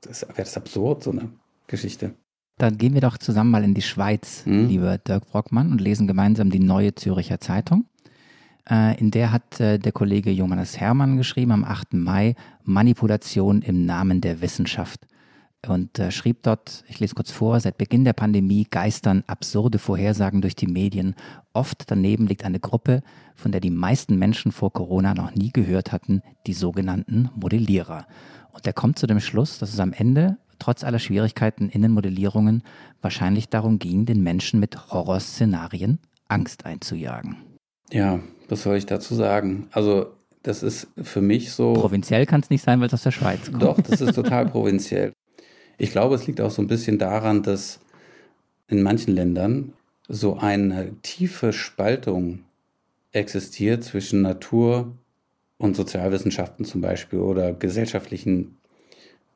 das 0.00 0.22
wäre 0.22 0.34
das 0.38 0.56
absurd, 0.56 1.04
so 1.04 1.10
eine 1.10 1.30
Geschichte. 1.66 2.14
Dann 2.58 2.76
gehen 2.76 2.94
wir 2.94 3.00
doch 3.00 3.18
zusammen 3.18 3.50
mal 3.50 3.62
in 3.62 3.74
die 3.74 3.82
Schweiz, 3.82 4.44
hm? 4.44 4.66
lieber 4.68 4.98
Dirk 4.98 5.30
Brockmann, 5.30 5.70
und 5.70 5.80
lesen 5.80 6.08
gemeinsam 6.08 6.50
die 6.50 6.58
neue 6.58 6.94
Züricher 6.94 7.38
Zeitung. 7.40 7.84
Äh, 8.68 8.98
in 8.98 9.12
der 9.12 9.30
hat 9.30 9.60
äh, 9.60 9.78
der 9.78 9.92
Kollege 9.92 10.30
Johannes 10.30 10.78
Hermann 10.78 11.16
geschrieben 11.16 11.52
am 11.52 11.64
8. 11.64 11.94
Mai 11.94 12.34
Manipulation 12.64 13.62
im 13.62 13.86
Namen 13.86 14.20
der 14.20 14.40
Wissenschaft 14.40 15.06
und 15.66 15.98
äh, 15.98 16.10
schrieb 16.12 16.42
dort, 16.44 16.84
ich 16.88 17.00
lese 17.00 17.14
kurz 17.14 17.32
vor, 17.32 17.58
seit 17.58 17.78
Beginn 17.78 18.04
der 18.04 18.12
Pandemie 18.12 18.66
geistern 18.70 19.24
absurde 19.26 19.78
Vorhersagen 19.78 20.40
durch 20.40 20.54
die 20.54 20.68
Medien. 20.68 21.14
Oft 21.52 21.90
daneben 21.90 22.26
liegt 22.26 22.44
eine 22.44 22.60
Gruppe, 22.60 23.02
von 23.34 23.50
der 23.50 23.60
die 23.60 23.70
meisten 23.70 24.18
Menschen 24.18 24.52
vor 24.52 24.72
Corona 24.72 25.14
noch 25.14 25.34
nie 25.34 25.50
gehört 25.50 25.90
hatten, 25.90 26.22
die 26.46 26.52
sogenannten 26.52 27.30
Modellierer. 27.34 28.06
Und 28.52 28.66
er 28.66 28.72
kommt 28.72 28.98
zu 28.98 29.06
dem 29.06 29.20
Schluss, 29.20 29.58
dass 29.58 29.72
es 29.72 29.80
am 29.80 29.92
Ende, 29.92 30.38
trotz 30.58 30.84
aller 30.84 30.98
Schwierigkeiten 31.00 31.68
in 31.68 31.82
den 31.82 31.90
Modellierungen, 31.90 32.62
wahrscheinlich 33.02 33.48
darum 33.48 33.78
ging, 33.78 34.06
den 34.06 34.22
Menschen 34.22 34.60
mit 34.60 34.92
Horrorszenarien 34.92 35.98
Angst 36.28 36.66
einzujagen. 36.66 37.36
Ja, 37.90 38.20
was 38.48 38.62
soll 38.62 38.76
ich 38.76 38.86
dazu 38.86 39.14
sagen? 39.14 39.68
Also 39.72 40.06
das 40.42 40.62
ist 40.62 40.88
für 41.02 41.20
mich 41.20 41.52
so. 41.52 41.72
Provinziell 41.72 42.26
kann 42.26 42.40
es 42.40 42.50
nicht 42.50 42.62
sein, 42.62 42.80
weil 42.80 42.86
es 42.86 42.94
aus 42.94 43.02
der 43.02 43.10
Schweiz 43.10 43.50
kommt. 43.50 43.62
Doch, 43.62 43.80
das 43.80 44.00
ist 44.00 44.14
total 44.14 44.46
provinziell. 44.50 45.12
Ich 45.78 45.92
glaube, 45.92 46.16
es 46.16 46.26
liegt 46.26 46.40
auch 46.40 46.50
so 46.50 46.60
ein 46.60 46.66
bisschen 46.66 46.98
daran, 46.98 47.42
dass 47.42 47.80
in 48.68 48.82
manchen 48.82 49.14
Ländern 49.14 49.72
so 50.08 50.36
eine 50.36 50.92
tiefe 51.02 51.52
Spaltung 51.52 52.40
existiert 53.12 53.84
zwischen 53.84 54.22
Natur 54.22 54.92
und 55.56 55.76
Sozialwissenschaften 55.76 56.64
zum 56.64 56.80
Beispiel 56.80 57.20
oder 57.20 57.52
gesellschaftlichen 57.52 58.56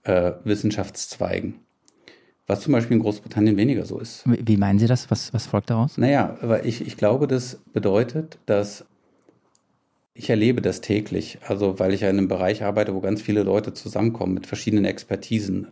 äh, 0.02 0.32
Wissenschaftszweigen. 0.44 1.54
Was 2.46 2.60
zum 2.60 2.72
Beispiel 2.72 2.96
in 2.96 3.02
Großbritannien 3.02 3.56
weniger 3.56 3.86
so 3.86 3.98
ist. 3.98 4.24
Wie 4.26 4.56
meinen 4.56 4.78
Sie 4.78 4.88
das? 4.88 5.10
Was, 5.10 5.32
was 5.32 5.46
folgt 5.46 5.70
daraus? 5.70 5.96
Naja, 5.96 6.36
aber 6.42 6.64
ich, 6.64 6.84
ich 6.86 6.96
glaube, 6.96 7.28
das 7.28 7.60
bedeutet, 7.72 8.38
dass 8.46 8.84
ich 10.14 10.28
erlebe 10.28 10.60
das 10.60 10.80
täglich, 10.80 11.38
also 11.46 11.78
weil 11.78 11.94
ich 11.94 12.02
ja 12.02 12.10
in 12.10 12.18
einem 12.18 12.28
Bereich 12.28 12.64
arbeite, 12.64 12.94
wo 12.94 13.00
ganz 13.00 13.22
viele 13.22 13.44
Leute 13.44 13.72
zusammenkommen 13.72 14.34
mit 14.34 14.46
verschiedenen 14.46 14.84
Expertisen 14.84 15.68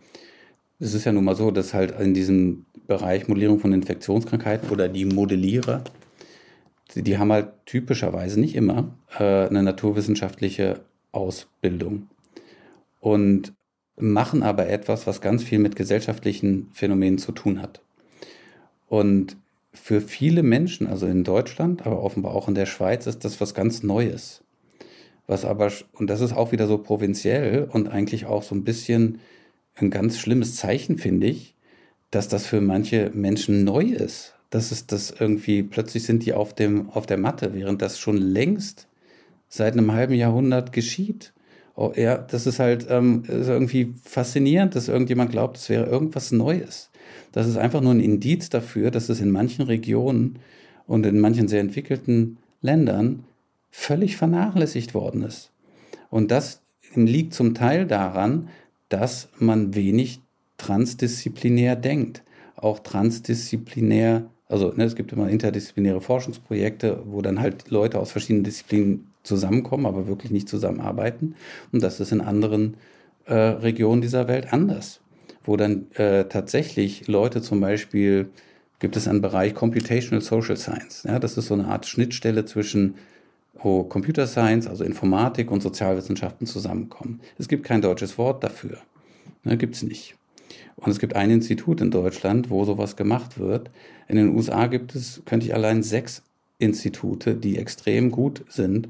es 0.81 0.95
ist 0.95 1.05
ja 1.05 1.11
nun 1.11 1.23
mal 1.23 1.35
so, 1.35 1.51
dass 1.51 1.73
halt 1.73 1.97
in 1.99 2.13
diesem 2.13 2.65
Bereich 2.87 3.27
Modellierung 3.27 3.59
von 3.59 3.71
Infektionskrankheiten 3.71 4.69
oder 4.69 4.89
die 4.89 5.05
Modellierer, 5.05 5.83
die, 6.93 7.03
die 7.03 7.17
haben 7.19 7.31
halt 7.31 7.49
typischerweise 7.65 8.39
nicht 8.39 8.55
immer 8.55 8.89
äh, 9.17 9.47
eine 9.47 9.61
naturwissenschaftliche 9.61 10.81
Ausbildung 11.11 12.07
und 12.99 13.53
machen 13.95 14.41
aber 14.41 14.67
etwas, 14.67 15.05
was 15.05 15.21
ganz 15.21 15.43
viel 15.43 15.59
mit 15.59 15.75
gesellschaftlichen 15.75 16.69
Phänomenen 16.73 17.19
zu 17.19 17.31
tun 17.31 17.61
hat. 17.61 17.81
Und 18.87 19.37
für 19.73 20.01
viele 20.01 20.41
Menschen, 20.41 20.87
also 20.87 21.05
in 21.05 21.23
Deutschland, 21.23 21.85
aber 21.85 22.01
offenbar 22.01 22.33
auch 22.33 22.47
in 22.47 22.55
der 22.55 22.65
Schweiz, 22.65 23.05
ist 23.05 23.23
das 23.23 23.39
was 23.39 23.53
ganz 23.53 23.83
Neues. 23.83 24.43
Was 25.27 25.45
aber, 25.45 25.71
und 25.93 26.09
das 26.09 26.21
ist 26.21 26.33
auch 26.33 26.51
wieder 26.51 26.67
so 26.67 26.79
provinziell 26.79 27.69
und 27.71 27.87
eigentlich 27.87 28.25
auch 28.25 28.41
so 28.41 28.55
ein 28.55 28.63
bisschen 28.63 29.19
ein 29.75 29.89
ganz 29.89 30.19
schlimmes 30.19 30.55
Zeichen, 30.55 30.97
finde 30.97 31.27
ich, 31.27 31.55
dass 32.11 32.27
das 32.27 32.45
für 32.45 32.61
manche 32.61 33.11
Menschen 33.13 33.63
neu 33.63 33.83
ist. 33.83 34.35
Das 34.49 34.71
ist 34.71 34.91
das 34.91 35.13
irgendwie, 35.17 35.63
plötzlich 35.63 36.03
sind 36.03 36.25
die 36.25 36.33
auf, 36.33 36.53
dem, 36.53 36.89
auf 36.89 37.05
der 37.05 37.17
Matte, 37.17 37.53
während 37.53 37.81
das 37.81 37.99
schon 37.99 38.17
längst 38.17 38.87
seit 39.47 39.73
einem 39.73 39.93
halben 39.93 40.13
Jahrhundert 40.13 40.73
geschieht. 40.73 41.33
Oh, 41.75 41.93
ja, 41.95 42.17
das 42.17 42.47
ist 42.47 42.59
halt 42.59 42.85
ähm, 42.89 43.23
ist 43.27 43.47
irgendwie 43.47 43.93
faszinierend, 44.03 44.75
dass 44.75 44.89
irgendjemand 44.89 45.31
glaubt, 45.31 45.57
es 45.57 45.69
wäre 45.69 45.85
irgendwas 45.85 46.31
Neues. 46.31 46.91
Das 47.31 47.47
ist 47.47 47.57
einfach 47.57 47.81
nur 47.81 47.93
ein 47.93 48.01
Indiz 48.01 48.49
dafür, 48.49 48.91
dass 48.91 49.07
es 49.09 49.21
in 49.21 49.31
manchen 49.31 49.63
Regionen 49.63 50.39
und 50.85 51.05
in 51.05 51.19
manchen 51.19 51.47
sehr 51.47 51.61
entwickelten 51.61 52.37
Ländern 52.61 53.23
völlig 53.69 54.17
vernachlässigt 54.17 54.93
worden 54.93 55.23
ist. 55.23 55.51
Und 56.09 56.31
das 56.31 56.61
liegt 56.93 57.33
zum 57.33 57.53
Teil 57.53 57.87
daran, 57.87 58.49
dass 58.91 59.29
man 59.39 59.73
wenig 59.73 60.21
transdisziplinär 60.57 61.75
denkt. 61.75 62.23
Auch 62.55 62.79
transdisziplinär, 62.79 64.29
also 64.47 64.73
ne, 64.75 64.83
es 64.83 64.95
gibt 64.95 65.11
immer 65.11 65.29
interdisziplinäre 65.29 66.01
Forschungsprojekte, 66.01 67.03
wo 67.05 67.21
dann 67.21 67.39
halt 67.39 67.69
Leute 67.71 67.99
aus 67.99 68.11
verschiedenen 68.11 68.43
Disziplinen 68.43 69.07
zusammenkommen, 69.23 69.85
aber 69.85 70.07
wirklich 70.07 70.31
nicht 70.31 70.49
zusammenarbeiten. 70.49 71.35
Und 71.71 71.81
das 71.81 71.99
ist 71.99 72.11
in 72.11 72.21
anderen 72.21 72.75
äh, 73.25 73.33
Regionen 73.33 74.01
dieser 74.01 74.27
Welt 74.27 74.51
anders, 74.51 74.99
wo 75.43 75.55
dann 75.57 75.89
äh, 75.93 76.25
tatsächlich 76.25 77.07
Leute 77.07 77.41
zum 77.41 77.61
Beispiel, 77.61 78.29
gibt 78.79 78.97
es 78.97 79.07
einen 79.07 79.21
Bereich 79.21 79.53
Computational 79.53 80.21
Social 80.21 80.57
Science. 80.57 81.03
Ja, 81.07 81.19
das 81.19 81.37
ist 81.37 81.47
so 81.47 81.53
eine 81.53 81.67
Art 81.67 81.85
Schnittstelle 81.85 82.45
zwischen 82.45 82.95
wo 83.63 83.83
Computer 83.83 84.27
Science, 84.27 84.67
also 84.67 84.83
Informatik 84.83 85.51
und 85.51 85.61
Sozialwissenschaften 85.61 86.47
zusammenkommen. 86.47 87.21
Es 87.37 87.47
gibt 87.47 87.63
kein 87.63 87.81
deutsches 87.81 88.17
Wort 88.17 88.43
dafür. 88.43 88.77
Ne, 89.43 89.57
gibt 89.57 89.75
es 89.75 89.83
nicht. 89.83 90.15
Und 90.75 90.91
es 90.91 90.99
gibt 90.99 91.15
ein 91.15 91.29
Institut 91.29 91.81
in 91.81 91.91
Deutschland, 91.91 92.49
wo 92.49 92.65
sowas 92.65 92.95
gemacht 92.95 93.39
wird. 93.39 93.69
In 94.07 94.15
den 94.15 94.35
USA 94.35 94.67
gibt 94.67 94.95
es, 94.95 95.21
könnte 95.25 95.45
ich 95.45 95.53
allein 95.53 95.83
sechs 95.83 96.23
Institute, 96.59 97.35
die 97.35 97.57
extrem 97.57 98.11
gut 98.11 98.43
sind, 98.49 98.89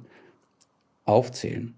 aufzählen, 1.06 1.74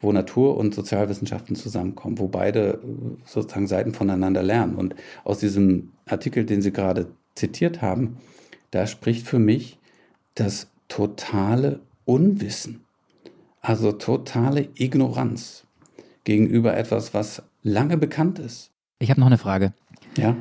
wo 0.00 0.12
Natur- 0.12 0.56
und 0.56 0.74
Sozialwissenschaften 0.74 1.56
zusammenkommen, 1.56 2.18
wo 2.18 2.28
beide 2.28 2.74
äh, 2.74 2.78
sozusagen 3.26 3.66
Seiten 3.66 3.92
voneinander 3.92 4.42
lernen. 4.42 4.76
Und 4.76 4.94
aus 5.22 5.38
diesem 5.38 5.92
Artikel, 6.06 6.44
den 6.44 6.62
Sie 6.62 6.72
gerade 6.72 7.06
zitiert 7.34 7.82
haben, 7.82 8.18
da 8.70 8.86
spricht 8.86 9.26
für 9.26 9.38
mich 9.38 9.78
das 10.34 10.68
totale 10.88 11.80
Unwissen, 12.04 12.84
also 13.60 13.92
totale 13.92 14.68
Ignoranz 14.74 15.64
gegenüber 16.24 16.76
etwas, 16.76 17.14
was 17.14 17.42
lange 17.62 17.96
bekannt 17.96 18.38
ist. 18.38 18.70
Ich 18.98 19.10
habe 19.10 19.20
noch 19.20 19.26
eine 19.26 19.38
Frage. 19.38 19.72
Ja. 20.16 20.36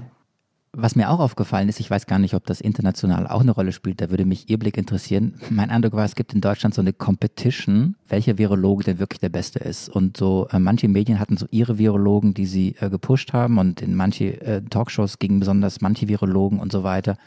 Was 0.76 0.96
mir 0.96 1.12
auch 1.12 1.20
aufgefallen 1.20 1.70
ist, 1.70 1.80
ich 1.80 1.92
weiß 1.92 2.08
gar 2.08 2.18
nicht, 2.18 2.34
ob 2.34 2.48
das 2.48 2.60
international 2.60 3.28
auch 3.28 3.42
eine 3.42 3.52
Rolle 3.52 3.72
spielt, 3.72 4.02
da 4.02 4.10
würde 4.10 4.26
mich 4.26 4.50
Ihr 4.50 4.58
Blick 4.58 4.76
interessieren. 4.76 5.36
Mein 5.52 5.70
Eindruck 5.70 5.94
war, 5.94 6.04
es 6.04 6.16
gibt 6.16 6.34
in 6.34 6.42
Deutschland 6.42 6.74
so 6.74 6.82
eine 6.82 6.94
Competition, 6.94 7.96
welcher 8.10 8.40
Virologe 8.40 8.84
denn 8.84 8.98
wirklich 8.98 9.20
der 9.20 9.30
Beste 9.30 9.60
ist. 9.60 9.88
Und 9.88 10.18
so 10.18 10.48
äh, 10.52 10.58
manche 10.58 10.88
Medien 10.88 11.20
hatten 11.20 11.38
so 11.38 11.46
ihre 11.52 11.78
Virologen, 11.78 12.34
die 12.34 12.48
sie 12.48 12.76
äh, 12.80 12.90
gepusht 12.90 13.34
haben 13.34 13.60
und 13.60 13.84
in 13.84 13.94
manche 13.94 14.42
äh, 14.42 14.64
Talkshows 14.64 15.20
gingen 15.20 15.40
besonders 15.40 15.80
manche 15.80 16.08
Virologen 16.08 16.60
und 16.60 16.72
so 16.72 16.84
weiter. 16.84 17.18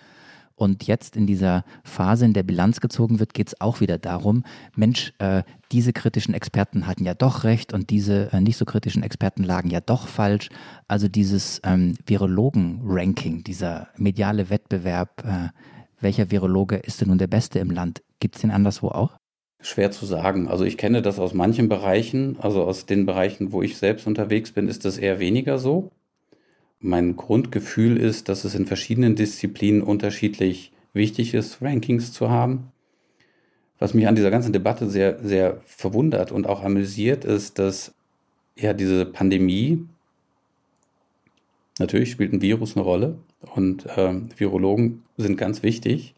Und 0.56 0.86
jetzt 0.86 1.16
in 1.16 1.26
dieser 1.26 1.64
Phase, 1.84 2.24
in 2.24 2.32
der 2.32 2.42
Bilanz 2.42 2.80
gezogen 2.80 3.20
wird, 3.20 3.34
geht 3.34 3.48
es 3.48 3.60
auch 3.60 3.80
wieder 3.80 3.98
darum, 3.98 4.42
Mensch, 4.74 5.12
äh, 5.18 5.42
diese 5.70 5.92
kritischen 5.92 6.32
Experten 6.34 6.86
hatten 6.86 7.04
ja 7.04 7.14
doch 7.14 7.44
recht 7.44 7.74
und 7.74 7.90
diese 7.90 8.32
äh, 8.32 8.40
nicht 8.40 8.56
so 8.56 8.64
kritischen 8.64 9.02
Experten 9.02 9.44
lagen 9.44 9.70
ja 9.70 9.80
doch 9.80 10.08
falsch. 10.08 10.48
Also 10.88 11.08
dieses 11.08 11.60
ähm, 11.62 11.94
Virologen-Ranking, 12.06 13.44
dieser 13.44 13.88
mediale 13.96 14.48
Wettbewerb, 14.48 15.24
äh, 15.24 15.48
welcher 16.00 16.30
Virologe 16.30 16.76
ist 16.76 17.00
denn 17.00 17.08
nun 17.08 17.18
der 17.18 17.26
Beste 17.26 17.58
im 17.58 17.70
Land? 17.70 18.02
Gibt 18.18 18.36
es 18.36 18.40
den 18.40 18.50
anderswo 18.50 18.88
auch? 18.88 19.16
Schwer 19.60 19.90
zu 19.90 20.06
sagen. 20.06 20.48
Also 20.48 20.64
ich 20.64 20.78
kenne 20.78 21.02
das 21.02 21.18
aus 21.18 21.34
manchen 21.34 21.68
Bereichen, 21.68 22.36
also 22.40 22.62
aus 22.64 22.86
den 22.86 23.04
Bereichen, 23.04 23.52
wo 23.52 23.62
ich 23.62 23.76
selbst 23.76 24.06
unterwegs 24.06 24.52
bin, 24.52 24.68
ist 24.68 24.84
das 24.84 24.96
eher 24.96 25.18
weniger 25.18 25.58
so. 25.58 25.90
Mein 26.80 27.16
Grundgefühl 27.16 27.96
ist, 27.96 28.28
dass 28.28 28.44
es 28.44 28.54
in 28.54 28.66
verschiedenen 28.66 29.16
Disziplinen 29.16 29.82
unterschiedlich 29.82 30.72
wichtig 30.92 31.34
ist, 31.34 31.62
Rankings 31.62 32.12
zu 32.12 32.30
haben. 32.30 32.72
Was 33.78 33.94
mich 33.94 34.08
an 34.08 34.16
dieser 34.16 34.30
ganzen 34.30 34.52
Debatte 34.52 34.88
sehr, 34.88 35.18
sehr 35.22 35.60
verwundert 35.66 36.32
und 36.32 36.46
auch 36.46 36.62
amüsiert, 36.62 37.24
ist, 37.24 37.58
dass 37.58 37.94
ja 38.56 38.72
diese 38.72 39.04
Pandemie, 39.04 39.86
natürlich 41.78 42.10
spielt 42.10 42.32
ein 42.32 42.40
Virus 42.40 42.76
eine 42.76 42.84
Rolle 42.84 43.18
und 43.54 43.86
ähm, 43.96 44.30
Virologen 44.36 45.02
sind 45.16 45.36
ganz 45.36 45.62
wichtig 45.62 46.14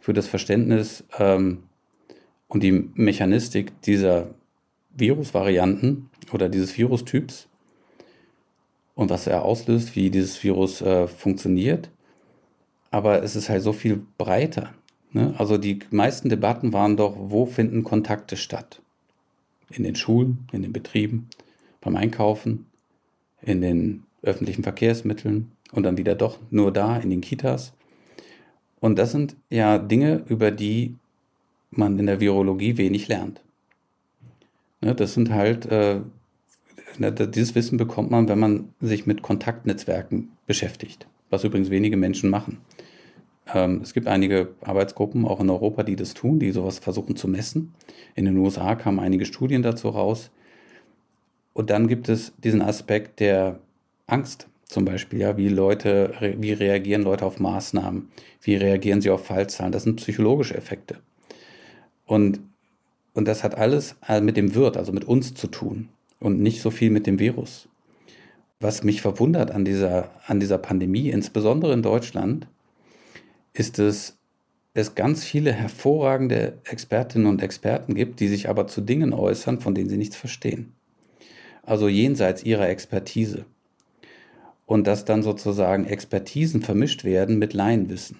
für 0.00 0.12
das 0.12 0.26
Verständnis 0.26 1.04
ähm, 1.18 1.62
und 2.48 2.62
die 2.62 2.72
Mechanistik 2.72 3.80
dieser 3.82 4.34
Virusvarianten 4.96 6.10
oder 6.32 6.48
dieses 6.48 6.76
Virustyps 6.76 7.46
und 9.00 9.08
was 9.08 9.26
er 9.26 9.46
auslöst, 9.46 9.96
wie 9.96 10.10
dieses 10.10 10.44
Virus 10.44 10.82
äh, 10.82 11.08
funktioniert. 11.08 11.88
Aber 12.90 13.22
es 13.22 13.34
ist 13.34 13.48
halt 13.48 13.62
so 13.62 13.72
viel 13.72 14.02
breiter. 14.18 14.74
Ne? 15.12 15.34
Also 15.38 15.56
die 15.56 15.78
meisten 15.90 16.28
Debatten 16.28 16.74
waren 16.74 16.98
doch, 16.98 17.16
wo 17.18 17.46
finden 17.46 17.82
Kontakte 17.82 18.36
statt? 18.36 18.82
In 19.70 19.84
den 19.84 19.94
Schulen, 19.94 20.46
in 20.52 20.60
den 20.60 20.74
Betrieben, 20.74 21.30
beim 21.80 21.96
Einkaufen, 21.96 22.66
in 23.40 23.62
den 23.62 24.02
öffentlichen 24.20 24.64
Verkehrsmitteln 24.64 25.50
und 25.72 25.84
dann 25.84 25.96
wieder 25.96 26.14
doch 26.14 26.38
nur 26.50 26.70
da, 26.70 26.98
in 26.98 27.08
den 27.08 27.22
Kitas. 27.22 27.72
Und 28.80 28.98
das 28.98 29.12
sind 29.12 29.34
ja 29.48 29.78
Dinge, 29.78 30.24
über 30.28 30.50
die 30.50 30.94
man 31.70 31.98
in 31.98 32.04
der 32.04 32.20
Virologie 32.20 32.76
wenig 32.76 33.08
lernt. 33.08 33.40
Ne, 34.82 34.94
das 34.94 35.14
sind 35.14 35.30
halt 35.30 35.64
äh, 35.64 36.02
Dieses 37.00 37.54
Wissen 37.54 37.78
bekommt 37.78 38.10
man, 38.10 38.28
wenn 38.28 38.38
man 38.38 38.74
sich 38.80 39.06
mit 39.06 39.22
Kontaktnetzwerken 39.22 40.32
beschäftigt, 40.46 41.06
was 41.30 41.44
übrigens 41.44 41.70
wenige 41.70 41.96
Menschen 41.96 42.28
machen. 42.28 42.58
Ähm, 43.54 43.80
es 43.82 43.94
gibt 43.94 44.06
einige 44.06 44.50
Arbeitsgruppen, 44.60 45.24
auch 45.24 45.40
in 45.40 45.48
Europa, 45.48 45.82
die 45.82 45.96
das 45.96 46.12
tun, 46.12 46.38
die 46.38 46.50
sowas 46.50 46.78
versuchen 46.78 47.16
zu 47.16 47.26
messen. 47.26 47.72
In 48.14 48.26
den 48.26 48.36
USA 48.36 48.74
kamen 48.74 49.00
einige 49.00 49.24
Studien 49.24 49.62
dazu 49.62 49.88
raus. 49.88 50.30
Und 51.54 51.70
dann 51.70 51.88
gibt 51.88 52.10
es 52.10 52.34
diesen 52.36 52.60
Aspekt 52.60 53.18
der 53.20 53.60
Angst 54.06 54.48
zum 54.66 54.84
Beispiel, 54.84 55.20
ja, 55.20 55.38
wie 55.38 55.48
Leute, 55.48 56.12
wie 56.38 56.52
reagieren 56.52 57.02
Leute 57.02 57.24
auf 57.24 57.40
Maßnahmen, 57.40 58.08
wie 58.42 58.56
reagieren 58.56 59.00
sie 59.00 59.10
auf 59.10 59.24
Fallzahlen. 59.24 59.72
Das 59.72 59.84
sind 59.84 59.96
psychologische 59.96 60.54
Effekte. 60.54 60.98
Und, 62.04 62.40
und 63.14 63.26
das 63.26 63.42
hat 63.42 63.56
alles 63.56 63.96
äh, 64.06 64.20
mit 64.20 64.36
dem 64.36 64.54
Wirt, 64.54 64.76
also 64.76 64.92
mit 64.92 65.04
uns 65.04 65.32
zu 65.32 65.46
tun 65.46 65.88
und 66.20 66.40
nicht 66.40 66.62
so 66.62 66.70
viel 66.70 66.90
mit 66.90 67.06
dem 67.06 67.18
Virus. 67.18 67.68
Was 68.60 68.84
mich 68.84 69.00
verwundert 69.00 69.50
an 69.50 69.64
dieser, 69.64 70.10
an 70.26 70.38
dieser 70.38 70.58
Pandemie, 70.58 71.08
insbesondere 71.08 71.72
in 71.72 71.82
Deutschland, 71.82 72.46
ist, 73.54 73.78
dass 73.78 74.18
es 74.74 74.94
ganz 74.94 75.24
viele 75.24 75.52
hervorragende 75.52 76.58
Expertinnen 76.64 77.26
und 77.26 77.42
Experten 77.42 77.94
gibt, 77.94 78.20
die 78.20 78.28
sich 78.28 78.48
aber 78.48 78.66
zu 78.66 78.82
Dingen 78.82 79.12
äußern, 79.12 79.60
von 79.60 79.74
denen 79.74 79.88
sie 79.88 79.96
nichts 79.96 80.16
verstehen. 80.16 80.74
Also 81.62 81.88
jenseits 81.88 82.44
ihrer 82.44 82.68
Expertise. 82.68 83.46
Und 84.66 84.86
dass 84.86 85.04
dann 85.04 85.22
sozusagen 85.22 85.86
Expertisen 85.86 86.62
vermischt 86.62 87.02
werden 87.02 87.38
mit 87.38 87.54
Laienwissen. 87.54 88.18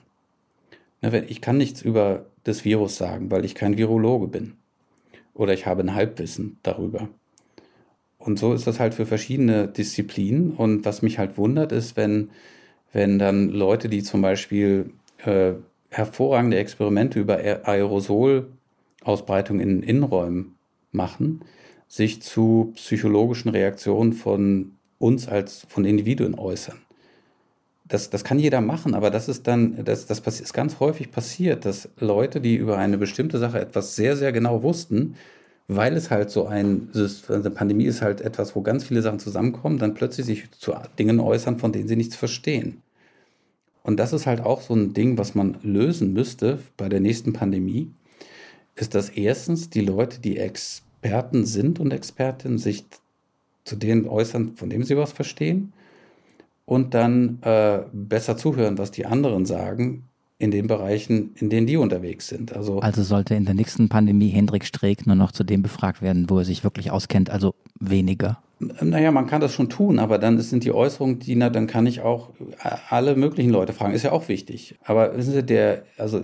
Ne, 1.03 1.25
ich 1.29 1.41
kann 1.41 1.59
nichts 1.59 1.83
über 1.83 2.27
das 2.45 2.65
Virus 2.65 2.97
sagen, 2.97 3.31
weil 3.31 3.45
ich 3.45 3.55
kein 3.55 3.77
Virologe 3.77 4.27
bin. 4.27 4.55
Oder 5.35 5.53
ich 5.53 5.67
habe 5.67 5.83
ein 5.83 5.95
Halbwissen 5.95 6.59
darüber. 6.63 7.09
Und 8.21 8.39
so 8.39 8.53
ist 8.53 8.67
das 8.67 8.79
halt 8.79 8.95
für 8.95 9.07
verschiedene 9.07 9.67
Disziplinen. 9.67 10.53
Und 10.53 10.85
was 10.85 11.03
mich 11.03 11.19
halt 11.19 11.39
wundert, 11.39 11.73
ist, 11.73 11.97
wenn, 11.97 12.31
wenn 12.93 13.19
dann 13.19 13.49
Leute, 13.49 13.89
die 13.89 14.03
zum 14.03 14.21
Beispiel 14.23 14.91
äh, 15.25 15.53
hervorragende 15.89 16.59
Experimente 16.59 17.19
über 17.19 17.39
Aerosolausbreitung 17.39 19.59
in 19.59 19.83
Innenräumen 19.83 20.57
machen, 20.93 21.41
sich 21.89 22.21
zu 22.21 22.73
psychologischen 22.77 23.49
Reaktionen 23.49 24.13
von 24.13 24.73
uns 24.99 25.27
als 25.27 25.67
von 25.69 25.87
Individuen 25.87 26.39
äußern. 26.39 26.77
Das, 27.89 28.11
das 28.11 28.23
kann 28.23 28.39
jeder 28.39 28.61
machen, 28.61 28.95
aber 28.95 29.11
das 29.11 29.29
ist 29.29 29.49
dann, 29.49 29.85
das, 29.85 30.07
das 30.07 30.21
ist 30.21 30.53
ganz 30.53 30.79
häufig 30.79 31.11
passiert, 31.11 31.65
dass 31.65 31.89
Leute, 31.99 32.41
die 32.41 32.55
über 32.55 32.77
eine 32.77 32.99
bestimmte 32.99 33.39
Sache 33.39 33.59
etwas 33.59 33.97
sehr, 33.97 34.17
sehr 34.17 34.31
genau 34.31 34.63
wussten, 34.63 35.17
weil 35.73 35.97
es 35.97 36.11
halt 36.11 36.31
so 36.31 36.47
ein, 36.47 36.89
eine 37.29 37.51
Pandemie 37.51 37.85
ist 37.85 38.03
halt 38.03 38.21
etwas, 38.21 38.57
wo 38.57 38.63
ganz 38.63 38.85
viele 38.85 39.03
Sachen 39.03 39.21
zusammenkommen, 39.21 39.79
dann 39.79 39.95
plötzlich 39.95 40.27
sich 40.27 40.51
zu 40.51 40.73
Dingen 40.99 41.21
äußern, 41.21 41.61
von 41.61 41.71
denen 41.71 41.87
sie 41.87 41.95
nichts 41.95 42.17
verstehen. 42.17 42.83
Und 43.85 43.99
das 43.99 44.13
ist 44.13 44.27
halt 44.27 44.41
auch 44.41 44.63
so 44.63 44.75
ein 44.75 44.95
Ding, 44.95 45.17
was 45.17 45.37
man 45.37 45.59
lösen 45.63 46.13
müsste 46.13 46.59
bei 46.77 46.89
der 46.89 46.99
nächsten 46.99 47.33
Pandemie, 47.33 47.93
ist, 48.75 48.97
dass 48.97 49.11
erstens 49.11 49.71
die 49.71 49.81
Leute, 49.81 50.21
die 50.21 50.39
Experten 50.39 51.47
sind 51.47 51.79
und 51.79 51.93
Expertinnen, 51.93 52.59
sich 52.59 52.85
zu 53.65 53.77
denen 53.77 54.09
äußern, 54.09 54.57
von 54.57 54.71
denen 54.71 54.85
sie 54.85 54.97
was 54.97 55.13
verstehen 55.13 55.73
und 56.67 56.95
dann 56.95 57.39
äh, 57.43 57.83
besser 57.93 58.37
zuhören, 58.37 58.77
was 58.77 58.91
die 58.91 59.07
anderen 59.07 59.47
sagen, 59.47 60.09
in 60.41 60.51
den 60.51 60.67
Bereichen, 60.67 61.35
in 61.37 61.51
denen 61.51 61.67
die 61.67 61.77
unterwegs 61.77 62.27
sind. 62.27 62.57
Also, 62.57 62.81
also 62.81 63.03
sollte 63.03 63.35
in 63.35 63.45
der 63.45 63.55
nächsten 63.55 63.91
Pandemie 63.91 64.31
Hendrik 64.31 64.65
Streeck 64.65 65.07
nur 65.07 65.15
noch 65.15 65.33
zu 65.33 65.45
dem 65.45 65.63
befragt 65.63 66.01
werden, 66.01 66.29
wo 66.29 66.39
er 66.39 66.47
sich 66.47 66.65
wirklich 66.65 66.91
auskennt. 66.91 67.29
Also 67.29 67.55
weniger? 67.79 68.43
Naja, 68.59 69.11
man 69.11 69.27
kann 69.27 69.43
das 69.43 69.53
schon 69.53 69.69
tun, 69.69 69.99
aber 69.99 70.19
dann 70.19 70.41
sind 70.41 70.65
die 70.65 70.73
Äußerungen, 70.73 71.19
die, 71.19 71.37
na, 71.37 71.51
dann 71.51 71.67
kann 71.67 71.87
ich 71.87 72.01
auch 72.01 72.31
alle 72.89 73.17
möglichen 73.17 73.51
Leute 73.51 73.75
fragen. 73.75 73.93
Ist 73.93 74.03
ja 74.03 74.13
auch 74.13 74.29
wichtig. 74.29 74.77
Aber 74.83 75.15
wissen 75.17 75.33
Sie, 75.33 75.43
der, 75.43 75.85
also 75.99 76.23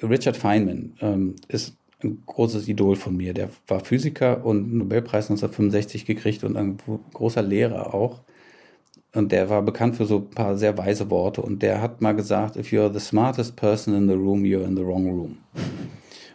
Richard 0.00 0.36
Feynman 0.36 0.94
ähm, 1.00 1.34
ist 1.48 1.76
ein 2.04 2.22
großes 2.24 2.68
Idol 2.68 2.94
von 2.94 3.16
mir. 3.16 3.34
Der 3.34 3.50
war 3.66 3.80
Physiker 3.80 4.44
und 4.44 4.74
Nobelpreis 4.74 5.28
1965 5.28 6.06
gekriegt 6.06 6.44
und 6.44 6.56
ein 6.56 6.78
großer 7.12 7.42
Lehrer 7.42 7.94
auch. 7.94 8.20
Und 9.16 9.32
der 9.32 9.48
war 9.48 9.62
bekannt 9.62 9.96
für 9.96 10.06
so 10.06 10.18
ein 10.18 10.30
paar 10.30 10.56
sehr 10.56 10.76
weise 10.76 11.10
Worte. 11.10 11.42
Und 11.42 11.62
der 11.62 11.80
hat 11.80 12.00
mal 12.00 12.12
gesagt, 12.12 12.56
if 12.56 12.70
you're 12.70 12.92
the 12.92 13.00
smartest 13.00 13.56
person 13.56 13.94
in 13.94 14.08
the 14.08 14.14
room, 14.14 14.42
you're 14.42 14.64
in 14.64 14.76
the 14.76 14.84
wrong 14.84 15.06
room. 15.06 15.38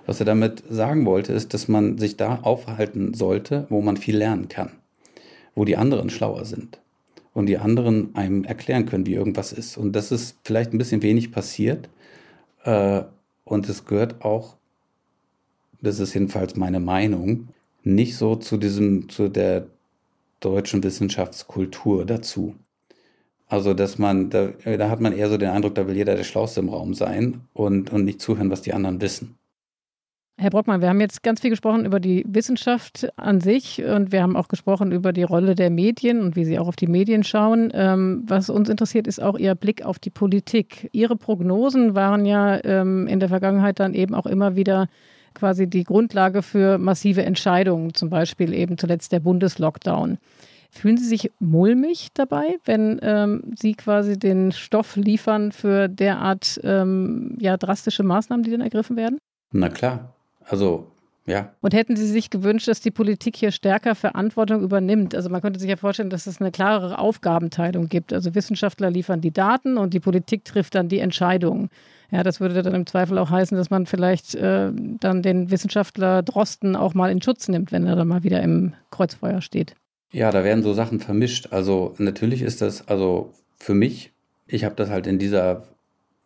Was 0.06 0.20
er 0.20 0.26
damit 0.26 0.64
sagen 0.70 1.06
wollte, 1.06 1.32
ist, 1.32 1.54
dass 1.54 1.68
man 1.68 1.98
sich 1.98 2.18
da 2.18 2.40
aufhalten 2.42 3.14
sollte, 3.14 3.68
wo 3.70 3.82
man 3.82 3.98
viel 3.98 4.18
lernen 4.18 4.48
kann. 4.48 4.72
Wo 5.54 5.64
die 5.64 5.78
anderen 5.78 6.10
schlauer 6.10 6.46
sind. 6.46 6.80
Und 7.34 7.46
die 7.46 7.60
anderen 7.60 8.16
einem 8.16 8.44
erklären 8.44 8.86
können, 8.86 9.06
wie 9.06 9.14
irgendwas 9.14 9.54
ist. 9.54 9.78
Und 9.78 9.94
das 9.94 10.12
ist 10.12 10.38
vielleicht 10.44 10.74
ein 10.74 10.78
bisschen 10.78 11.02
wenig 11.02 11.32
passiert. 11.32 11.88
Äh, 12.64 13.04
und 13.46 13.70
es 13.70 13.86
gehört 13.86 14.26
auch 14.26 14.56
das 15.82 16.00
ist 16.00 16.14
jedenfalls 16.14 16.56
meine 16.56 16.80
Meinung, 16.80 17.50
nicht 17.84 18.16
so 18.16 18.36
zu 18.36 18.58
diesem, 18.58 19.10
zu 19.10 19.30
der 19.30 19.68
deutschen 20.40 20.84
Wissenschaftskultur 20.84 22.06
dazu. 22.06 22.56
Also, 23.52 23.74
dass 23.74 24.00
man, 24.00 24.30
da, 24.30 24.48
da 24.64 24.90
hat 24.90 25.02
man 25.02 25.12
eher 25.12 25.28
so 25.28 25.36
den 25.36 25.50
Eindruck, 25.50 25.76
da 25.76 25.86
will 25.86 25.98
jeder 25.98 26.16
der 26.16 26.24
Schlauste 26.24 26.62
im 26.62 26.70
Raum 26.70 26.94
sein 26.94 27.42
und, 27.52 27.92
und 27.92 28.06
nicht 28.06 28.22
zuhören, 28.22 28.50
was 28.50 28.62
die 28.62 28.74
anderen 28.74 29.02
wissen. 29.02 29.36
Herr 30.38 30.52
Brockmann, 30.52 30.80
wir 30.80 30.88
haben 30.88 31.02
jetzt 31.02 31.22
ganz 31.22 31.42
viel 31.42 31.50
gesprochen 31.50 31.84
über 31.84 32.00
die 32.00 32.24
Wissenschaft 32.26 33.10
an 33.18 33.42
sich 33.42 33.84
und 33.84 34.14
wir 34.14 34.24
haben 34.24 34.38
auch 34.38 34.48
gesprochen 34.48 34.94
über 34.94 35.12
die 35.12 35.24
Rolle 35.24 35.56
der 35.56 35.70
Medien 35.70 36.22
und 36.22 36.38
wie 36.38 36.46
sie 36.46 36.60
auch 36.60 36.70
auf 36.70 36.78
die 36.78 36.88
Medien 36.88 37.26
schauen. 37.26 37.72
Ähm, 37.74 38.24
was 38.26 38.50
uns 38.50 38.70
interessiert, 38.70 39.06
ist 39.06 39.22
auch 39.22 39.38
Ihr 39.38 39.54
Blick 39.54 39.84
auf 39.84 40.00
die 40.00 40.12
Politik. 40.12 40.90
Ihre 40.94 41.18
Prognosen 41.18 41.94
waren 41.94 42.26
ja 42.26 42.58
ähm, 42.64 43.06
in 43.08 43.20
der 43.20 43.28
Vergangenheit 43.28 43.82
dann 43.82 43.94
eben 43.94 44.16
auch 44.16 44.28
immer 44.28 44.56
wieder 44.56 44.88
quasi 45.34 45.68
die 45.68 45.84
Grundlage 45.84 46.42
für 46.42 46.78
massive 46.78 47.24
Entscheidungen, 47.24 47.94
zum 47.96 48.10
Beispiel 48.10 48.54
eben 48.54 48.78
zuletzt 48.78 49.12
der 49.12 49.20
Bundeslockdown. 49.20 50.20
Fühlen 50.74 50.98
Sie 50.98 51.06
sich 51.06 51.32
mulmig 51.40 52.08
dabei, 52.14 52.58
wenn 52.64 53.00
ähm, 53.02 53.54
Sie 53.56 53.74
quasi 53.74 54.18
den 54.18 54.54
Stoff 54.54 54.96
liefern 54.96 55.52
für 55.52 55.90
derart 55.90 56.62
ähm, 56.64 57.38
ja, 57.40 57.58
drastische 57.58 58.04
Maßnahmen, 58.04 58.44
die 58.44 58.52
dann 58.52 58.62
ergriffen 58.62 58.96
werden? 58.96 59.18
Na 59.52 59.68
klar. 59.68 60.14
Also 60.46 60.88
ja. 61.26 61.54
Und 61.62 61.74
hätten 61.74 61.96
Sie 61.96 62.08
sich 62.08 62.30
gewünscht, 62.30 62.68
dass 62.68 62.82
die 62.82 62.90
Politik 62.90 63.36
hier 63.36 63.52
stärker 63.52 63.96
Verantwortung 63.96 64.64
übernimmt? 64.64 65.14
Also 65.14 65.30
man 65.30 65.42
könnte 65.42 65.60
sich 65.60 65.70
ja 65.70 65.76
vorstellen, 65.76 66.10
dass 66.10 66.26
es 66.26 66.42
eine 66.42 66.52
klarere 66.52 66.98
Aufgabenteilung 66.98 67.90
gibt. 67.90 68.12
Also 68.12 68.34
Wissenschaftler 68.34 68.90
liefern 68.90 69.22
die 69.22 69.32
Daten 69.32 69.78
und 69.78 69.94
die 69.94 70.00
Politik 70.00 70.46
trifft 70.46 70.74
dann 70.74 70.90
die 70.90 71.00
Entscheidungen. 71.00 71.70
Ja, 72.12 72.24
das 72.24 72.40
würde 72.40 72.62
dann 72.64 72.74
im 72.74 72.88
Zweifel 72.88 73.18
auch 73.18 73.30
heißen, 73.30 73.56
dass 73.56 73.70
man 73.70 73.86
vielleicht 73.86 74.36
äh, 74.36 74.72
dann 74.74 75.22
den 75.22 75.52
Wissenschaftler 75.52 76.24
Drosten 76.24 76.76
auch 76.76 76.94
mal 76.94 77.12
in 77.12 77.22
Schutz 77.22 77.48
nimmt, 77.48 77.72
wenn 77.72 77.86
er 77.86 77.96
dann 77.96 78.08
mal 78.08 78.24
wieder 78.24 78.42
im 78.42 78.74
Kreuzfeuer 78.90 79.42
steht. 79.42 79.76
Ja, 80.14 80.32
da 80.32 80.44
werden 80.44 80.64
so 80.64 80.74
Sachen 80.74 81.00
vermischt. 81.00 81.48
Also 81.52 81.96
natürlich 81.98 82.42
ist 82.42 82.62
das, 82.62 82.88
also 82.88 83.34
für 83.58 83.74
mich, 83.74 84.12
ich 84.48 84.66
habe 84.66 84.76
das 84.76 84.90
halt 84.90 85.08
in 85.08 85.20
dieser 85.20 85.64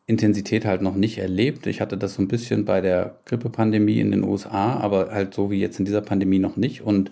Intensität 0.07 0.65
halt 0.65 0.81
noch 0.81 0.95
nicht 0.95 1.17
erlebt. 1.19 1.67
Ich 1.67 1.81
hatte 1.81 1.97
das 1.97 2.15
so 2.15 2.21
ein 2.21 2.27
bisschen 2.27 2.65
bei 2.65 2.81
der 2.81 3.17
Grippepandemie 3.25 3.99
in 3.99 4.11
den 4.11 4.23
USA, 4.23 4.79
aber 4.79 5.11
halt 5.11 5.33
so 5.33 5.51
wie 5.51 5.59
jetzt 5.59 5.79
in 5.79 5.85
dieser 5.85 6.01
Pandemie 6.01 6.39
noch 6.39 6.57
nicht. 6.57 6.81
Und 6.81 7.11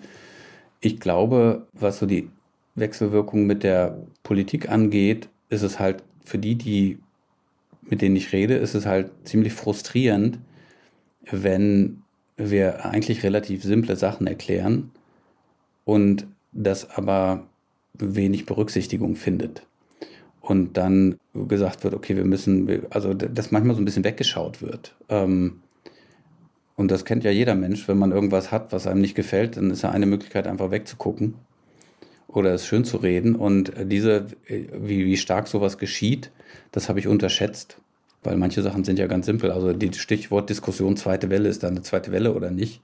ich 0.80 1.00
glaube, 1.00 1.66
was 1.72 1.98
so 1.98 2.06
die 2.06 2.28
Wechselwirkung 2.74 3.46
mit 3.46 3.62
der 3.62 3.98
Politik 4.22 4.68
angeht, 4.68 5.28
ist 5.50 5.62
es 5.62 5.78
halt 5.78 6.02
für 6.24 6.38
die, 6.38 6.56
die 6.56 6.98
mit 7.82 8.00
denen 8.02 8.16
ich 8.16 8.32
rede, 8.32 8.54
ist 8.56 8.74
es 8.74 8.86
halt 8.86 9.10
ziemlich 9.24 9.52
frustrierend, 9.52 10.38
wenn 11.30 12.02
wir 12.36 12.84
eigentlich 12.86 13.22
relativ 13.22 13.62
simple 13.62 13.96
Sachen 13.96 14.26
erklären 14.26 14.90
und 15.84 16.26
das 16.54 16.90
aber 16.90 17.46
wenig 17.94 18.46
Berücksichtigung 18.46 19.16
findet. 19.16 19.66
Und 20.40 20.76
dann 20.76 21.16
gesagt 21.32 21.84
wird, 21.84 21.94
okay, 21.94 22.16
wir 22.16 22.24
müssen, 22.24 22.86
also 22.90 23.14
dass 23.14 23.50
manchmal 23.50 23.76
so 23.76 23.82
ein 23.82 23.84
bisschen 23.84 24.04
weggeschaut 24.04 24.62
wird. 24.62 24.94
Ähm, 25.08 25.62
und 26.76 26.90
das 26.90 27.04
kennt 27.04 27.24
ja 27.24 27.30
jeder 27.30 27.54
Mensch, 27.54 27.88
wenn 27.88 27.98
man 27.98 28.12
irgendwas 28.12 28.50
hat, 28.50 28.72
was 28.72 28.86
einem 28.86 29.00
nicht 29.00 29.14
gefällt, 29.14 29.56
dann 29.56 29.70
ist 29.70 29.82
ja 29.82 29.90
eine 29.90 30.06
Möglichkeit, 30.06 30.46
einfach 30.46 30.70
wegzugucken 30.70 31.34
oder 32.26 32.52
es 32.52 32.66
schön 32.66 32.84
zu 32.84 32.96
reden. 32.96 33.36
Und 33.36 33.72
diese, 33.84 34.26
wie, 34.48 35.06
wie 35.06 35.16
stark 35.16 35.46
sowas 35.46 35.78
geschieht, 35.78 36.30
das 36.72 36.88
habe 36.88 36.98
ich 36.98 37.06
unterschätzt, 37.06 37.78
weil 38.24 38.36
manche 38.36 38.62
Sachen 38.62 38.84
sind 38.84 38.98
ja 38.98 39.06
ganz 39.06 39.26
simpel. 39.26 39.50
Also 39.52 39.72
die 39.72 39.92
Stichwort 39.92 40.50
Diskussion 40.50 40.96
zweite 40.96 41.30
Welle, 41.30 41.48
ist 41.48 41.62
da 41.62 41.68
eine 41.68 41.82
zweite 41.82 42.10
Welle 42.10 42.34
oder 42.34 42.50
nicht? 42.50 42.80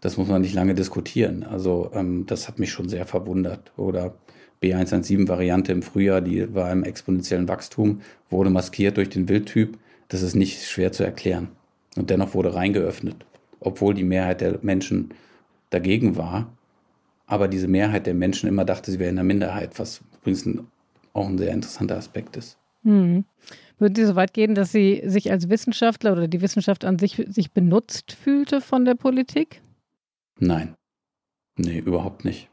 Das 0.00 0.16
muss 0.16 0.28
man 0.28 0.42
nicht 0.42 0.54
lange 0.54 0.74
diskutieren. 0.74 1.42
Also 1.42 1.90
ähm, 1.94 2.24
das 2.26 2.48
hat 2.48 2.58
mich 2.58 2.70
schon 2.70 2.88
sehr 2.88 3.06
verwundert. 3.06 3.72
Oder 3.76 4.14
B117-Variante 4.62 5.72
im 5.72 5.82
Frühjahr, 5.82 6.20
die 6.20 6.54
war 6.54 6.70
im 6.72 6.84
exponentiellen 6.84 7.48
Wachstum, 7.48 8.00
wurde 8.30 8.50
maskiert 8.50 8.96
durch 8.96 9.08
den 9.08 9.28
Wildtyp. 9.28 9.78
Das 10.08 10.22
ist 10.22 10.34
nicht 10.34 10.62
schwer 10.64 10.92
zu 10.92 11.04
erklären. 11.04 11.48
Und 11.96 12.10
dennoch 12.10 12.34
wurde 12.34 12.54
reingeöffnet, 12.54 13.24
obwohl 13.60 13.94
die 13.94 14.04
Mehrheit 14.04 14.40
der 14.40 14.58
Menschen 14.62 15.10
dagegen 15.70 16.16
war. 16.16 16.52
Aber 17.26 17.48
diese 17.48 17.68
Mehrheit 17.68 18.06
der 18.06 18.14
Menschen 18.14 18.48
immer 18.48 18.64
dachte, 18.64 18.90
sie 18.90 18.98
wäre 18.98 19.10
in 19.10 19.16
der 19.16 19.24
Minderheit, 19.24 19.78
was 19.78 20.02
übrigens 20.20 20.48
auch 21.14 21.28
ein 21.28 21.38
sehr 21.38 21.52
interessanter 21.52 21.96
Aspekt 21.96 22.36
ist. 22.36 22.58
Hm. 22.82 23.24
Würden 23.78 23.96
Sie 23.96 24.04
so 24.04 24.14
weit 24.14 24.32
gehen, 24.32 24.54
dass 24.54 24.70
Sie 24.70 25.02
sich 25.04 25.32
als 25.32 25.48
Wissenschaftler 25.48 26.12
oder 26.12 26.28
die 26.28 26.40
Wissenschaft 26.40 26.84
an 26.84 26.98
sich 26.98 27.24
sich 27.28 27.52
benutzt 27.52 28.12
fühlte 28.12 28.60
von 28.60 28.84
der 28.84 28.94
Politik? 28.94 29.62
Nein. 30.38 30.74
Nee, 31.56 31.78
überhaupt 31.78 32.24
nicht. 32.24 32.48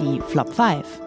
Die 0.00 0.20
Flop 0.28 0.52
5. 0.52 1.00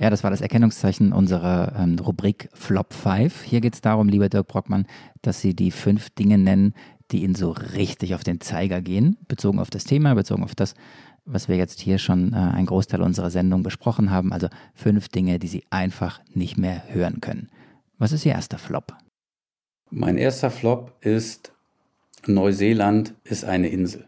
Ja, 0.00 0.10
das 0.10 0.22
war 0.22 0.30
das 0.30 0.40
Erkennungszeichen 0.40 1.12
unserer 1.12 1.72
ähm, 1.76 1.98
Rubrik 1.98 2.48
Flop 2.52 2.92
5. 2.92 3.42
Hier 3.42 3.60
geht 3.60 3.74
es 3.74 3.80
darum, 3.80 4.08
lieber 4.08 4.28
Dirk 4.28 4.46
Brockmann, 4.46 4.86
dass 5.22 5.40
Sie 5.40 5.56
die 5.56 5.72
fünf 5.72 6.10
Dinge 6.10 6.38
nennen, 6.38 6.74
die 7.10 7.24
Ihnen 7.24 7.34
so 7.34 7.50
richtig 7.50 8.14
auf 8.14 8.22
den 8.22 8.40
Zeiger 8.40 8.80
gehen, 8.80 9.16
bezogen 9.26 9.58
auf 9.58 9.70
das 9.70 9.84
Thema, 9.84 10.14
bezogen 10.14 10.44
auf 10.44 10.54
das, 10.54 10.74
was 11.28 11.48
wir 11.48 11.56
jetzt 11.56 11.80
hier 11.80 11.98
schon 11.98 12.32
äh, 12.32 12.36
einen 12.36 12.66
Großteil 12.66 13.02
unserer 13.02 13.30
Sendung 13.30 13.62
besprochen 13.62 14.10
haben. 14.10 14.32
Also 14.32 14.48
fünf 14.74 15.08
Dinge, 15.08 15.38
die 15.38 15.46
Sie 15.46 15.64
einfach 15.70 16.20
nicht 16.32 16.56
mehr 16.56 16.82
hören 16.88 17.20
können. 17.20 17.48
Was 17.98 18.12
ist 18.12 18.24
Ihr 18.24 18.32
erster 18.32 18.58
Flop? 18.58 18.94
Mein 19.90 20.18
erster 20.18 20.50
Flop 20.50 20.96
ist, 21.00 21.52
Neuseeland 22.26 23.14
ist 23.24 23.44
eine 23.44 23.68
Insel. 23.68 24.06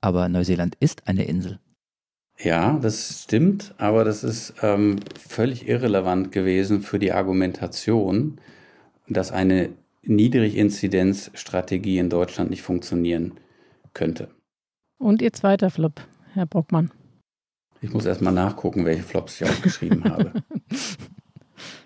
Aber 0.00 0.28
Neuseeland 0.28 0.76
ist 0.80 1.08
eine 1.08 1.24
Insel. 1.24 1.58
Ja, 2.38 2.78
das 2.80 3.22
stimmt, 3.24 3.74
aber 3.78 4.04
das 4.04 4.22
ist 4.22 4.54
ähm, 4.62 5.00
völlig 5.18 5.66
irrelevant 5.66 6.30
gewesen 6.30 6.82
für 6.82 7.00
die 7.00 7.12
Argumentation, 7.12 8.40
dass 9.08 9.32
eine 9.32 9.70
Niedriginzidenzstrategie 10.02 11.98
in 11.98 12.10
Deutschland 12.10 12.50
nicht 12.50 12.62
funktionieren 12.62 13.32
könnte. 13.92 14.28
Und 14.98 15.20
Ihr 15.20 15.32
zweiter 15.32 15.70
Flop? 15.70 16.00
Herr 16.34 16.46
Brockmann? 16.46 16.90
Ich 17.80 17.92
muss 17.92 18.06
erst 18.06 18.22
mal 18.22 18.32
nachgucken, 18.32 18.84
welche 18.84 19.02
Flops 19.02 19.40
ich 19.40 19.48
aufgeschrieben 19.48 20.04
habe. 20.10 20.32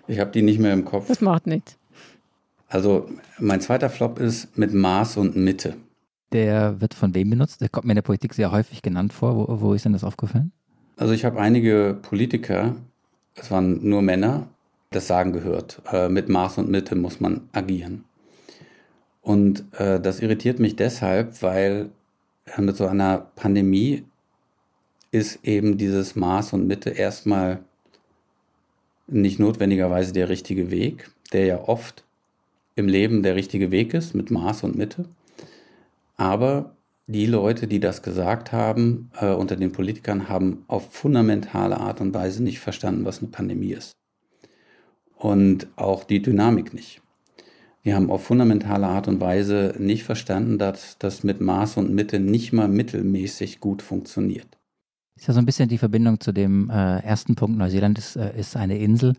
Ich 0.07 0.19
habe 0.19 0.31
die 0.31 0.41
nicht 0.41 0.59
mehr 0.59 0.73
im 0.73 0.85
Kopf. 0.85 1.07
Das 1.07 1.21
macht 1.21 1.47
nichts. 1.47 1.77
Also 2.67 3.07
mein 3.37 3.61
zweiter 3.61 3.89
Flop 3.89 4.19
ist 4.19 4.57
mit 4.57 4.73
Maß 4.73 5.17
und 5.17 5.35
Mitte. 5.35 5.75
Der 6.31 6.81
wird 6.81 6.95
von 6.95 7.13
wem 7.13 7.29
benutzt? 7.29 7.61
Der 7.61 7.69
kommt 7.69 7.85
mir 7.85 7.91
in 7.91 7.97
der 7.97 8.01
Politik 8.01 8.33
sehr 8.33 8.51
häufig 8.51 8.81
genannt 8.81 9.13
vor. 9.13 9.35
Wo, 9.35 9.61
wo 9.61 9.73
ist 9.73 9.85
denn 9.85 9.93
das 9.93 10.03
aufgefallen? 10.03 10.51
Also 10.97 11.13
ich 11.13 11.25
habe 11.25 11.39
einige 11.39 11.97
Politiker, 12.01 12.75
es 13.35 13.51
waren 13.51 13.87
nur 13.87 14.01
Männer, 14.01 14.47
das 14.89 15.07
Sagen 15.07 15.33
gehört. 15.33 15.81
Äh, 15.91 16.09
mit 16.09 16.29
Maß 16.29 16.57
und 16.57 16.69
Mitte 16.69 16.95
muss 16.95 17.19
man 17.19 17.41
agieren. 17.51 18.03
Und 19.21 19.63
äh, 19.79 19.99
das 19.99 20.19
irritiert 20.19 20.59
mich 20.59 20.75
deshalb, 20.75 21.41
weil 21.43 21.89
äh, 22.45 22.61
mit 22.61 22.75
so 22.75 22.87
einer 22.87 23.19
Pandemie 23.35 24.03
ist 25.13 25.45
eben 25.45 25.77
dieses 25.77 26.15
Maß 26.15 26.53
und 26.53 26.65
Mitte 26.65 26.89
erstmal 26.89 27.59
nicht 29.05 29.37
notwendigerweise 29.37 30.11
der 30.11 30.27
richtige 30.27 30.71
Weg, 30.71 31.11
der 31.31 31.45
ja 31.45 31.67
oft 31.67 32.03
im 32.75 32.87
Leben 32.87 33.21
der 33.21 33.35
richtige 33.35 33.69
Weg 33.69 33.93
ist 33.93 34.15
mit 34.15 34.31
Maß 34.31 34.63
und 34.63 34.75
Mitte. 34.75 35.05
Aber 36.17 36.75
die 37.05 37.27
Leute, 37.27 37.67
die 37.67 37.79
das 37.79 38.01
gesagt 38.01 38.51
haben, 38.51 39.11
äh, 39.19 39.33
unter 39.33 39.55
den 39.55 39.71
Politikern, 39.71 40.29
haben 40.29 40.63
auf 40.67 40.91
fundamentale 40.91 41.77
Art 41.77 42.01
und 42.01 42.15
Weise 42.15 42.41
nicht 42.41 42.59
verstanden, 42.59 43.05
was 43.05 43.19
eine 43.19 43.29
Pandemie 43.29 43.73
ist. 43.73 43.91
Und 45.15 45.67
auch 45.75 46.05
die 46.05 46.23
Dynamik 46.23 46.73
nicht. 46.73 47.01
Die 47.85 47.93
haben 47.93 48.09
auf 48.09 48.23
fundamentale 48.23 48.87
Art 48.87 49.07
und 49.07 49.21
Weise 49.21 49.75
nicht 49.77 50.05
verstanden, 50.05 50.57
dass 50.57 50.97
das 50.97 51.23
mit 51.23 51.39
Maß 51.39 51.77
und 51.77 51.93
Mitte 51.93 52.19
nicht 52.19 52.51
mal 52.51 52.67
mittelmäßig 52.67 53.59
gut 53.59 53.83
funktioniert. 53.83 54.57
Ist 55.15 55.27
ja 55.27 55.33
so 55.33 55.39
ein 55.39 55.45
bisschen 55.45 55.69
die 55.69 55.77
Verbindung 55.77 56.19
zu 56.19 56.31
dem 56.31 56.69
äh, 56.69 56.99
ersten 56.99 57.35
Punkt. 57.35 57.57
Neuseeland 57.57 57.97
ist, 57.97 58.15
äh, 58.15 58.37
ist 58.37 58.55
eine 58.55 58.77
Insel, 58.79 59.13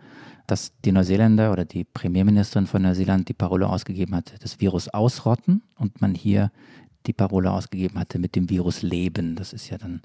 dass 0.47 0.73
die 0.85 0.93
Neuseeländer 0.93 1.53
oder 1.53 1.65
die 1.65 1.85
Premierministerin 1.85 2.67
von 2.67 2.83
Neuseeland 2.83 3.29
die 3.29 3.35
Parole 3.35 3.69
ausgegeben 3.69 4.15
hat, 4.15 4.35
das 4.41 4.61
Virus 4.61 4.89
ausrotten 4.89 5.63
und 5.77 6.01
man 6.01 6.15
hier 6.15 6.51
die 7.07 7.13
Parole 7.13 7.51
ausgegeben 7.51 7.99
hatte 7.99 8.19
mit 8.19 8.35
dem 8.35 8.51
Virus 8.51 8.83
leben. 8.83 9.37
Das 9.37 9.53
ist 9.53 9.71
ja 9.71 9.79
dann 9.79 10.03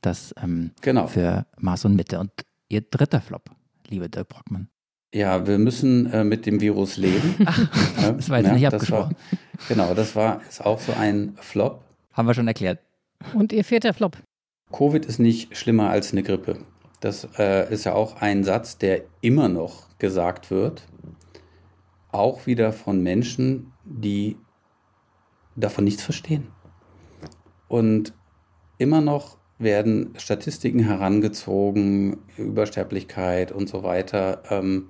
das 0.00 0.34
ähm, 0.42 0.72
genau. 0.80 1.06
für 1.06 1.46
Maß 1.58 1.84
und 1.86 1.96
Mitte. 1.96 2.18
Und 2.18 2.32
Ihr 2.68 2.80
dritter 2.80 3.20
Flop, 3.20 3.50
liebe 3.88 4.08
Dirk 4.08 4.28
Brockmann. 4.28 4.68
Ja, 5.14 5.46
wir 5.46 5.58
müssen 5.58 6.10
äh, 6.10 6.24
mit 6.24 6.46
dem 6.46 6.60
Virus 6.60 6.96
leben. 6.96 7.34
Ach, 7.44 7.68
das 8.16 8.30
war 8.30 8.38
jetzt 8.38 8.46
ja, 8.48 8.54
nicht 8.54 8.66
abgesprochen. 8.66 9.14
War, 9.14 9.58
genau, 9.68 9.94
das 9.94 10.16
war 10.16 10.40
ist 10.48 10.64
auch 10.64 10.80
so 10.80 10.92
ein 10.94 11.36
Flop. 11.36 11.84
Haben 12.12 12.28
wir 12.28 12.34
schon 12.34 12.48
erklärt. 12.48 12.80
Und 13.34 13.52
Ihr 13.52 13.62
vierter 13.62 13.92
Flop? 13.92 14.16
Covid 14.72 15.04
ist 15.04 15.18
nicht 15.18 15.56
schlimmer 15.56 15.90
als 15.90 16.12
eine 16.12 16.22
Grippe. 16.22 16.58
Das 17.00 17.28
äh, 17.38 17.72
ist 17.72 17.84
ja 17.84 17.94
auch 17.94 18.20
ein 18.20 18.44
Satz, 18.44 18.78
der 18.78 19.02
immer 19.20 19.48
noch 19.48 19.98
gesagt 19.98 20.50
wird. 20.50 20.84
Auch 22.10 22.46
wieder 22.46 22.72
von 22.72 23.02
Menschen, 23.02 23.72
die 23.84 24.36
davon 25.56 25.84
nichts 25.84 26.02
verstehen. 26.02 26.48
Und 27.68 28.14
immer 28.78 29.00
noch 29.00 29.38
werden 29.58 30.14
Statistiken 30.16 30.80
herangezogen, 30.80 32.18
Übersterblichkeit 32.36 33.52
und 33.52 33.68
so 33.68 33.82
weiter, 33.82 34.42
ähm, 34.50 34.88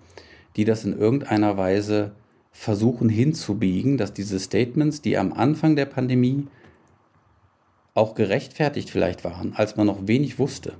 die 0.57 0.65
das 0.65 0.85
in 0.85 0.99
irgendeiner 0.99 1.57
Weise 1.57 2.13
versuchen 2.51 3.09
hinzubiegen, 3.09 3.97
dass 3.97 4.13
diese 4.13 4.39
Statements, 4.39 5.01
die 5.01 5.17
am 5.17 5.33
Anfang 5.33 5.77
der 5.77 5.87
Pandemie 5.87 6.47
auch 7.95 8.15
gerechtfertigt 8.15 8.91
vielleicht 8.91 9.25
waren, 9.25 9.55
als 9.55 9.77
man 9.77 9.87
noch 9.87 10.07
wenig 10.07 10.39
wusste, 10.39 10.75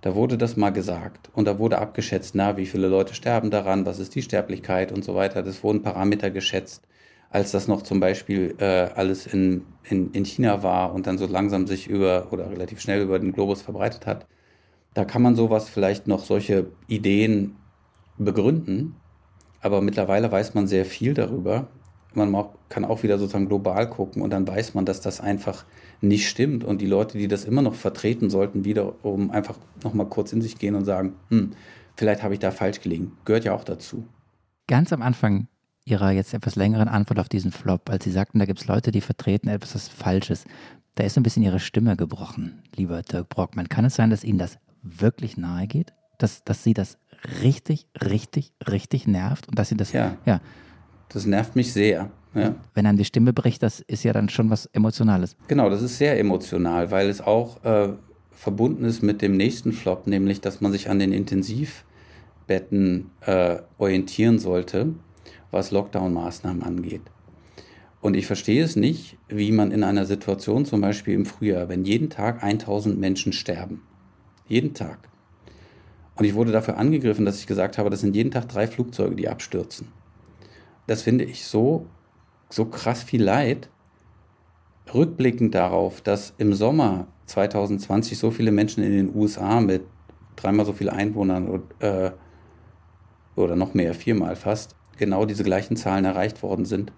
da 0.00 0.14
wurde 0.14 0.36
das 0.36 0.56
mal 0.56 0.70
gesagt 0.70 1.30
und 1.34 1.46
da 1.46 1.58
wurde 1.58 1.78
abgeschätzt, 1.78 2.34
na, 2.34 2.56
wie 2.56 2.66
viele 2.66 2.88
Leute 2.88 3.14
sterben 3.14 3.50
daran, 3.50 3.86
was 3.86 3.98
ist 3.98 4.14
die 4.14 4.22
Sterblichkeit 4.22 4.92
und 4.92 5.04
so 5.04 5.14
weiter. 5.14 5.42
Das 5.42 5.62
wurden 5.62 5.82
Parameter 5.82 6.30
geschätzt 6.30 6.82
als 7.34 7.50
das 7.50 7.66
noch 7.66 7.82
zum 7.82 7.98
Beispiel 7.98 8.54
äh, 8.58 8.90
alles 8.94 9.26
in, 9.26 9.64
in, 9.82 10.12
in 10.12 10.24
China 10.24 10.62
war 10.62 10.94
und 10.94 11.08
dann 11.08 11.18
so 11.18 11.26
langsam 11.26 11.66
sich 11.66 11.88
über 11.88 12.28
oder 12.30 12.48
relativ 12.48 12.80
schnell 12.80 13.02
über 13.02 13.18
den 13.18 13.32
Globus 13.32 13.60
verbreitet 13.60 14.06
hat. 14.06 14.28
Da 14.94 15.04
kann 15.04 15.20
man 15.20 15.34
sowas 15.34 15.68
vielleicht 15.68 16.06
noch 16.06 16.24
solche 16.24 16.70
Ideen 16.86 17.56
begründen, 18.18 18.94
aber 19.60 19.80
mittlerweile 19.80 20.30
weiß 20.30 20.54
man 20.54 20.68
sehr 20.68 20.84
viel 20.84 21.12
darüber. 21.12 21.66
Man 22.16 22.46
kann 22.68 22.84
auch 22.84 23.02
wieder 23.02 23.18
sozusagen 23.18 23.46
global 23.46 23.88
gucken 23.88 24.22
und 24.22 24.30
dann 24.30 24.46
weiß 24.46 24.74
man, 24.74 24.84
dass 24.84 25.00
das 25.00 25.20
einfach 25.20 25.64
nicht 26.00 26.28
stimmt 26.28 26.64
und 26.64 26.80
die 26.80 26.86
Leute, 26.86 27.18
die 27.18 27.28
das 27.28 27.44
immer 27.44 27.62
noch 27.62 27.74
vertreten, 27.74 28.30
sollten 28.30 28.64
wiederum 28.64 29.30
einfach 29.30 29.58
nochmal 29.82 30.06
kurz 30.06 30.32
in 30.32 30.42
sich 30.42 30.58
gehen 30.58 30.74
und 30.74 30.84
sagen, 30.84 31.14
hm, 31.30 31.52
vielleicht 31.96 32.22
habe 32.22 32.34
ich 32.34 32.40
da 32.40 32.50
falsch 32.50 32.80
gelegen. 32.80 33.12
Gehört 33.24 33.44
ja 33.44 33.54
auch 33.54 33.64
dazu. 33.64 34.04
Ganz 34.66 34.92
am 34.92 35.02
Anfang 35.02 35.48
Ihrer 35.86 36.12
jetzt 36.12 36.32
etwas 36.32 36.56
längeren 36.56 36.88
Antwort 36.88 37.18
auf 37.18 37.28
diesen 37.28 37.52
Flop, 37.52 37.90
als 37.90 38.04
Sie 38.04 38.10
sagten, 38.10 38.38
da 38.38 38.46
gibt 38.46 38.60
es 38.60 38.66
Leute, 38.66 38.90
die 38.90 39.02
vertreten 39.02 39.48
etwas, 39.48 39.74
was 39.74 39.88
Falsches. 39.88 40.44
Da 40.94 41.04
ist 41.04 41.16
ein 41.16 41.22
bisschen 41.22 41.42
Ihre 41.42 41.60
Stimme 41.60 41.96
gebrochen, 41.96 42.62
lieber 42.74 43.02
Dirk 43.02 43.28
Brockmann. 43.28 43.68
Kann 43.68 43.84
es 43.84 43.94
sein, 43.94 44.10
dass 44.10 44.24
Ihnen 44.24 44.38
das 44.38 44.58
wirklich 44.82 45.36
nahe 45.36 45.66
geht? 45.66 45.92
Dass, 46.18 46.42
dass 46.44 46.62
Sie 46.62 46.72
das 46.72 46.96
richtig, 47.42 47.86
richtig, 48.02 48.52
richtig 48.66 49.06
nervt 49.06 49.48
und 49.48 49.58
dass 49.58 49.68
Sie 49.68 49.76
das. 49.76 49.92
Ja. 49.92 50.16
ja. 50.24 50.40
Das 51.14 51.26
nervt 51.26 51.56
mich 51.56 51.72
sehr. 51.72 52.10
Ja. 52.34 52.54
Wenn 52.74 52.86
einem 52.86 52.98
die 52.98 53.04
Stimme 53.04 53.32
bricht, 53.32 53.62
das 53.62 53.80
ist 53.80 54.02
ja 54.02 54.12
dann 54.12 54.28
schon 54.28 54.50
was 54.50 54.66
Emotionales. 54.66 55.36
Genau, 55.48 55.70
das 55.70 55.80
ist 55.82 55.96
sehr 55.98 56.18
emotional, 56.18 56.90
weil 56.90 57.08
es 57.08 57.20
auch 57.20 57.64
äh, 57.64 57.90
verbunden 58.32 58.84
ist 58.84 59.02
mit 59.02 59.22
dem 59.22 59.36
nächsten 59.36 59.72
Flop, 59.72 60.06
nämlich 60.06 60.40
dass 60.40 60.60
man 60.60 60.72
sich 60.72 60.90
an 60.90 60.98
den 60.98 61.12
Intensivbetten 61.12 63.10
äh, 63.20 63.58
orientieren 63.78 64.38
sollte 64.38 64.94
was 65.54 65.70
Lockdown-Maßnahmen 65.70 66.62
angeht. 66.62 67.02
Und 68.02 68.14
ich 68.14 68.26
verstehe 68.26 68.62
es 68.62 68.76
nicht, 68.76 69.16
wie 69.28 69.52
man 69.52 69.70
in 69.70 69.82
einer 69.82 70.04
Situation, 70.04 70.66
zum 70.66 70.82
Beispiel 70.82 71.14
im 71.14 71.24
Frühjahr, 71.24 71.70
wenn 71.70 71.86
jeden 71.86 72.10
Tag 72.10 72.42
1000 72.42 72.98
Menschen 72.98 73.32
sterben, 73.32 73.80
jeden 74.46 74.74
Tag. 74.74 75.08
Und 76.16 76.26
ich 76.26 76.34
wurde 76.34 76.52
dafür 76.52 76.76
angegriffen, 76.76 77.24
dass 77.24 77.38
ich 77.38 77.46
gesagt 77.46 77.78
habe, 77.78 77.88
das 77.88 78.00
sind 78.00 78.14
jeden 78.14 78.30
Tag 78.30 78.48
drei 78.48 78.66
Flugzeuge, 78.66 79.16
die 79.16 79.28
abstürzen. 79.28 79.88
Das 80.86 81.02
finde 81.02 81.24
ich 81.24 81.44
so, 81.46 81.86
so 82.50 82.66
krass 82.66 83.02
viel 83.02 83.22
Leid. 83.22 83.68
Rückblickend 84.92 85.54
darauf, 85.54 86.00
dass 86.02 86.34
im 86.38 86.52
Sommer 86.52 87.06
2020 87.26 88.18
so 88.18 88.30
viele 88.30 88.52
Menschen 88.52 88.84
in 88.84 88.92
den 88.92 89.14
USA 89.14 89.60
mit 89.60 89.82
dreimal 90.36 90.66
so 90.66 90.72
vielen 90.72 90.90
Einwohnern 90.90 91.62
äh, 91.80 92.10
oder 93.36 93.56
noch 93.56 93.74
mehr, 93.74 93.94
viermal 93.94 94.36
fast, 94.36 94.76
genau 94.98 95.24
diese 95.24 95.44
gleichen 95.44 95.76
Zahlen 95.76 96.04
erreicht 96.04 96.42
worden 96.42 96.64
sind, 96.64 96.92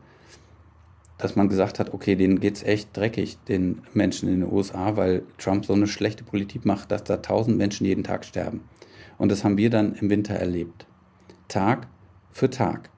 dass 1.19 1.37
man 1.37 1.49
gesagt 1.49 1.79
hat, 1.79 1.95
okay, 1.95 2.15
denen 2.17 2.41
geht 2.41 2.57
es 2.57 2.63
echt 2.63 2.95
dreckig, 2.97 3.39
den 3.49 3.83
Menschen 3.95 4.29
in 4.29 4.41
den 4.41 4.53
USA, 4.53 4.97
weil 4.97 5.23
Trump 5.39 5.65
so 5.65 5.73
eine 5.73 5.87
schlechte 5.87 6.25
Politik 6.25 6.67
macht, 6.67 6.91
dass 6.91 7.05
da 7.05 7.19
tausend 7.19 7.57
Menschen 7.57 7.87
jeden 7.87 8.05
Tag 8.05 8.25
sterben. 8.25 8.63
Und 9.17 9.31
das 9.33 9.45
haben 9.45 9.57
wir 9.57 9.71
dann 9.71 9.95
im 9.95 10.11
Winter 10.11 10.35
erlebt. 10.35 10.87
Tag 11.49 11.89
für 12.33 12.51
Tag. 12.51 12.91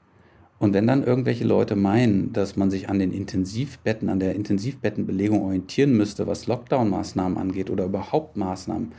Und 0.58 0.74
wenn 0.74 0.86
dann 0.86 1.04
irgendwelche 1.04 1.44
Leute 1.44 1.76
meinen, 1.76 2.32
dass 2.32 2.56
man 2.56 2.70
sich 2.70 2.88
an 2.88 2.98
den 2.98 3.12
Intensivbetten, 3.12 4.08
an 4.08 4.18
der 4.18 4.34
Intensivbettenbelegung 4.34 5.42
orientieren 5.42 5.96
müsste, 5.96 6.26
was 6.26 6.46
Lockdown-Maßnahmen 6.46 7.38
angeht 7.38 7.70
oder 7.70 7.84
überhaupt 7.84 8.36
Maßnahmen, 8.36 8.92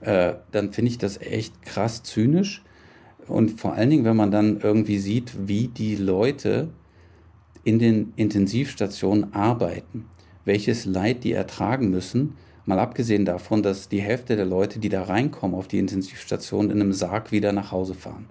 äh, 0.00 0.34
dann 0.50 0.72
finde 0.72 0.90
ich 0.90 0.98
das 0.98 1.20
echt 1.20 1.62
krass 1.62 2.02
zynisch 2.02 2.62
und 3.26 3.60
vor 3.60 3.74
allen 3.74 3.90
Dingen, 3.90 4.04
wenn 4.04 4.16
man 4.16 4.30
dann 4.30 4.60
irgendwie 4.60 4.98
sieht, 4.98 5.48
wie 5.48 5.68
die 5.68 5.96
Leute 5.96 6.68
in 7.64 7.78
den 7.78 8.12
Intensivstationen 8.16 9.32
arbeiten, 9.32 10.06
welches 10.44 10.84
Leid 10.84 11.24
die 11.24 11.32
ertragen 11.32 11.90
müssen, 11.90 12.34
mal 12.66 12.78
abgesehen 12.78 13.24
davon, 13.24 13.62
dass 13.62 13.88
die 13.88 14.00
Hälfte 14.00 14.36
der 14.36 14.44
Leute, 14.44 14.78
die 14.78 14.90
da 14.90 15.04
reinkommen 15.04 15.56
auf 15.56 15.68
die 15.68 15.78
Intensivstation, 15.78 16.70
in 16.70 16.80
einem 16.80 16.92
Sarg 16.92 17.32
wieder 17.32 17.52
nach 17.52 17.72
Hause 17.72 17.94
fahren. 17.94 18.26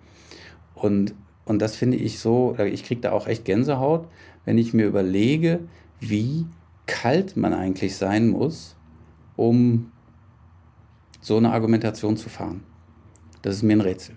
Und, 0.76 1.16
und 1.46 1.62
das 1.62 1.76
finde 1.76 1.98
ich 1.98 2.20
so, 2.20 2.56
ich 2.60 2.84
kriege 2.84 3.02
da 3.02 3.12
auch 3.12 3.28
echt 3.28 3.46
Gänsehaut, 3.46 4.08
wenn 4.46 4.58
ich 4.58 4.74
mir 4.74 4.86
überlege, 4.86 5.60
wie 6.00 6.46
kalt 6.86 7.38
man 7.38 7.54
eigentlich 7.54 7.96
sein 7.96 8.30
muss, 8.30 8.76
um 9.36 9.91
so 11.22 11.38
eine 11.38 11.52
Argumentation 11.52 12.18
zu 12.18 12.30
fahren. 12.30 12.64
Das 13.41 13.56
ist 13.56 13.64
mir 13.64 13.74
ein 13.74 13.82
Rätsel. 13.82 14.16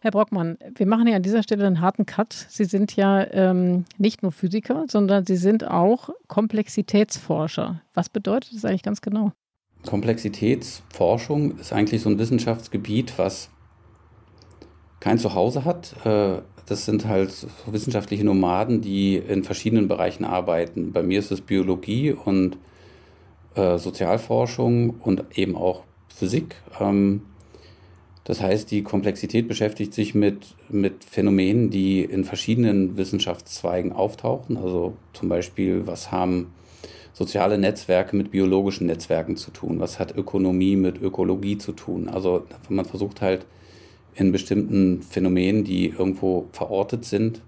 Herr 0.00 0.10
Brockmann, 0.10 0.58
wir 0.76 0.86
machen 0.86 1.06
ja 1.06 1.16
an 1.16 1.22
dieser 1.22 1.42
Stelle 1.42 1.66
einen 1.66 1.80
harten 1.80 2.04
Cut. 2.04 2.34
Sie 2.50 2.66
sind 2.66 2.94
ja 2.94 3.26
ähm, 3.32 3.86
nicht 3.96 4.22
nur 4.22 4.32
Physiker, 4.32 4.84
sondern 4.86 5.24
Sie 5.24 5.36
sind 5.36 5.66
auch 5.66 6.10
Komplexitätsforscher. 6.28 7.80
Was 7.94 8.10
bedeutet 8.10 8.54
das 8.54 8.66
eigentlich 8.66 8.82
ganz 8.82 9.00
genau? 9.00 9.32
Komplexitätsforschung 9.86 11.58
ist 11.58 11.72
eigentlich 11.72 12.02
so 12.02 12.10
ein 12.10 12.18
Wissenschaftsgebiet, 12.18 13.14
was 13.16 13.48
kein 15.04 15.18
Zuhause 15.18 15.66
hat. 15.66 15.94
Äh, 16.06 16.40
das 16.66 16.86
sind 16.86 17.06
halt 17.06 17.46
wissenschaftliche 17.66 18.24
Nomaden, 18.24 18.80
die 18.80 19.16
in 19.16 19.44
verschiedenen 19.44 19.86
Bereichen 19.86 20.24
arbeiten. 20.24 20.92
Bei 20.92 21.02
mir 21.02 21.18
ist 21.18 21.30
es 21.30 21.42
Biologie 21.42 22.12
und 22.12 22.56
äh, 23.54 23.76
Sozialforschung 23.76 24.94
und 25.00 25.24
eben 25.34 25.56
auch 25.56 25.82
Physik. 26.08 26.56
Ähm, 26.80 27.20
das 28.24 28.40
heißt, 28.40 28.70
die 28.70 28.82
Komplexität 28.82 29.46
beschäftigt 29.46 29.92
sich 29.92 30.14
mit, 30.14 30.54
mit 30.70 31.04
Phänomenen, 31.04 31.68
die 31.68 32.02
in 32.02 32.24
verschiedenen 32.24 32.96
Wissenschaftszweigen 32.96 33.92
auftauchen. 33.92 34.56
Also 34.56 34.94
zum 35.12 35.28
Beispiel, 35.28 35.86
was 35.86 36.12
haben 36.12 36.54
soziale 37.12 37.58
Netzwerke 37.58 38.16
mit 38.16 38.30
biologischen 38.30 38.86
Netzwerken 38.86 39.36
zu 39.36 39.50
tun? 39.50 39.80
Was 39.80 39.98
hat 39.98 40.16
Ökonomie 40.16 40.76
mit 40.76 41.02
Ökologie 41.02 41.58
zu 41.58 41.72
tun? 41.72 42.08
Also 42.08 42.46
man 42.70 42.86
versucht 42.86 43.20
halt 43.20 43.44
in 44.14 44.32
bestimmten 44.32 45.02
Phänomenen, 45.02 45.64
die 45.64 45.88
irgendwo 45.88 46.48
verortet 46.52 47.04
sind, 47.04 47.42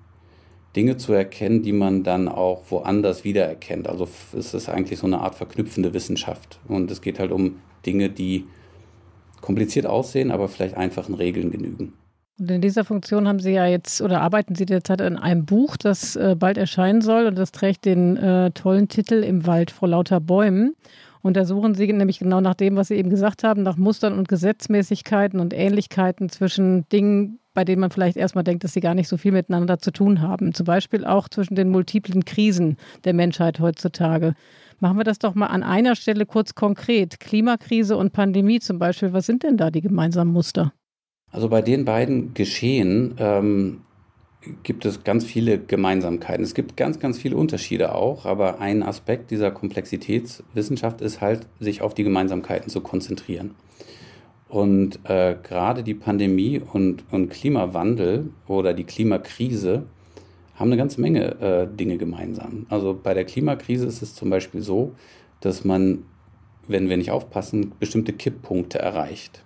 Dinge 0.75 0.97
zu 0.99 1.13
erkennen, 1.13 1.63
die 1.63 1.73
man 1.73 2.03
dann 2.03 2.29
auch 2.29 2.63
woanders 2.71 3.25
wiedererkennt. 3.25 3.89
Also 3.89 4.09
es 4.37 4.53
ist 4.53 4.69
eigentlich 4.69 4.99
so 4.99 5.07
eine 5.07 5.21
Art 5.21 5.35
verknüpfende 5.35 5.95
Wissenschaft. 5.95 6.59
Und 6.69 6.91
es 6.91 7.01
geht 7.01 7.19
halt 7.19 7.33
um 7.33 7.57
Dinge, 7.87 8.11
die 8.11 8.45
kompliziert 9.41 9.87
aussehen, 9.87 10.31
aber 10.31 10.49
vielleicht 10.49 10.77
einfachen 10.77 11.15
Regeln 11.15 11.51
genügen. 11.51 11.95
Und 12.39 12.51
in 12.51 12.61
dieser 12.61 12.85
Funktion 12.85 13.27
haben 13.27 13.41
Sie 13.41 13.53
ja 13.53 13.67
jetzt 13.67 14.03
oder 14.03 14.21
arbeiten 14.21 14.55
Sie 14.55 14.67
derzeit 14.67 15.01
an 15.01 15.17
einem 15.17 15.47
Buch, 15.47 15.79
das 15.79 16.17
äh, 16.17 16.37
bald 16.39 16.59
erscheinen 16.59 17.01
soll 17.01 17.27
und 17.27 17.39
das 17.39 17.51
trägt 17.51 17.87
den 17.87 18.19
äh, 18.19 18.51
tollen 18.51 18.89
Titel 18.89 19.23
Im 19.23 19.47
Wald 19.47 19.71
vor 19.71 19.89
lauter 19.89 20.21
Bäumen. 20.21 20.75
Und 21.27 21.37
da 21.37 21.45
suchen 21.45 21.75
Sie 21.75 21.93
nämlich 21.93 22.21
genau 22.21 22.41
nach 22.41 22.55
dem, 22.55 22.77
was 22.77 22.87
Sie 22.87 22.95
eben 22.95 23.11
gesagt 23.11 23.43
haben, 23.43 23.65
nach 23.65 23.77
Mustern 23.77 24.17
und 24.17 24.29
Gesetzmäßigkeiten 24.29 25.41
und 25.41 25.53
Ähnlichkeiten 25.53 26.29
zwischen 26.29 26.89
Dingen, 26.91 27.41
bei 27.53 27.65
denen 27.65 27.81
man 27.81 27.91
vielleicht 27.91 28.17
erstmal 28.17 28.45
denkt, 28.45 28.63
dass 28.63 28.75
sie 28.75 28.81
gar 28.81 28.95
nicht 28.95 29.09
so 29.09 29.17
viel 29.17 29.33
miteinander 29.33 29.81
zu 29.81 29.91
tun 29.91 30.23
haben. 30.23 30.55
Zum 30.55 30.67
Beispiel 30.67 31.05
auch 31.05 31.29
zwischen 31.29 31.57
den 31.57 31.71
multiplen 31.71 32.25
Krisen 32.25 32.77
der 33.03 33.13
Menschheit 33.13 33.59
heutzutage. 33.59 34.35
Machen 34.79 34.99
wir 34.99 35.03
das 35.03 35.19
doch 35.19 35.35
mal 35.35 35.47
an 35.47 35.65
einer 35.65 35.97
Stelle 35.97 36.27
kurz 36.27 36.55
konkret. 36.55 37.19
Klimakrise 37.19 37.97
und 37.97 38.13
Pandemie 38.13 38.61
zum 38.61 38.79
Beispiel. 38.79 39.13
Was 39.13 39.27
sind 39.27 39.43
denn 39.43 39.57
da 39.57 39.73
die 39.73 39.81
gemeinsamen 39.81 40.33
Muster? 40.33 40.73
Also 41.33 41.49
bei 41.49 41.61
den 41.61 41.85
beiden 41.85 42.35
Geschehen 42.35 43.17
ähm, 43.19 43.81
gibt 44.63 44.85
es 44.85 45.05
ganz 45.05 45.25
viele 45.25 45.59
Gemeinsamkeiten. 45.59 46.45
Es 46.45 46.55
gibt 46.55 46.77
ganz, 46.77 46.99
ganz 46.99 47.19
viele 47.19 47.37
Unterschiede 47.37 47.95
auch, 47.95 48.27
aber 48.27 48.61
ein 48.61 48.83
Aspekt 48.83 49.31
dieser 49.31 49.51
Komplexitätswissenschaft 49.51 51.01
ist 51.01 51.21
halt, 51.21 51.47
sich 51.61 51.83
auf 51.83 51.95
die 51.95 52.05
Gemeinsamkeiten 52.05 52.71
zu 52.71 52.81
konzentrieren. 52.81 53.55
Und 54.49 55.01
äh, 55.05 55.37
gerade 55.43 55.83
die 55.83 55.95
Pandemie 55.95 56.61
und, 56.61 57.05
und 57.11 57.31
Klimawandel 57.31 58.31
oder 58.47 58.75
die 58.75 58.85
Klimakrise 58.85 59.87
haben 60.55 60.69
eine 60.69 60.77
ganze 60.77 61.01
Menge 61.01 61.41
äh, 61.41 61.67
Dinge 61.67 61.99
gemeinsam. 61.99 62.67
Also 62.69 62.99
bei 63.01 63.13
der 63.13 63.25
Klimakrise 63.25 63.87
ist 63.87 64.03
es 64.03 64.15
zum 64.15 64.31
Beispiel 64.31 64.63
so, 64.63 64.93
dass 65.41 65.65
man, 65.65 66.05
wenn 66.69 66.89
wir 66.89 66.97
nicht 66.97 67.11
aufpassen, 67.11 67.73
bestimmte 67.79 68.13
Kipppunkte 68.13 68.79
erreicht. 68.79 69.45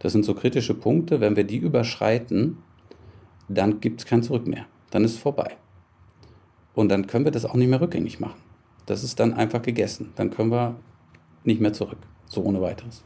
Das 0.00 0.12
sind 0.12 0.24
so 0.24 0.34
kritische 0.34 0.74
Punkte, 0.74 1.20
wenn 1.20 1.36
wir 1.36 1.44
die 1.44 1.56
überschreiten, 1.56 2.58
dann 3.54 3.80
gibt 3.80 4.00
es 4.00 4.06
kein 4.06 4.22
Zurück 4.22 4.46
mehr. 4.46 4.66
Dann 4.90 5.04
ist 5.04 5.12
es 5.12 5.18
vorbei. 5.18 5.56
Und 6.74 6.88
dann 6.88 7.06
können 7.06 7.24
wir 7.24 7.32
das 7.32 7.44
auch 7.44 7.54
nicht 7.54 7.68
mehr 7.68 7.80
rückgängig 7.80 8.20
machen. 8.20 8.40
Das 8.86 9.02
ist 9.02 9.18
dann 9.20 9.32
einfach 9.32 9.62
gegessen. 9.62 10.12
Dann 10.16 10.30
können 10.30 10.50
wir 10.50 10.76
nicht 11.44 11.60
mehr 11.60 11.72
zurück, 11.72 11.98
so 12.26 12.42
ohne 12.42 12.60
weiteres. 12.60 13.04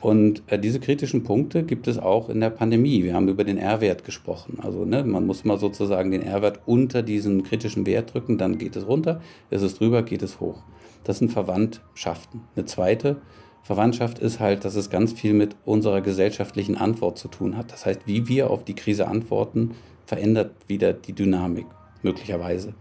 Und 0.00 0.42
äh, 0.48 0.58
diese 0.58 0.80
kritischen 0.80 1.22
Punkte 1.22 1.62
gibt 1.62 1.86
es 1.86 1.96
auch 1.96 2.28
in 2.28 2.40
der 2.40 2.50
Pandemie. 2.50 3.04
Wir 3.04 3.14
haben 3.14 3.28
über 3.28 3.44
den 3.44 3.56
R-Wert 3.56 4.04
gesprochen. 4.04 4.58
Also 4.60 4.84
ne, 4.84 5.04
man 5.04 5.26
muss 5.26 5.44
mal 5.44 5.58
sozusagen 5.58 6.10
den 6.10 6.22
R-Wert 6.22 6.60
unter 6.66 7.02
diesen 7.02 7.44
kritischen 7.44 7.86
Wert 7.86 8.12
drücken, 8.12 8.36
dann 8.36 8.58
geht 8.58 8.74
es 8.74 8.86
runter. 8.86 9.20
Ist 9.50 9.62
es 9.62 9.76
drüber, 9.76 10.02
geht 10.02 10.22
es 10.22 10.40
hoch. 10.40 10.62
Das 11.04 11.18
sind 11.18 11.30
Verwandtschaften. 11.30 12.40
Eine 12.56 12.64
zweite 12.64 13.18
Verwandtschaft 13.62 14.18
ist 14.18 14.40
halt, 14.40 14.64
dass 14.64 14.74
es 14.74 14.90
ganz 14.90 15.12
viel 15.12 15.34
mit 15.34 15.56
unserer 15.64 16.00
gesellschaftlichen 16.00 16.76
Antwort 16.76 17.18
zu 17.18 17.28
tun 17.28 17.56
hat. 17.56 17.72
Das 17.72 17.86
heißt, 17.86 18.02
wie 18.06 18.26
wir 18.28 18.50
auf 18.50 18.64
die 18.64 18.74
Krise 18.74 19.06
antworten, 19.06 19.72
verändert 20.04 20.50
wieder 20.66 20.92
die 20.92 21.12
Dynamik 21.12 21.66
möglicherweise. 22.02 22.74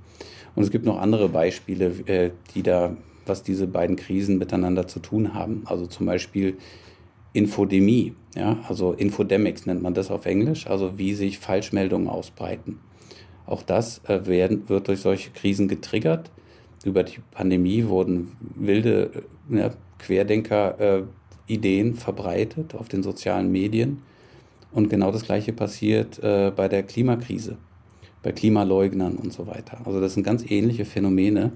Und 0.55 0.63
es 0.63 0.71
gibt 0.71 0.85
noch 0.85 0.99
andere 0.99 1.29
Beispiele, 1.29 1.93
äh, 2.07 2.31
die 2.53 2.63
da, 2.63 2.95
was 3.25 3.43
diese 3.43 3.67
beiden 3.67 3.95
Krisen 3.95 4.37
miteinander 4.37 4.87
zu 4.87 4.99
tun 4.99 5.33
haben. 5.33 5.63
Also 5.65 5.85
zum 5.85 6.07
Beispiel 6.07 6.57
Infodemie, 7.33 8.15
ja, 8.35 8.57
also 8.67 8.91
Infodemics 8.91 9.65
nennt 9.65 9.81
man 9.81 9.93
das 9.93 10.11
auf 10.11 10.25
Englisch, 10.25 10.67
also 10.67 10.97
wie 10.97 11.13
sich 11.13 11.39
Falschmeldungen 11.39 12.09
ausbreiten. 12.09 12.79
Auch 13.45 13.63
das 13.63 14.01
äh, 14.05 14.25
werden, 14.25 14.67
wird 14.67 14.87
durch 14.87 14.99
solche 14.99 15.31
Krisen 15.31 15.67
getriggert. 15.67 16.31
Über 16.83 17.03
die 17.03 17.19
Pandemie 17.31 17.85
wurden 17.87 18.31
wilde 18.55 19.23
ja, 19.49 19.71
Querdenker-Ideen 19.99 21.93
äh, 21.93 21.95
verbreitet 21.95 22.73
auf 22.75 22.87
den 22.87 23.03
sozialen 23.03 23.51
Medien. 23.51 24.01
Und 24.71 24.89
genau 24.89 25.11
das 25.11 25.23
Gleiche 25.23 25.53
passiert 25.53 26.19
äh, 26.23 26.51
bei 26.55 26.67
der 26.67 26.83
Klimakrise, 26.83 27.57
bei 28.23 28.31
Klimaleugnern 28.31 29.17
und 29.17 29.33
so 29.33 29.47
weiter. 29.47 29.79
Also 29.85 29.99
das 29.99 30.13
sind 30.13 30.23
ganz 30.23 30.49
ähnliche 30.49 30.85
Phänomene 30.85 31.51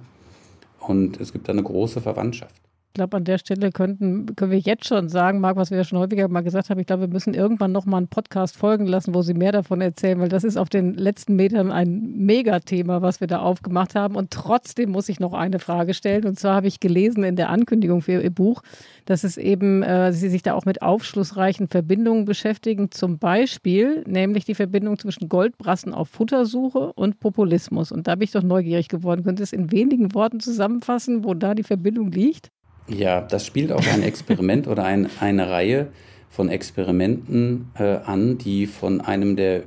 und 0.79 1.19
es 1.19 1.31
gibt 1.31 1.47
da 1.47 1.53
eine 1.53 1.63
große 1.63 2.01
Verwandtschaft. 2.01 2.64
Ich 2.95 2.97
glaube, 2.97 3.17
an 3.17 3.25
der 3.25 3.39
Stelle 3.39 3.73
könnten, 3.73 4.37
können 4.37 4.51
wir 4.51 4.59
jetzt 4.59 4.85
schon 4.85 5.09
sagen, 5.09 5.41
Marc, 5.41 5.57
was 5.57 5.69
wir 5.69 5.79
ja 5.79 5.83
schon 5.83 5.99
häufiger 5.99 6.29
mal 6.29 6.43
gesagt 6.43 6.69
haben, 6.69 6.79
ich 6.79 6.87
glaube, 6.87 7.01
wir 7.01 7.07
müssen 7.09 7.33
irgendwann 7.33 7.73
nochmal 7.73 7.97
einen 7.97 8.07
Podcast 8.07 8.55
folgen 8.55 8.85
lassen, 8.85 9.13
wo 9.13 9.21
Sie 9.21 9.33
mehr 9.33 9.51
davon 9.51 9.81
erzählen, 9.81 10.17
weil 10.21 10.29
das 10.29 10.45
ist 10.45 10.55
auf 10.55 10.69
den 10.69 10.93
letzten 10.93 11.35
Metern 11.35 11.73
ein 11.73 12.13
Megathema, 12.15 13.01
was 13.01 13.19
wir 13.19 13.27
da 13.27 13.39
aufgemacht 13.39 13.95
haben. 13.95 14.15
Und 14.15 14.31
trotzdem 14.31 14.91
muss 14.91 15.09
ich 15.09 15.19
noch 15.19 15.33
eine 15.33 15.59
Frage 15.59 15.93
stellen. 15.93 16.25
Und 16.25 16.39
zwar 16.39 16.55
habe 16.55 16.67
ich 16.67 16.79
gelesen 16.79 17.25
in 17.25 17.35
der 17.35 17.49
Ankündigung 17.49 18.01
für 18.01 18.21
Ihr 18.21 18.29
Buch, 18.29 18.61
dass 19.03 19.25
es 19.25 19.35
eben, 19.35 19.83
äh, 19.83 20.13
Sie 20.13 20.29
sich 20.29 20.41
da 20.41 20.53
auch 20.53 20.63
mit 20.63 20.81
aufschlussreichen 20.81 21.67
Verbindungen 21.67 22.23
beschäftigen. 22.23 22.91
Zum 22.91 23.17
Beispiel, 23.17 24.05
nämlich 24.07 24.45
die 24.45 24.55
Verbindung 24.55 24.97
zwischen 24.99 25.27
Goldbrassen 25.27 25.93
auf 25.93 26.07
Futtersuche 26.07 26.93
und 26.93 27.19
Populismus. 27.19 27.91
Und 27.91 28.07
da 28.07 28.15
bin 28.15 28.23
ich 28.23 28.31
doch 28.31 28.41
neugierig 28.41 28.87
geworden. 28.87 29.25
Können 29.25 29.35
Sie 29.35 29.43
es 29.43 29.51
in 29.51 29.73
wenigen 29.73 30.13
Worten 30.13 30.39
zusammenfassen, 30.39 31.25
wo 31.25 31.33
da 31.33 31.55
die 31.55 31.63
Verbindung 31.63 32.09
liegt? 32.09 32.51
Ja, 32.87 33.21
das 33.21 33.45
spielt 33.45 33.71
auch 33.71 33.85
ein 33.87 34.03
Experiment 34.03 34.67
oder 34.67 34.83
ein, 34.83 35.09
eine 35.19 35.49
Reihe 35.49 35.87
von 36.29 36.49
Experimenten 36.49 37.71
äh, 37.79 37.97
an, 38.05 38.37
die 38.37 38.67
von 38.67 39.01
einem 39.01 39.35
der 39.35 39.63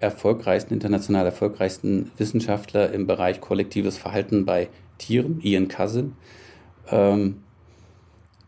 erfolgreichsten, 0.00 0.74
international 0.74 1.24
erfolgreichsten 1.24 2.10
Wissenschaftler 2.18 2.92
im 2.92 3.06
Bereich 3.06 3.40
kollektives 3.40 3.96
Verhalten 3.96 4.44
bei 4.44 4.68
Tieren, 4.98 5.40
Ian 5.42 5.68
Cousin, 5.68 6.12
ähm, 6.90 7.36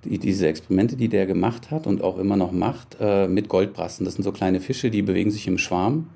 die, 0.05 0.19
diese 0.19 0.47
Experimente, 0.47 0.97
die 0.97 1.09
der 1.09 1.25
gemacht 1.27 1.71
hat 1.71 1.87
und 1.87 2.03
auch 2.03 2.19
immer 2.19 2.37
noch 2.37 2.53
macht, 2.53 2.99
äh, 3.01 3.27
mit 3.29 3.49
Goldbrassen. 3.49 4.05
Das 4.05 4.15
sind 4.15 4.25
so 4.25 4.33
kleine 4.33 4.61
Fische, 4.61 4.91
die 4.91 5.01
bewegen 5.01 5.31
sich 5.31 5.47
im 5.47 5.57
Schwarm 5.57 6.09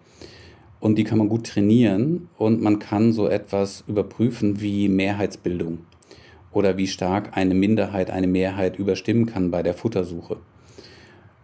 und 0.80 0.96
die 0.96 1.04
kann 1.04 1.16
man 1.16 1.30
gut 1.30 1.46
trainieren 1.46 2.28
und 2.36 2.60
man 2.60 2.78
kann 2.78 3.12
so 3.12 3.26
etwas 3.26 3.84
überprüfen 3.86 4.60
wie 4.60 4.88
Mehrheitsbildung 4.88 5.78
oder 6.52 6.76
wie 6.76 6.86
stark 6.86 7.36
eine 7.36 7.54
Minderheit 7.54 8.10
eine 8.10 8.26
Mehrheit 8.26 8.78
überstimmen 8.78 9.26
kann 9.26 9.50
bei 9.50 9.62
der 9.62 9.74
Futtersuche. 9.74 10.38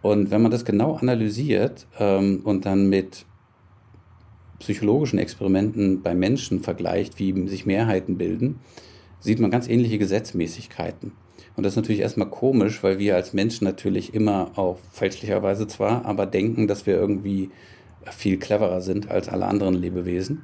Und 0.01 0.31
wenn 0.31 0.41
man 0.41 0.51
das 0.51 0.65
genau 0.65 0.95
analysiert 0.95 1.87
ähm, 1.99 2.41
und 2.43 2.65
dann 2.65 2.89
mit 2.89 3.25
psychologischen 4.59 5.19
Experimenten 5.19 6.01
bei 6.01 6.15
Menschen 6.15 6.61
vergleicht, 6.61 7.19
wie 7.19 7.47
sich 7.47 7.65
Mehrheiten 7.65 8.17
bilden, 8.17 8.59
sieht 9.19 9.39
man 9.39 9.51
ganz 9.51 9.67
ähnliche 9.67 9.97
Gesetzmäßigkeiten. 9.97 11.11
Und 11.55 11.63
das 11.63 11.73
ist 11.73 11.77
natürlich 11.77 12.01
erstmal 12.01 12.29
komisch, 12.29 12.83
weil 12.83 12.99
wir 12.99 13.15
als 13.15 13.33
Menschen 13.33 13.65
natürlich 13.65 14.13
immer 14.13 14.51
auch 14.55 14.77
fälschlicherweise 14.91 15.67
zwar, 15.67 16.05
aber 16.05 16.25
denken, 16.25 16.67
dass 16.67 16.85
wir 16.85 16.95
irgendwie 16.95 17.49
viel 18.05 18.37
cleverer 18.37 18.81
sind 18.81 19.09
als 19.09 19.27
alle 19.27 19.47
anderen 19.47 19.73
Lebewesen 19.73 20.43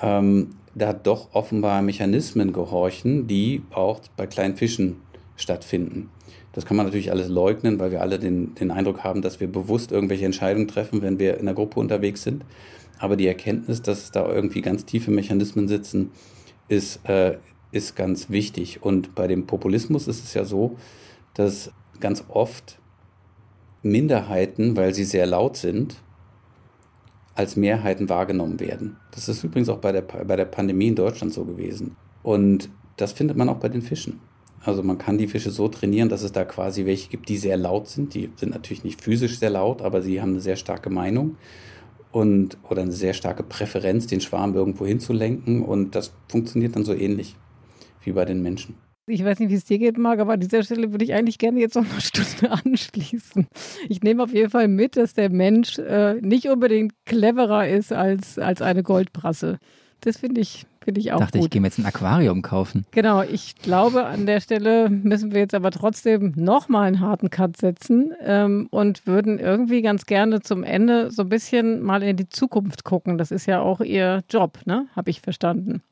ähm, 0.00 0.50
da 0.74 0.92
doch 0.92 1.34
offenbar 1.34 1.80
Mechanismen 1.82 2.52
gehorchen, 2.52 3.26
die 3.26 3.62
auch 3.70 4.00
bei 4.16 4.26
kleinen 4.26 4.56
Fischen 4.56 4.96
stattfinden. 5.36 6.10
Das 6.52 6.64
kann 6.64 6.76
man 6.76 6.86
natürlich 6.86 7.10
alles 7.10 7.28
leugnen, 7.28 7.78
weil 7.78 7.90
wir 7.90 8.00
alle 8.00 8.18
den, 8.18 8.54
den 8.54 8.70
Eindruck 8.70 9.04
haben, 9.04 9.20
dass 9.20 9.40
wir 9.40 9.46
bewusst 9.46 9.92
irgendwelche 9.92 10.24
Entscheidungen 10.24 10.68
treffen, 10.68 11.02
wenn 11.02 11.18
wir 11.18 11.38
in 11.38 11.44
der 11.44 11.54
Gruppe 11.54 11.80
unterwegs 11.80 12.22
sind. 12.22 12.44
Aber 12.98 13.16
die 13.16 13.26
Erkenntnis, 13.26 13.82
dass 13.82 14.10
da 14.10 14.26
irgendwie 14.26 14.62
ganz 14.62 14.86
tiefe 14.86 15.10
Mechanismen 15.10 15.68
sitzen, 15.68 16.12
ist, 16.68 17.06
äh, 17.08 17.36
ist 17.72 17.94
ganz 17.94 18.30
wichtig. 18.30 18.82
Und 18.82 19.14
bei 19.14 19.26
dem 19.26 19.46
Populismus 19.46 20.08
ist 20.08 20.24
es 20.24 20.32
ja 20.32 20.44
so, 20.44 20.76
dass 21.34 21.72
ganz 22.00 22.24
oft 22.28 22.78
Minderheiten, 23.82 24.76
weil 24.76 24.94
sie 24.94 25.04
sehr 25.04 25.26
laut 25.26 25.56
sind, 25.56 25.96
als 27.36 27.54
Mehrheiten 27.54 28.08
wahrgenommen 28.08 28.58
werden. 28.58 28.96
Das 29.12 29.28
ist 29.28 29.44
übrigens 29.44 29.68
auch 29.68 29.78
bei 29.78 29.92
der, 29.92 30.02
bei 30.02 30.36
der 30.36 30.46
Pandemie 30.46 30.88
in 30.88 30.96
Deutschland 30.96 31.32
so 31.32 31.44
gewesen. 31.44 31.96
Und 32.22 32.70
das 32.96 33.12
findet 33.12 33.36
man 33.36 33.48
auch 33.48 33.58
bei 33.58 33.68
den 33.68 33.82
Fischen. 33.82 34.20
Also 34.64 34.82
man 34.82 34.98
kann 34.98 35.18
die 35.18 35.28
Fische 35.28 35.50
so 35.50 35.68
trainieren, 35.68 36.08
dass 36.08 36.22
es 36.22 36.32
da 36.32 36.44
quasi 36.44 36.86
welche 36.86 37.08
gibt, 37.08 37.28
die 37.28 37.36
sehr 37.36 37.56
laut 37.56 37.86
sind. 37.86 38.14
Die 38.14 38.30
sind 38.36 38.52
natürlich 38.52 38.82
nicht 38.82 39.00
physisch 39.00 39.38
sehr 39.38 39.50
laut, 39.50 39.82
aber 39.82 40.02
sie 40.02 40.20
haben 40.20 40.30
eine 40.30 40.40
sehr 40.40 40.56
starke 40.56 40.90
Meinung 40.90 41.36
und 42.10 42.56
oder 42.68 42.82
eine 42.82 42.92
sehr 42.92 43.12
starke 43.12 43.42
Präferenz, 43.42 44.06
den 44.06 44.20
Schwarm 44.20 44.54
irgendwo 44.54 44.86
hinzulenken. 44.86 45.62
Und 45.62 45.94
das 45.94 46.12
funktioniert 46.28 46.74
dann 46.74 46.84
so 46.84 46.94
ähnlich 46.94 47.36
wie 48.02 48.12
bei 48.12 48.24
den 48.24 48.42
Menschen. 48.42 48.74
Ich 49.08 49.24
weiß 49.24 49.38
nicht, 49.38 49.50
wie 49.50 49.54
es 49.54 49.64
dir 49.64 49.78
geht, 49.78 49.98
Marc, 49.98 50.18
aber 50.18 50.32
an 50.32 50.40
dieser 50.40 50.64
Stelle 50.64 50.90
würde 50.90 51.04
ich 51.04 51.14
eigentlich 51.14 51.38
gerne 51.38 51.60
jetzt 51.60 51.76
noch 51.76 51.88
eine 51.88 52.00
Stunde 52.00 52.50
anschließen. 52.64 53.46
Ich 53.88 54.02
nehme 54.02 54.22
auf 54.22 54.34
jeden 54.34 54.50
Fall 54.50 54.66
mit, 54.66 54.96
dass 54.96 55.14
der 55.14 55.30
Mensch 55.30 55.78
äh, 55.78 56.14
nicht 56.14 56.48
unbedingt 56.48 56.92
cleverer 57.04 57.68
ist 57.68 57.92
als, 57.92 58.36
als 58.36 58.62
eine 58.62 58.82
Goldbrasse. 58.82 59.58
Das 60.00 60.18
finde 60.18 60.40
ich, 60.40 60.66
find 60.84 60.98
ich 60.98 61.12
auch 61.12 61.20
ich 61.20 61.24
dachte, 61.24 61.38
gut. 61.38 61.46
ich 61.46 61.50
gehe 61.50 61.60
mir 61.60 61.68
jetzt 61.68 61.78
ein 61.78 61.86
Aquarium 61.86 62.42
kaufen. 62.42 62.84
Genau, 62.90 63.22
ich 63.22 63.54
glaube, 63.56 64.06
an 64.06 64.26
der 64.26 64.40
Stelle 64.40 64.90
müssen 64.90 65.32
wir 65.32 65.40
jetzt 65.40 65.54
aber 65.54 65.70
trotzdem 65.70 66.32
nochmal 66.34 66.88
einen 66.88 67.00
harten 67.00 67.30
Cut 67.30 67.56
setzen 67.56 68.12
ähm, 68.24 68.66
und 68.72 69.06
würden 69.06 69.38
irgendwie 69.38 69.82
ganz 69.82 70.06
gerne 70.06 70.40
zum 70.40 70.64
Ende 70.64 71.12
so 71.12 71.22
ein 71.22 71.28
bisschen 71.28 71.80
mal 71.80 72.02
in 72.02 72.16
die 72.16 72.28
Zukunft 72.28 72.82
gucken. 72.82 73.18
Das 73.18 73.30
ist 73.30 73.46
ja 73.46 73.60
auch 73.60 73.80
Ihr 73.80 74.24
Job, 74.28 74.58
ne? 74.64 74.86
Habe 74.96 75.10
ich 75.10 75.20
verstanden. 75.20 75.82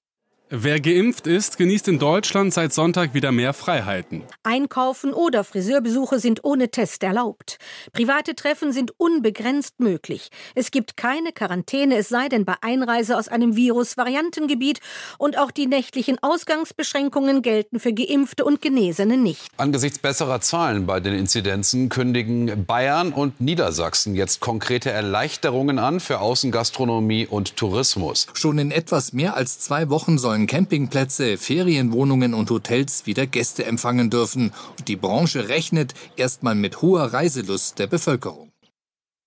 Wer 0.51 0.79
geimpft 0.79 1.27
ist, 1.27 1.57
genießt 1.57 1.89
in 1.89 1.99
Deutschland 1.99 2.53
seit 2.53 2.75
Sonntag 2.75 3.15
wieder 3.15 3.33
mehr 3.33 3.55
Freiheiten. 3.55 4.25
Einkaufen 4.43 5.15
oder 5.15 5.43
Friseurbesuche 5.43 6.21
sind 6.21 6.45
ohne 6.45 6.71
Test 6.71 7.03
erlaubt. 7.03 7.57
Private 7.95 8.35
Treffen 8.35 8.71
sind 8.71 8.93
unbegrenzt 8.99 9.81
möglich. 9.81 10.29
Es 10.55 10.71
gibt 10.71 10.99
keine 10.99 11.33
Quarantäne, 11.33 11.97
es 11.97 12.11
sei 12.11 12.29
denn 12.29 12.45
bei 12.45 12.57
Einreise 12.61 13.17
aus 13.17 13.29
einem 13.29 13.57
Virus-Variantengebiet. 13.57 14.81
Und 15.17 15.39
auch 15.39 15.51
die 15.51 15.67
nächtlichen 15.67 16.23
Ausgangsbeschränkungen 16.23 17.41
gelten 17.41 17.81
für 17.81 17.95
Geimpfte 17.95 18.45
und 18.45 18.61
Genesene 18.61 19.17
nicht. 19.17 19.49
Angesichts 19.57 19.99
besserer 19.99 20.43
Zahlen 20.43 20.85
bei 20.85 21.01
den 21.01 21.15
Inzidenzen 21.15 21.89
kündigen 21.89 22.67
Bayern 22.67 23.15
und 23.15 23.41
Niedersachsen 23.41 24.15
jetzt 24.15 24.41
konkrete 24.41 24.91
Erleichterungen 24.91 25.79
an 25.79 26.01
für 26.01 26.21
Außengastronomie 26.21 27.27
und 27.27 27.57
Tourismus. 27.57 28.27
Schon 28.35 28.59
in 28.59 28.71
etwas 28.71 29.15
mehr 29.15 29.37
als 29.37 29.59
zwei 29.59 29.89
Wochen 29.89 30.19
sollen 30.19 30.34
sollen 30.35 30.49
Campingplätze, 30.49 31.37
Ferienwohnungen 31.37 32.35
und 32.35 32.51
Hotels 32.51 33.07
wieder 33.07 33.25
Gäste 33.25 33.67
empfangen 33.67 34.11
dürfen. 34.11 34.51
Und 34.77 34.89
die 34.89 34.97
Branche 34.97 35.49
rechnet 35.49 35.95
erstmal 36.17 36.57
mit 36.57 36.83
hoher 36.83 37.13
Reiselust 37.13 37.79
der 37.79 37.87
Bevölkerung. 37.87 38.51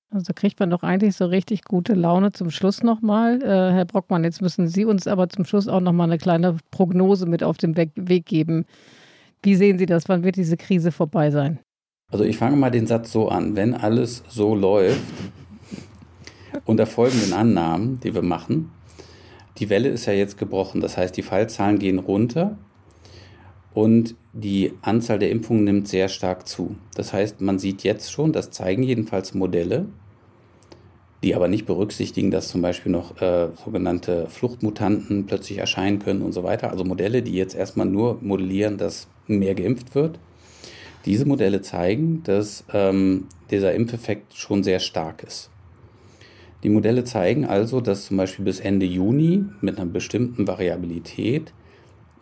Also 0.10 0.34
kriegt 0.36 0.60
man 0.60 0.70
doch 0.70 0.84
eigentlich 0.84 1.16
so 1.16 1.26
richtig 1.26 1.64
gute 1.64 1.93
Laune 1.93 2.34
zum 2.34 2.51
Schluss 2.51 2.84
nochmal. 2.84 3.41
Äh, 3.41 3.72
Herr 3.74 3.86
Brockmann, 3.86 4.26
jetzt 4.26 4.41
müssen 4.41 4.68
Sie 4.68 4.84
uns 4.84 5.08
aber 5.08 5.30
zum 5.30 5.45
Schluss 5.45 5.70
auch 5.70 5.80
nochmal 5.80 6.10
eine 6.10 6.18
kleine 6.18 6.58
Prognose 6.72 7.26
mit 7.26 7.41
auf 7.41 7.58
den 7.58 7.78
Weg, 7.78 7.91
Weg 7.95 8.26
geben. 8.26 8.66
Wie 9.41 9.55
sehen 9.55 9.78
Sie 9.78 9.86
das? 9.86 10.10
Wann 10.10 10.26
wird 10.26 10.36
diese 10.36 10.58
Krise 10.58 10.91
vorbei 10.91 11.32
sein? 11.32 11.60
Also 12.12 12.26
ich 12.26 12.36
fange 12.36 12.58
mal 12.58 12.70
den 12.70 12.86
Satz 12.86 13.14
so 13.14 13.30
an. 13.30 13.55
Wenn 13.55 13.74
alles 13.74 14.24
so 14.28 14.55
läuft, 14.55 14.99
unter 16.66 16.86
folgenden 16.86 17.32
Annahmen, 17.32 18.01
die 18.01 18.14
wir 18.14 18.24
machen, 18.24 18.72
die 19.58 19.70
Welle 19.70 19.89
ist 19.89 20.05
ja 20.05 20.14
jetzt 20.14 20.38
gebrochen. 20.38 20.82
Das 20.82 20.97
heißt, 20.97 21.16
die 21.18 21.24
Fallzahlen 21.24 21.80
gehen 21.80 21.99
runter 21.99 22.58
und 23.74 24.16
die 24.34 24.74
Anzahl 24.82 25.20
der 25.20 25.32
Impfungen 25.32 25.64
nimmt 25.64 25.88
sehr 25.88 26.10
stark 26.10 26.47
zu. 26.47 26.76
Das 26.95 27.14
heißt, 27.14 27.41
man 27.41 27.60
sieht 27.60 27.84
jetzt 27.84 28.12
schon, 28.12 28.34
das 28.34 28.51
zeigen 28.51 28.84
jedenfalls 28.84 29.34
Modelle, 29.34 29.86
die 31.24 31.36
aber 31.36 31.47
nicht 31.47 31.66
berücksichtigen, 31.66 32.30
dass 32.30 32.47
zum 32.47 32.62
Beispiel 32.62 32.91
noch 32.91 33.20
äh, 33.22 33.49
sogenannte 33.64 34.28
Fluchtmutanten 34.28 35.26
plötzlich 35.26 35.58
erscheinen 35.58 35.99
können 35.99 36.22
und 36.22 36.32
so 36.32 36.43
weiter. 36.43 36.72
Also 36.72 36.84
Modelle, 36.84 37.24
die 37.24 37.34
jetzt 37.34 37.55
erstmal 37.55 37.88
nur 37.88 38.20
modellieren, 38.22 38.78
dass 38.78 39.08
mehr 39.26 39.55
geimpft 39.55 39.95
wird. 39.95 40.20
Diese 41.05 41.26
Modelle 41.26 41.62
zeigen, 41.62 42.22
dass 42.24 42.64
ähm, 42.74 43.28
dieser 43.49 43.74
Impfeffekt 43.74 44.36
schon 44.36 44.64
sehr 44.64 44.80
stark 44.80 45.24
ist. 45.24 45.49
Die 46.68 46.74
Modelle 46.74 47.05
zeigen 47.05 47.45
also, 47.45 47.80
dass 47.80 48.07
zum 48.07 48.18
Beispiel 48.18 48.43
bis 48.43 48.59
Ende 48.59 48.86
Juni 48.86 49.45
mit 49.61 49.80
einer 49.80 49.89
bestimmten 49.89 50.49
Variabilität 50.49 51.53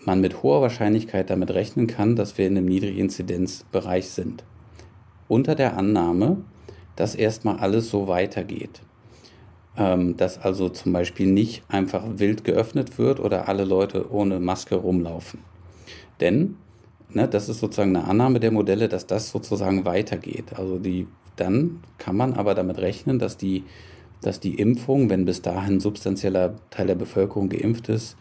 man 0.06 0.22
mit 0.22 0.44
hoher 0.44 0.62
Wahrscheinlichkeit 0.62 1.32
damit 1.32 1.50
rechnen 1.50 1.88
kann, 1.88 2.16
dass 2.16 2.38
wir 2.38 2.46
in 2.46 2.56
einem 2.56 2.68
Niedriginzidenzbereich 2.68 4.08
sind. 4.08 4.44
Unter 5.28 5.56
der 5.56 5.76
Annahme, 5.76 6.38
dass 6.96 7.16
erstmal 7.16 7.58
alles 7.58 7.90
so 7.90 8.08
weitergeht. 8.08 8.84
Ähm, 9.78 10.16
dass 10.16 10.38
also 10.38 10.70
zum 10.70 10.94
Beispiel 10.94 11.26
nicht 11.26 11.64
einfach 11.68 12.04
wild 12.18 12.44
geöffnet 12.44 13.00
wird 13.00 13.20
oder 13.20 13.50
alle 13.50 13.66
Leute 13.66 14.12
ohne 14.14 14.40
Maske 14.40 14.76
rumlaufen. 14.76 15.40
Denn 16.20 16.56
ne, 17.10 17.28
das 17.28 17.50
ist 17.50 17.62
sozusagen 17.62 17.96
eine 17.96 18.08
Annahme 18.08 18.40
der 18.40 18.52
Modelle, 18.52 18.90
dass 18.90 19.08
das 19.08 19.32
sozusagen 19.32 19.86
weitergeht. 19.86 20.54
Also 20.56 20.78
die, 20.78 21.08
dann 21.36 21.80
kann 21.98 22.16
man 22.16 22.34
aber 22.34 22.54
damit 22.54 22.78
rechnen, 22.78 23.18
dass 23.18 23.38
die 23.38 23.64
dass 24.22 24.40
die 24.40 24.56
Impfung, 24.56 25.10
wenn 25.10 25.26
bis 25.26 25.42
dahin 25.42 25.80
substanzieller 25.80 26.56
Teil 26.70 26.88
der 26.88 26.96
Bevölkerung 26.96 27.50
geimpft 27.50 27.90
ist, 27.90 28.18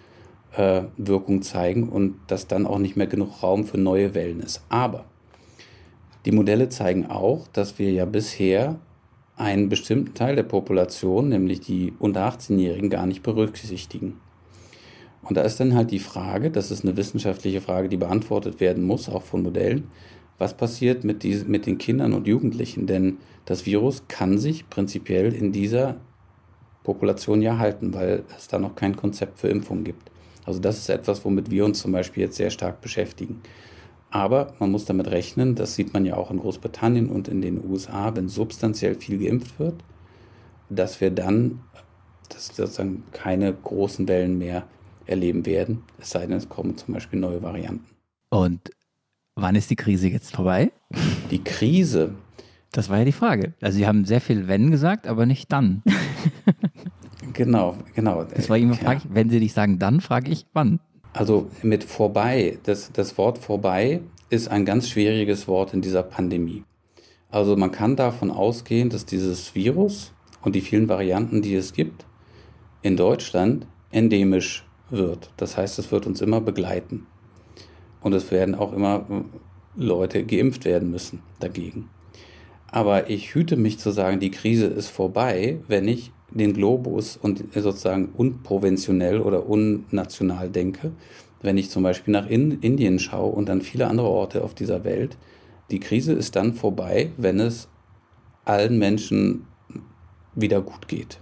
äh, 0.56 0.82
Wirkung 0.96 1.42
zeigen 1.42 1.88
und 1.88 2.16
dass 2.26 2.46
dann 2.46 2.66
auch 2.66 2.78
nicht 2.78 2.96
mehr 2.96 3.06
genug 3.06 3.42
Raum 3.42 3.64
für 3.64 3.78
neue 3.78 4.14
Wellen 4.14 4.40
ist. 4.40 4.62
Aber 4.68 5.04
die 6.24 6.32
Modelle 6.32 6.68
zeigen 6.68 7.06
auch, 7.06 7.48
dass 7.48 7.78
wir 7.78 7.92
ja 7.92 8.04
bisher 8.04 8.78
einen 9.36 9.68
bestimmten 9.68 10.14
Teil 10.14 10.36
der 10.36 10.44
Population, 10.44 11.28
nämlich 11.28 11.60
die 11.60 11.92
unter 11.98 12.28
18-Jährigen, 12.28 12.88
gar 12.88 13.06
nicht 13.06 13.22
berücksichtigen. 13.22 14.20
Und 15.22 15.36
da 15.36 15.42
ist 15.42 15.58
dann 15.58 15.74
halt 15.74 15.90
die 15.90 15.98
Frage, 15.98 16.50
das 16.50 16.70
ist 16.70 16.84
eine 16.84 16.96
wissenschaftliche 16.96 17.60
Frage, 17.60 17.88
die 17.88 17.96
beantwortet 17.96 18.60
werden 18.60 18.84
muss, 18.84 19.08
auch 19.08 19.22
von 19.22 19.42
Modellen, 19.42 19.88
was 20.38 20.56
passiert 20.56 21.04
mit, 21.04 21.22
diesen, 21.22 21.50
mit 21.50 21.66
den 21.66 21.78
Kindern 21.78 22.12
und 22.12 22.26
Jugendlichen? 22.26 22.86
Denn 22.86 23.18
das 23.44 23.66
Virus 23.66 24.04
kann 24.08 24.38
sich 24.38 24.68
prinzipiell 24.68 25.32
in 25.32 25.52
dieser 25.52 25.96
Population 26.82 27.42
ja 27.42 27.58
halten, 27.58 27.94
weil 27.94 28.24
es 28.36 28.48
da 28.48 28.58
noch 28.58 28.74
kein 28.74 28.96
Konzept 28.96 29.38
für 29.38 29.48
Impfung 29.48 29.84
gibt. 29.84 30.10
Also 30.44 30.60
das 30.60 30.78
ist 30.78 30.88
etwas, 30.90 31.24
womit 31.24 31.50
wir 31.50 31.64
uns 31.64 31.80
zum 31.80 31.92
Beispiel 31.92 32.24
jetzt 32.24 32.36
sehr 32.36 32.50
stark 32.50 32.80
beschäftigen. 32.80 33.40
Aber 34.10 34.54
man 34.58 34.70
muss 34.70 34.84
damit 34.84 35.10
rechnen, 35.10 35.54
das 35.54 35.74
sieht 35.74 35.92
man 35.92 36.04
ja 36.04 36.16
auch 36.16 36.30
in 36.30 36.38
Großbritannien 36.38 37.08
und 37.08 37.26
in 37.26 37.40
den 37.40 37.64
USA, 37.64 38.14
wenn 38.14 38.28
substanziell 38.28 38.94
viel 38.94 39.18
geimpft 39.18 39.58
wird, 39.58 39.76
dass 40.68 41.00
wir 41.00 41.10
dann 41.10 41.60
dass 42.28 42.46
sozusagen 42.48 43.04
keine 43.12 43.52
großen 43.52 44.08
Wellen 44.08 44.38
mehr 44.38 44.66
erleben 45.06 45.46
werden, 45.46 45.82
es 45.98 46.10
sei 46.10 46.26
denn, 46.26 46.36
es 46.36 46.48
kommen 46.48 46.76
zum 46.76 46.94
Beispiel 46.94 47.18
neue 47.18 47.42
Varianten. 47.42 47.86
Und 48.30 48.70
Wann 49.36 49.56
ist 49.56 49.70
die 49.70 49.76
Krise 49.76 50.08
jetzt 50.08 50.36
vorbei? 50.36 50.70
Die 51.30 51.42
Krise? 51.42 52.14
Das 52.70 52.88
war 52.88 52.98
ja 52.98 53.04
die 53.04 53.12
Frage. 53.12 53.54
Also 53.60 53.78
Sie 53.78 53.86
haben 53.86 54.04
sehr 54.04 54.20
viel 54.20 54.46
wenn 54.46 54.70
gesagt, 54.70 55.08
aber 55.08 55.26
nicht 55.26 55.50
dann. 55.50 55.82
genau, 57.32 57.76
genau. 57.94 58.24
Das 58.24 58.48
war 58.48 58.58
immer 58.58 58.74
Frage, 58.74 59.02
wenn 59.10 59.30
Sie 59.30 59.40
nicht 59.40 59.54
sagen 59.54 59.78
dann, 59.78 60.00
frage 60.00 60.30
ich 60.30 60.46
wann. 60.52 60.78
Also 61.12 61.48
mit 61.62 61.82
vorbei, 61.82 62.58
das, 62.62 62.92
das 62.92 63.18
Wort 63.18 63.38
vorbei 63.38 64.00
ist 64.30 64.48
ein 64.48 64.64
ganz 64.64 64.88
schwieriges 64.88 65.48
Wort 65.48 65.74
in 65.74 65.82
dieser 65.82 66.02
Pandemie. 66.02 66.64
Also 67.30 67.56
man 67.56 67.72
kann 67.72 67.96
davon 67.96 68.30
ausgehen, 68.30 68.90
dass 68.90 69.04
dieses 69.04 69.54
Virus 69.56 70.12
und 70.42 70.54
die 70.54 70.60
vielen 70.60 70.88
Varianten, 70.88 71.42
die 71.42 71.54
es 71.56 71.72
gibt, 71.72 72.06
in 72.82 72.96
Deutschland 72.96 73.66
endemisch 73.90 74.64
wird. 74.90 75.30
Das 75.36 75.56
heißt, 75.56 75.78
es 75.80 75.90
wird 75.90 76.06
uns 76.06 76.20
immer 76.20 76.40
begleiten. 76.40 77.06
Und 78.04 78.12
es 78.12 78.30
werden 78.30 78.54
auch 78.54 78.74
immer 78.74 79.06
Leute 79.74 80.24
geimpft 80.24 80.66
werden 80.66 80.90
müssen 80.90 81.20
dagegen. 81.40 81.88
Aber 82.70 83.08
ich 83.08 83.34
hüte 83.34 83.56
mich 83.56 83.78
zu 83.78 83.90
sagen, 83.90 84.20
die 84.20 84.30
Krise 84.30 84.66
ist 84.66 84.88
vorbei, 84.88 85.58
wenn 85.68 85.88
ich 85.88 86.12
den 86.30 86.52
Globus 86.52 87.16
und 87.16 87.42
sozusagen 87.54 88.10
unproventionell 88.14 89.20
oder 89.20 89.48
unnational 89.48 90.50
denke. 90.50 90.92
Wenn 91.40 91.56
ich 91.56 91.70
zum 91.70 91.82
Beispiel 91.82 92.12
nach 92.12 92.28
Indien 92.28 92.98
schaue 92.98 93.32
und 93.32 93.48
dann 93.48 93.62
viele 93.62 93.86
andere 93.86 94.08
Orte 94.08 94.44
auf 94.44 94.54
dieser 94.54 94.84
Welt. 94.84 95.16
Die 95.70 95.80
Krise 95.80 96.12
ist 96.12 96.36
dann 96.36 96.52
vorbei, 96.52 97.10
wenn 97.16 97.40
es 97.40 97.68
allen 98.44 98.78
Menschen 98.78 99.46
wieder 100.34 100.60
gut 100.60 100.88
geht. 100.88 101.20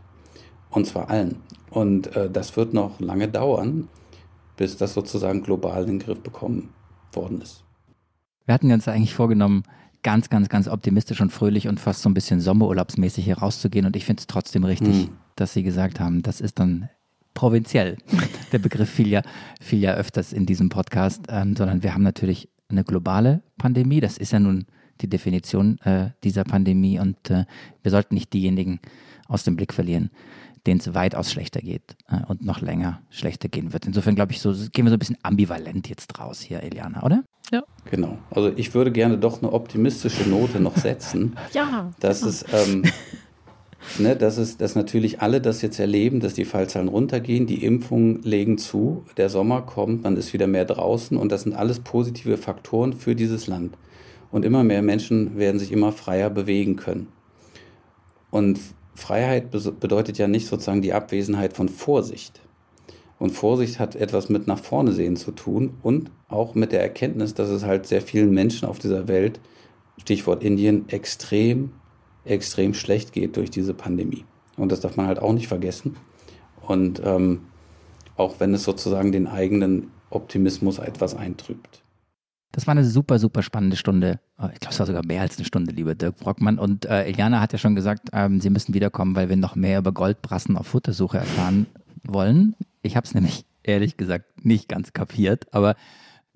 Und 0.70 0.86
zwar 0.86 1.10
allen. 1.10 1.36
Und 1.70 2.16
äh, 2.16 2.28
das 2.28 2.56
wird 2.56 2.74
noch 2.74 2.98
lange 2.98 3.28
dauern 3.28 3.88
bis 4.56 4.76
das 4.76 4.94
sozusagen 4.94 5.42
global 5.42 5.82
in 5.82 5.88
den 5.88 5.98
Griff 5.98 6.20
bekommen 6.20 6.70
worden 7.12 7.40
ist. 7.40 7.64
Wir 8.46 8.54
hatten 8.54 8.72
uns 8.72 8.88
eigentlich 8.88 9.14
vorgenommen, 9.14 9.62
ganz, 10.02 10.28
ganz, 10.28 10.48
ganz 10.48 10.68
optimistisch 10.68 11.20
und 11.20 11.30
fröhlich 11.30 11.68
und 11.68 11.78
fast 11.78 12.02
so 12.02 12.08
ein 12.08 12.14
bisschen 12.14 12.40
sommerurlaubsmäßig 12.40 13.24
hier 13.24 13.38
rauszugehen. 13.38 13.86
Und 13.86 13.96
ich 13.96 14.04
finde 14.04 14.20
es 14.20 14.26
trotzdem 14.26 14.64
richtig, 14.64 15.08
mhm. 15.08 15.16
dass 15.36 15.52
Sie 15.52 15.62
gesagt 15.62 16.00
haben, 16.00 16.22
das 16.22 16.40
ist 16.40 16.58
dann 16.58 16.88
provinziell. 17.34 17.96
Der 18.52 18.58
Begriff 18.58 18.90
fiel 18.90 19.08
ja, 19.08 19.22
fiel 19.60 19.80
ja 19.80 19.94
öfters 19.94 20.32
in 20.32 20.46
diesem 20.46 20.68
Podcast, 20.68 21.26
ähm, 21.28 21.56
sondern 21.56 21.82
wir 21.82 21.94
haben 21.94 22.02
natürlich 22.02 22.48
eine 22.68 22.84
globale 22.84 23.42
Pandemie. 23.58 24.00
Das 24.00 24.18
ist 24.18 24.32
ja 24.32 24.40
nun 24.40 24.66
die 25.00 25.08
Definition 25.08 25.78
äh, 25.80 26.10
dieser 26.24 26.44
Pandemie 26.44 26.98
und 26.98 27.30
äh, 27.30 27.44
wir 27.82 27.90
sollten 27.90 28.14
nicht 28.14 28.32
diejenigen 28.32 28.80
aus 29.28 29.44
dem 29.44 29.56
Blick 29.56 29.72
verlieren, 29.72 30.10
denen 30.66 30.80
es 30.80 30.94
weitaus 30.94 31.30
schlechter 31.30 31.60
geht 31.60 31.96
äh, 32.08 32.24
und 32.26 32.44
noch 32.44 32.60
länger 32.60 33.02
schlechter 33.10 33.48
gehen 33.48 33.72
wird. 33.72 33.86
Insofern 33.86 34.14
glaube 34.14 34.32
ich, 34.32 34.40
so 34.40 34.52
gehen 34.52 34.84
wir 34.84 34.90
so 34.90 34.96
ein 34.96 34.98
bisschen 34.98 35.18
ambivalent 35.22 35.88
jetzt 35.88 36.18
raus 36.18 36.40
hier, 36.40 36.62
Eliana, 36.62 37.02
oder? 37.02 37.24
Ja. 37.50 37.62
Genau. 37.90 38.18
Also 38.30 38.52
ich 38.56 38.72
würde 38.74 38.92
gerne 38.92 39.18
doch 39.18 39.42
eine 39.42 39.52
optimistische 39.52 40.28
Note 40.28 40.60
noch 40.60 40.76
setzen. 40.76 41.36
ja. 41.52 41.90
Dass 42.00 42.22
ja. 42.22 42.28
es 42.28 42.44
ähm, 42.52 42.84
Ne, 43.98 44.16
dass, 44.16 44.38
es, 44.38 44.56
dass 44.56 44.74
natürlich 44.74 45.20
alle 45.20 45.40
das 45.40 45.60
jetzt 45.60 45.78
erleben, 45.78 46.20
dass 46.20 46.34
die 46.34 46.44
Fallzahlen 46.44 46.88
runtergehen, 46.88 47.46
die 47.46 47.64
Impfungen 47.64 48.22
legen 48.22 48.56
zu, 48.56 49.04
der 49.16 49.28
Sommer 49.28 49.62
kommt, 49.62 50.04
man 50.04 50.16
ist 50.16 50.32
wieder 50.32 50.46
mehr 50.46 50.64
draußen 50.64 51.16
und 51.16 51.32
das 51.32 51.42
sind 51.42 51.54
alles 51.54 51.80
positive 51.80 52.36
Faktoren 52.36 52.92
für 52.92 53.14
dieses 53.14 53.48
Land. 53.48 53.76
Und 54.30 54.44
immer 54.44 54.64
mehr 54.64 54.82
Menschen 54.82 55.36
werden 55.36 55.58
sich 55.58 55.72
immer 55.72 55.92
freier 55.92 56.30
bewegen 56.30 56.76
können. 56.76 57.08
Und 58.30 58.58
Freiheit 58.94 59.50
bedeutet 59.50 60.18
ja 60.18 60.28
nicht 60.28 60.46
sozusagen 60.46 60.82
die 60.82 60.92
Abwesenheit 60.92 61.54
von 61.54 61.68
Vorsicht. 61.68 62.40
Und 63.18 63.30
Vorsicht 63.30 63.78
hat 63.78 63.94
etwas 63.94 64.28
mit 64.28 64.46
nach 64.46 64.58
vorne 64.58 64.92
sehen 64.92 65.16
zu 65.16 65.30
tun 65.30 65.74
und 65.82 66.10
auch 66.28 66.54
mit 66.54 66.72
der 66.72 66.82
Erkenntnis, 66.82 67.34
dass 67.34 67.48
es 67.48 67.64
halt 67.64 67.86
sehr 67.86 68.02
vielen 68.02 68.32
Menschen 68.32 68.66
auf 68.68 68.78
dieser 68.78 69.06
Welt, 69.06 69.40
Stichwort 69.98 70.42
Indien, 70.42 70.88
extrem, 70.88 71.70
extrem 72.24 72.74
schlecht 72.74 73.12
geht 73.12 73.36
durch 73.36 73.50
diese 73.50 73.74
Pandemie. 73.74 74.24
Und 74.56 74.72
das 74.72 74.80
darf 74.80 74.96
man 74.96 75.06
halt 75.06 75.20
auch 75.20 75.32
nicht 75.32 75.48
vergessen. 75.48 75.96
Und 76.66 77.00
ähm, 77.04 77.42
auch 78.16 78.40
wenn 78.40 78.54
es 78.54 78.64
sozusagen 78.64 79.12
den 79.12 79.26
eigenen 79.26 79.90
Optimismus 80.10 80.78
etwas 80.78 81.14
eintrübt. 81.14 81.81
Das 82.52 82.66
war 82.66 82.72
eine 82.72 82.84
super, 82.84 83.18
super 83.18 83.42
spannende 83.42 83.76
Stunde. 83.76 84.20
Oh, 84.38 84.46
ich 84.52 84.60
glaube, 84.60 84.74
es 84.74 84.78
war 84.78 84.86
sogar 84.86 85.04
mehr 85.04 85.22
als 85.22 85.38
eine 85.38 85.46
Stunde, 85.46 85.72
lieber 85.72 85.94
Dirk 85.94 86.18
Brockmann. 86.18 86.58
Und 86.58 86.84
äh, 86.84 87.04
Eliana 87.04 87.40
hat 87.40 87.52
ja 87.52 87.58
schon 87.58 87.74
gesagt, 87.74 88.10
ähm, 88.12 88.40
Sie 88.40 88.50
müssen 88.50 88.74
wiederkommen, 88.74 89.16
weil 89.16 89.30
wir 89.30 89.36
noch 89.36 89.56
mehr 89.56 89.78
über 89.78 89.92
Goldbrassen 89.92 90.58
auf 90.58 90.66
Futtersuche 90.66 91.18
erfahren 91.18 91.66
wollen. 92.04 92.54
Ich 92.82 92.94
habe 92.94 93.06
es 93.06 93.14
nämlich 93.14 93.46
ehrlich 93.62 93.96
gesagt 93.96 94.44
nicht 94.44 94.68
ganz 94.68 94.92
kapiert, 94.92 95.46
aber 95.52 95.76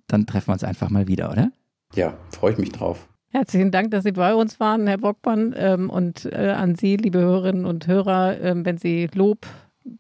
dann 0.06 0.26
treffen 0.26 0.48
wir 0.48 0.52
uns 0.54 0.64
einfach 0.64 0.88
mal 0.88 1.06
wieder, 1.06 1.30
oder? 1.30 1.52
Ja, 1.94 2.14
freue 2.30 2.52
ich 2.52 2.58
mich 2.58 2.72
drauf. 2.72 3.08
Herzlichen 3.30 3.70
Dank, 3.70 3.90
dass 3.90 4.04
Sie 4.04 4.12
bei 4.12 4.34
uns 4.34 4.58
waren, 4.60 4.86
Herr 4.86 4.98
Bockmann, 4.98 5.54
ähm, 5.56 5.90
und 5.90 6.24
äh, 6.26 6.54
an 6.56 6.76
Sie, 6.76 6.96
liebe 6.96 7.18
Hörerinnen 7.18 7.66
und 7.66 7.86
Hörer, 7.86 8.40
ähm, 8.40 8.64
wenn 8.64 8.78
Sie 8.78 9.10
Lob 9.12 9.46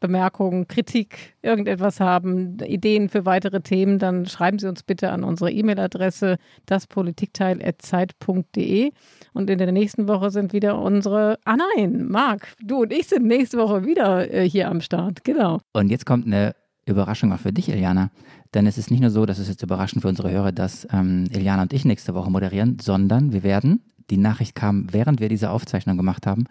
Bemerkungen, 0.00 0.66
Kritik, 0.68 1.34
irgendetwas 1.42 2.00
haben, 2.00 2.58
Ideen 2.60 3.08
für 3.08 3.24
weitere 3.24 3.60
Themen, 3.60 3.98
dann 3.98 4.26
schreiben 4.26 4.58
Sie 4.58 4.68
uns 4.68 4.82
bitte 4.82 5.10
an 5.10 5.24
unsere 5.24 5.50
E-Mail-Adresse 5.52 6.36
daspolitikteil.zeit.de. 6.66 8.90
Und 9.32 9.48
in 9.50 9.58
der 9.58 9.72
nächsten 9.72 10.08
Woche 10.08 10.30
sind 10.30 10.52
wieder 10.52 10.80
unsere, 10.80 11.38
ah 11.44 11.56
nein, 11.76 12.06
Marc, 12.08 12.54
du 12.62 12.82
und 12.82 12.92
ich 12.92 13.06
sind 13.06 13.26
nächste 13.26 13.58
Woche 13.58 13.84
wieder 13.84 14.32
äh, 14.32 14.48
hier 14.48 14.68
am 14.68 14.80
Start, 14.80 15.24
genau. 15.24 15.60
Und 15.72 15.90
jetzt 15.90 16.06
kommt 16.06 16.26
eine 16.26 16.54
Überraschung 16.86 17.32
auch 17.32 17.40
für 17.40 17.52
dich, 17.52 17.68
Eliana. 17.68 18.10
Denn 18.54 18.66
es 18.66 18.78
ist 18.78 18.90
nicht 18.90 19.00
nur 19.00 19.10
so, 19.10 19.26
dass 19.26 19.38
es 19.38 19.48
jetzt 19.48 19.62
überraschend 19.62 20.02
für 20.02 20.08
unsere 20.08 20.30
Hörer, 20.30 20.52
dass 20.52 20.86
ähm, 20.92 21.24
Eliana 21.32 21.62
und 21.62 21.72
ich 21.72 21.84
nächste 21.84 22.14
Woche 22.14 22.30
moderieren, 22.30 22.78
sondern 22.80 23.32
wir 23.32 23.42
werden, 23.42 23.82
die 24.10 24.16
Nachricht 24.16 24.54
kam, 24.54 24.92
während 24.92 25.20
wir 25.20 25.28
diese 25.28 25.50
Aufzeichnung 25.50 25.96
gemacht 25.96 26.26
haben, 26.26 26.44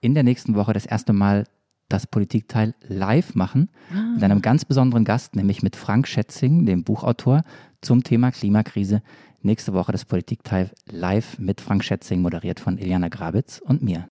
in 0.00 0.14
der 0.14 0.22
nächsten 0.22 0.54
Woche 0.54 0.72
das 0.72 0.86
erste 0.86 1.12
Mal 1.12 1.44
das 1.90 2.06
Politikteil 2.06 2.74
live 2.88 3.34
machen 3.34 3.68
ah. 3.92 4.14
mit 4.14 4.24
einem 4.24 4.40
ganz 4.40 4.64
besonderen 4.64 5.04
Gast, 5.04 5.36
nämlich 5.36 5.62
mit 5.62 5.76
Frank 5.76 6.08
Schätzing, 6.08 6.64
dem 6.64 6.84
Buchautor, 6.84 7.42
zum 7.82 8.02
Thema 8.02 8.30
Klimakrise. 8.30 9.02
Nächste 9.42 9.74
Woche 9.74 9.92
das 9.92 10.04
Politikteil 10.04 10.70
live 10.90 11.38
mit 11.38 11.60
Frank 11.60 11.84
Schätzing, 11.84 12.22
moderiert 12.22 12.60
von 12.60 12.78
Iliana 12.78 13.08
Grabitz 13.08 13.58
und 13.58 13.82
mir. 13.82 14.08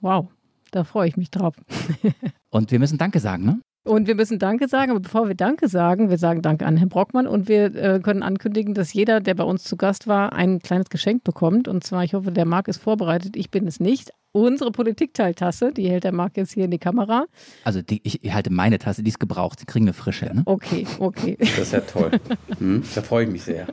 Wow, 0.00 0.28
da 0.70 0.84
freue 0.84 1.08
ich 1.08 1.16
mich 1.16 1.30
drauf. 1.30 1.54
und 2.50 2.70
wir 2.70 2.78
müssen 2.78 2.98
Danke 2.98 3.20
sagen, 3.20 3.44
ne? 3.44 3.60
Und 3.82 4.06
wir 4.06 4.14
müssen 4.14 4.38
Danke 4.38 4.68
sagen, 4.68 4.90
aber 4.90 5.00
bevor 5.00 5.26
wir 5.28 5.34
Danke 5.34 5.66
sagen, 5.66 6.10
wir 6.10 6.18
sagen 6.18 6.42
Danke 6.42 6.66
an 6.66 6.76
Herrn 6.76 6.90
Brockmann 6.90 7.26
und 7.26 7.48
wir 7.48 7.74
äh, 7.74 8.00
können 8.00 8.22
ankündigen, 8.22 8.74
dass 8.74 8.92
jeder, 8.92 9.20
der 9.20 9.34
bei 9.34 9.44
uns 9.44 9.64
zu 9.64 9.76
Gast 9.76 10.06
war, 10.06 10.34
ein 10.34 10.58
kleines 10.60 10.90
Geschenk 10.90 11.24
bekommt. 11.24 11.66
Und 11.66 11.82
zwar, 11.82 12.04
ich 12.04 12.12
hoffe, 12.12 12.30
der 12.30 12.44
Marc 12.44 12.68
ist 12.68 12.82
vorbereitet, 12.82 13.36
ich 13.36 13.50
bin 13.50 13.66
es 13.66 13.80
nicht. 13.80 14.10
Unsere 14.32 14.70
Politikteiltasse, 14.70 15.72
die 15.72 15.90
hält 15.90 16.04
der 16.04 16.12
Marc 16.12 16.36
jetzt 16.36 16.52
hier 16.52 16.66
in 16.66 16.70
die 16.70 16.78
Kamera. 16.78 17.24
Also 17.64 17.82
die, 17.82 18.00
ich, 18.04 18.22
ich 18.22 18.32
halte 18.32 18.52
meine 18.52 18.78
Tasse, 18.78 19.02
die 19.02 19.08
ist 19.08 19.18
gebraucht. 19.18 19.58
Sie 19.58 19.66
kriegen 19.66 19.86
eine 19.86 19.92
frische. 19.92 20.26
Ne? 20.26 20.42
Okay, 20.44 20.86
okay. 21.00 21.36
Das 21.40 21.58
ist 21.58 21.72
ja 21.72 21.80
toll. 21.80 22.12
Hm, 22.58 22.82
da 22.94 23.02
freue 23.02 23.24
ich 23.24 23.30
mich 23.30 23.42
sehr. 23.42 23.66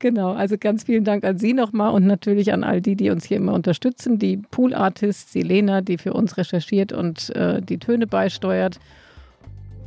Genau, 0.00 0.32
also 0.32 0.58
ganz 0.58 0.84
vielen 0.84 1.04
Dank 1.04 1.24
an 1.24 1.38
Sie 1.38 1.54
nochmal 1.54 1.94
und 1.94 2.06
natürlich 2.06 2.52
an 2.52 2.64
all 2.64 2.82
die, 2.82 2.96
die 2.96 3.08
uns 3.08 3.24
hier 3.24 3.38
immer 3.38 3.54
unterstützen. 3.54 4.18
Die 4.18 4.36
Pool 4.36 4.74
Artists, 4.74 5.32
die 5.32 5.42
Lena, 5.42 5.80
die 5.80 5.96
für 5.96 6.12
uns 6.12 6.36
recherchiert 6.36 6.92
und 6.92 7.30
äh, 7.30 7.62
die 7.62 7.78
Töne 7.78 8.06
beisteuert. 8.06 8.78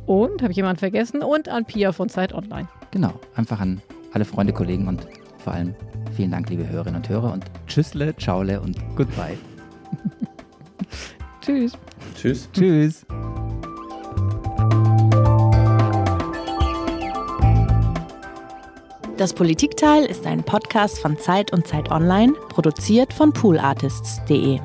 Und, 0.06 0.42
habe 0.42 0.52
ich 0.52 0.56
jemanden 0.56 0.78
vergessen? 0.78 1.22
Und 1.22 1.48
an 1.48 1.66
Pia 1.66 1.92
von 1.92 2.08
Zeit 2.08 2.32
Online. 2.32 2.68
Genau, 2.90 3.20
einfach 3.34 3.60
an 3.60 3.80
alle 4.12 4.24
Freunde, 4.24 4.52
Kollegen 4.52 4.88
und 4.88 5.06
vor 5.38 5.52
allem 5.52 5.74
vielen 6.16 6.30
Dank, 6.30 6.48
liebe 6.48 6.68
Hörerinnen 6.68 6.96
und 6.96 7.08
Hörer. 7.08 7.32
Und 7.32 7.44
tschüssle, 7.66 8.14
ciaule 8.16 8.60
und 8.60 8.76
goodbye. 8.96 9.36
Tschüss. 11.46 11.72
Tschüss. 12.16 12.48
Tschüss. 12.52 13.06
Das 19.16 19.32
Politikteil 19.32 20.06
ist 20.06 20.26
ein 20.26 20.42
Podcast 20.42 20.98
von 20.98 21.16
Zeit 21.18 21.52
und 21.52 21.68
Zeit 21.68 21.92
Online, 21.92 22.32
produziert 22.48 23.12
von 23.12 23.32
poolartists.de. 23.32 24.58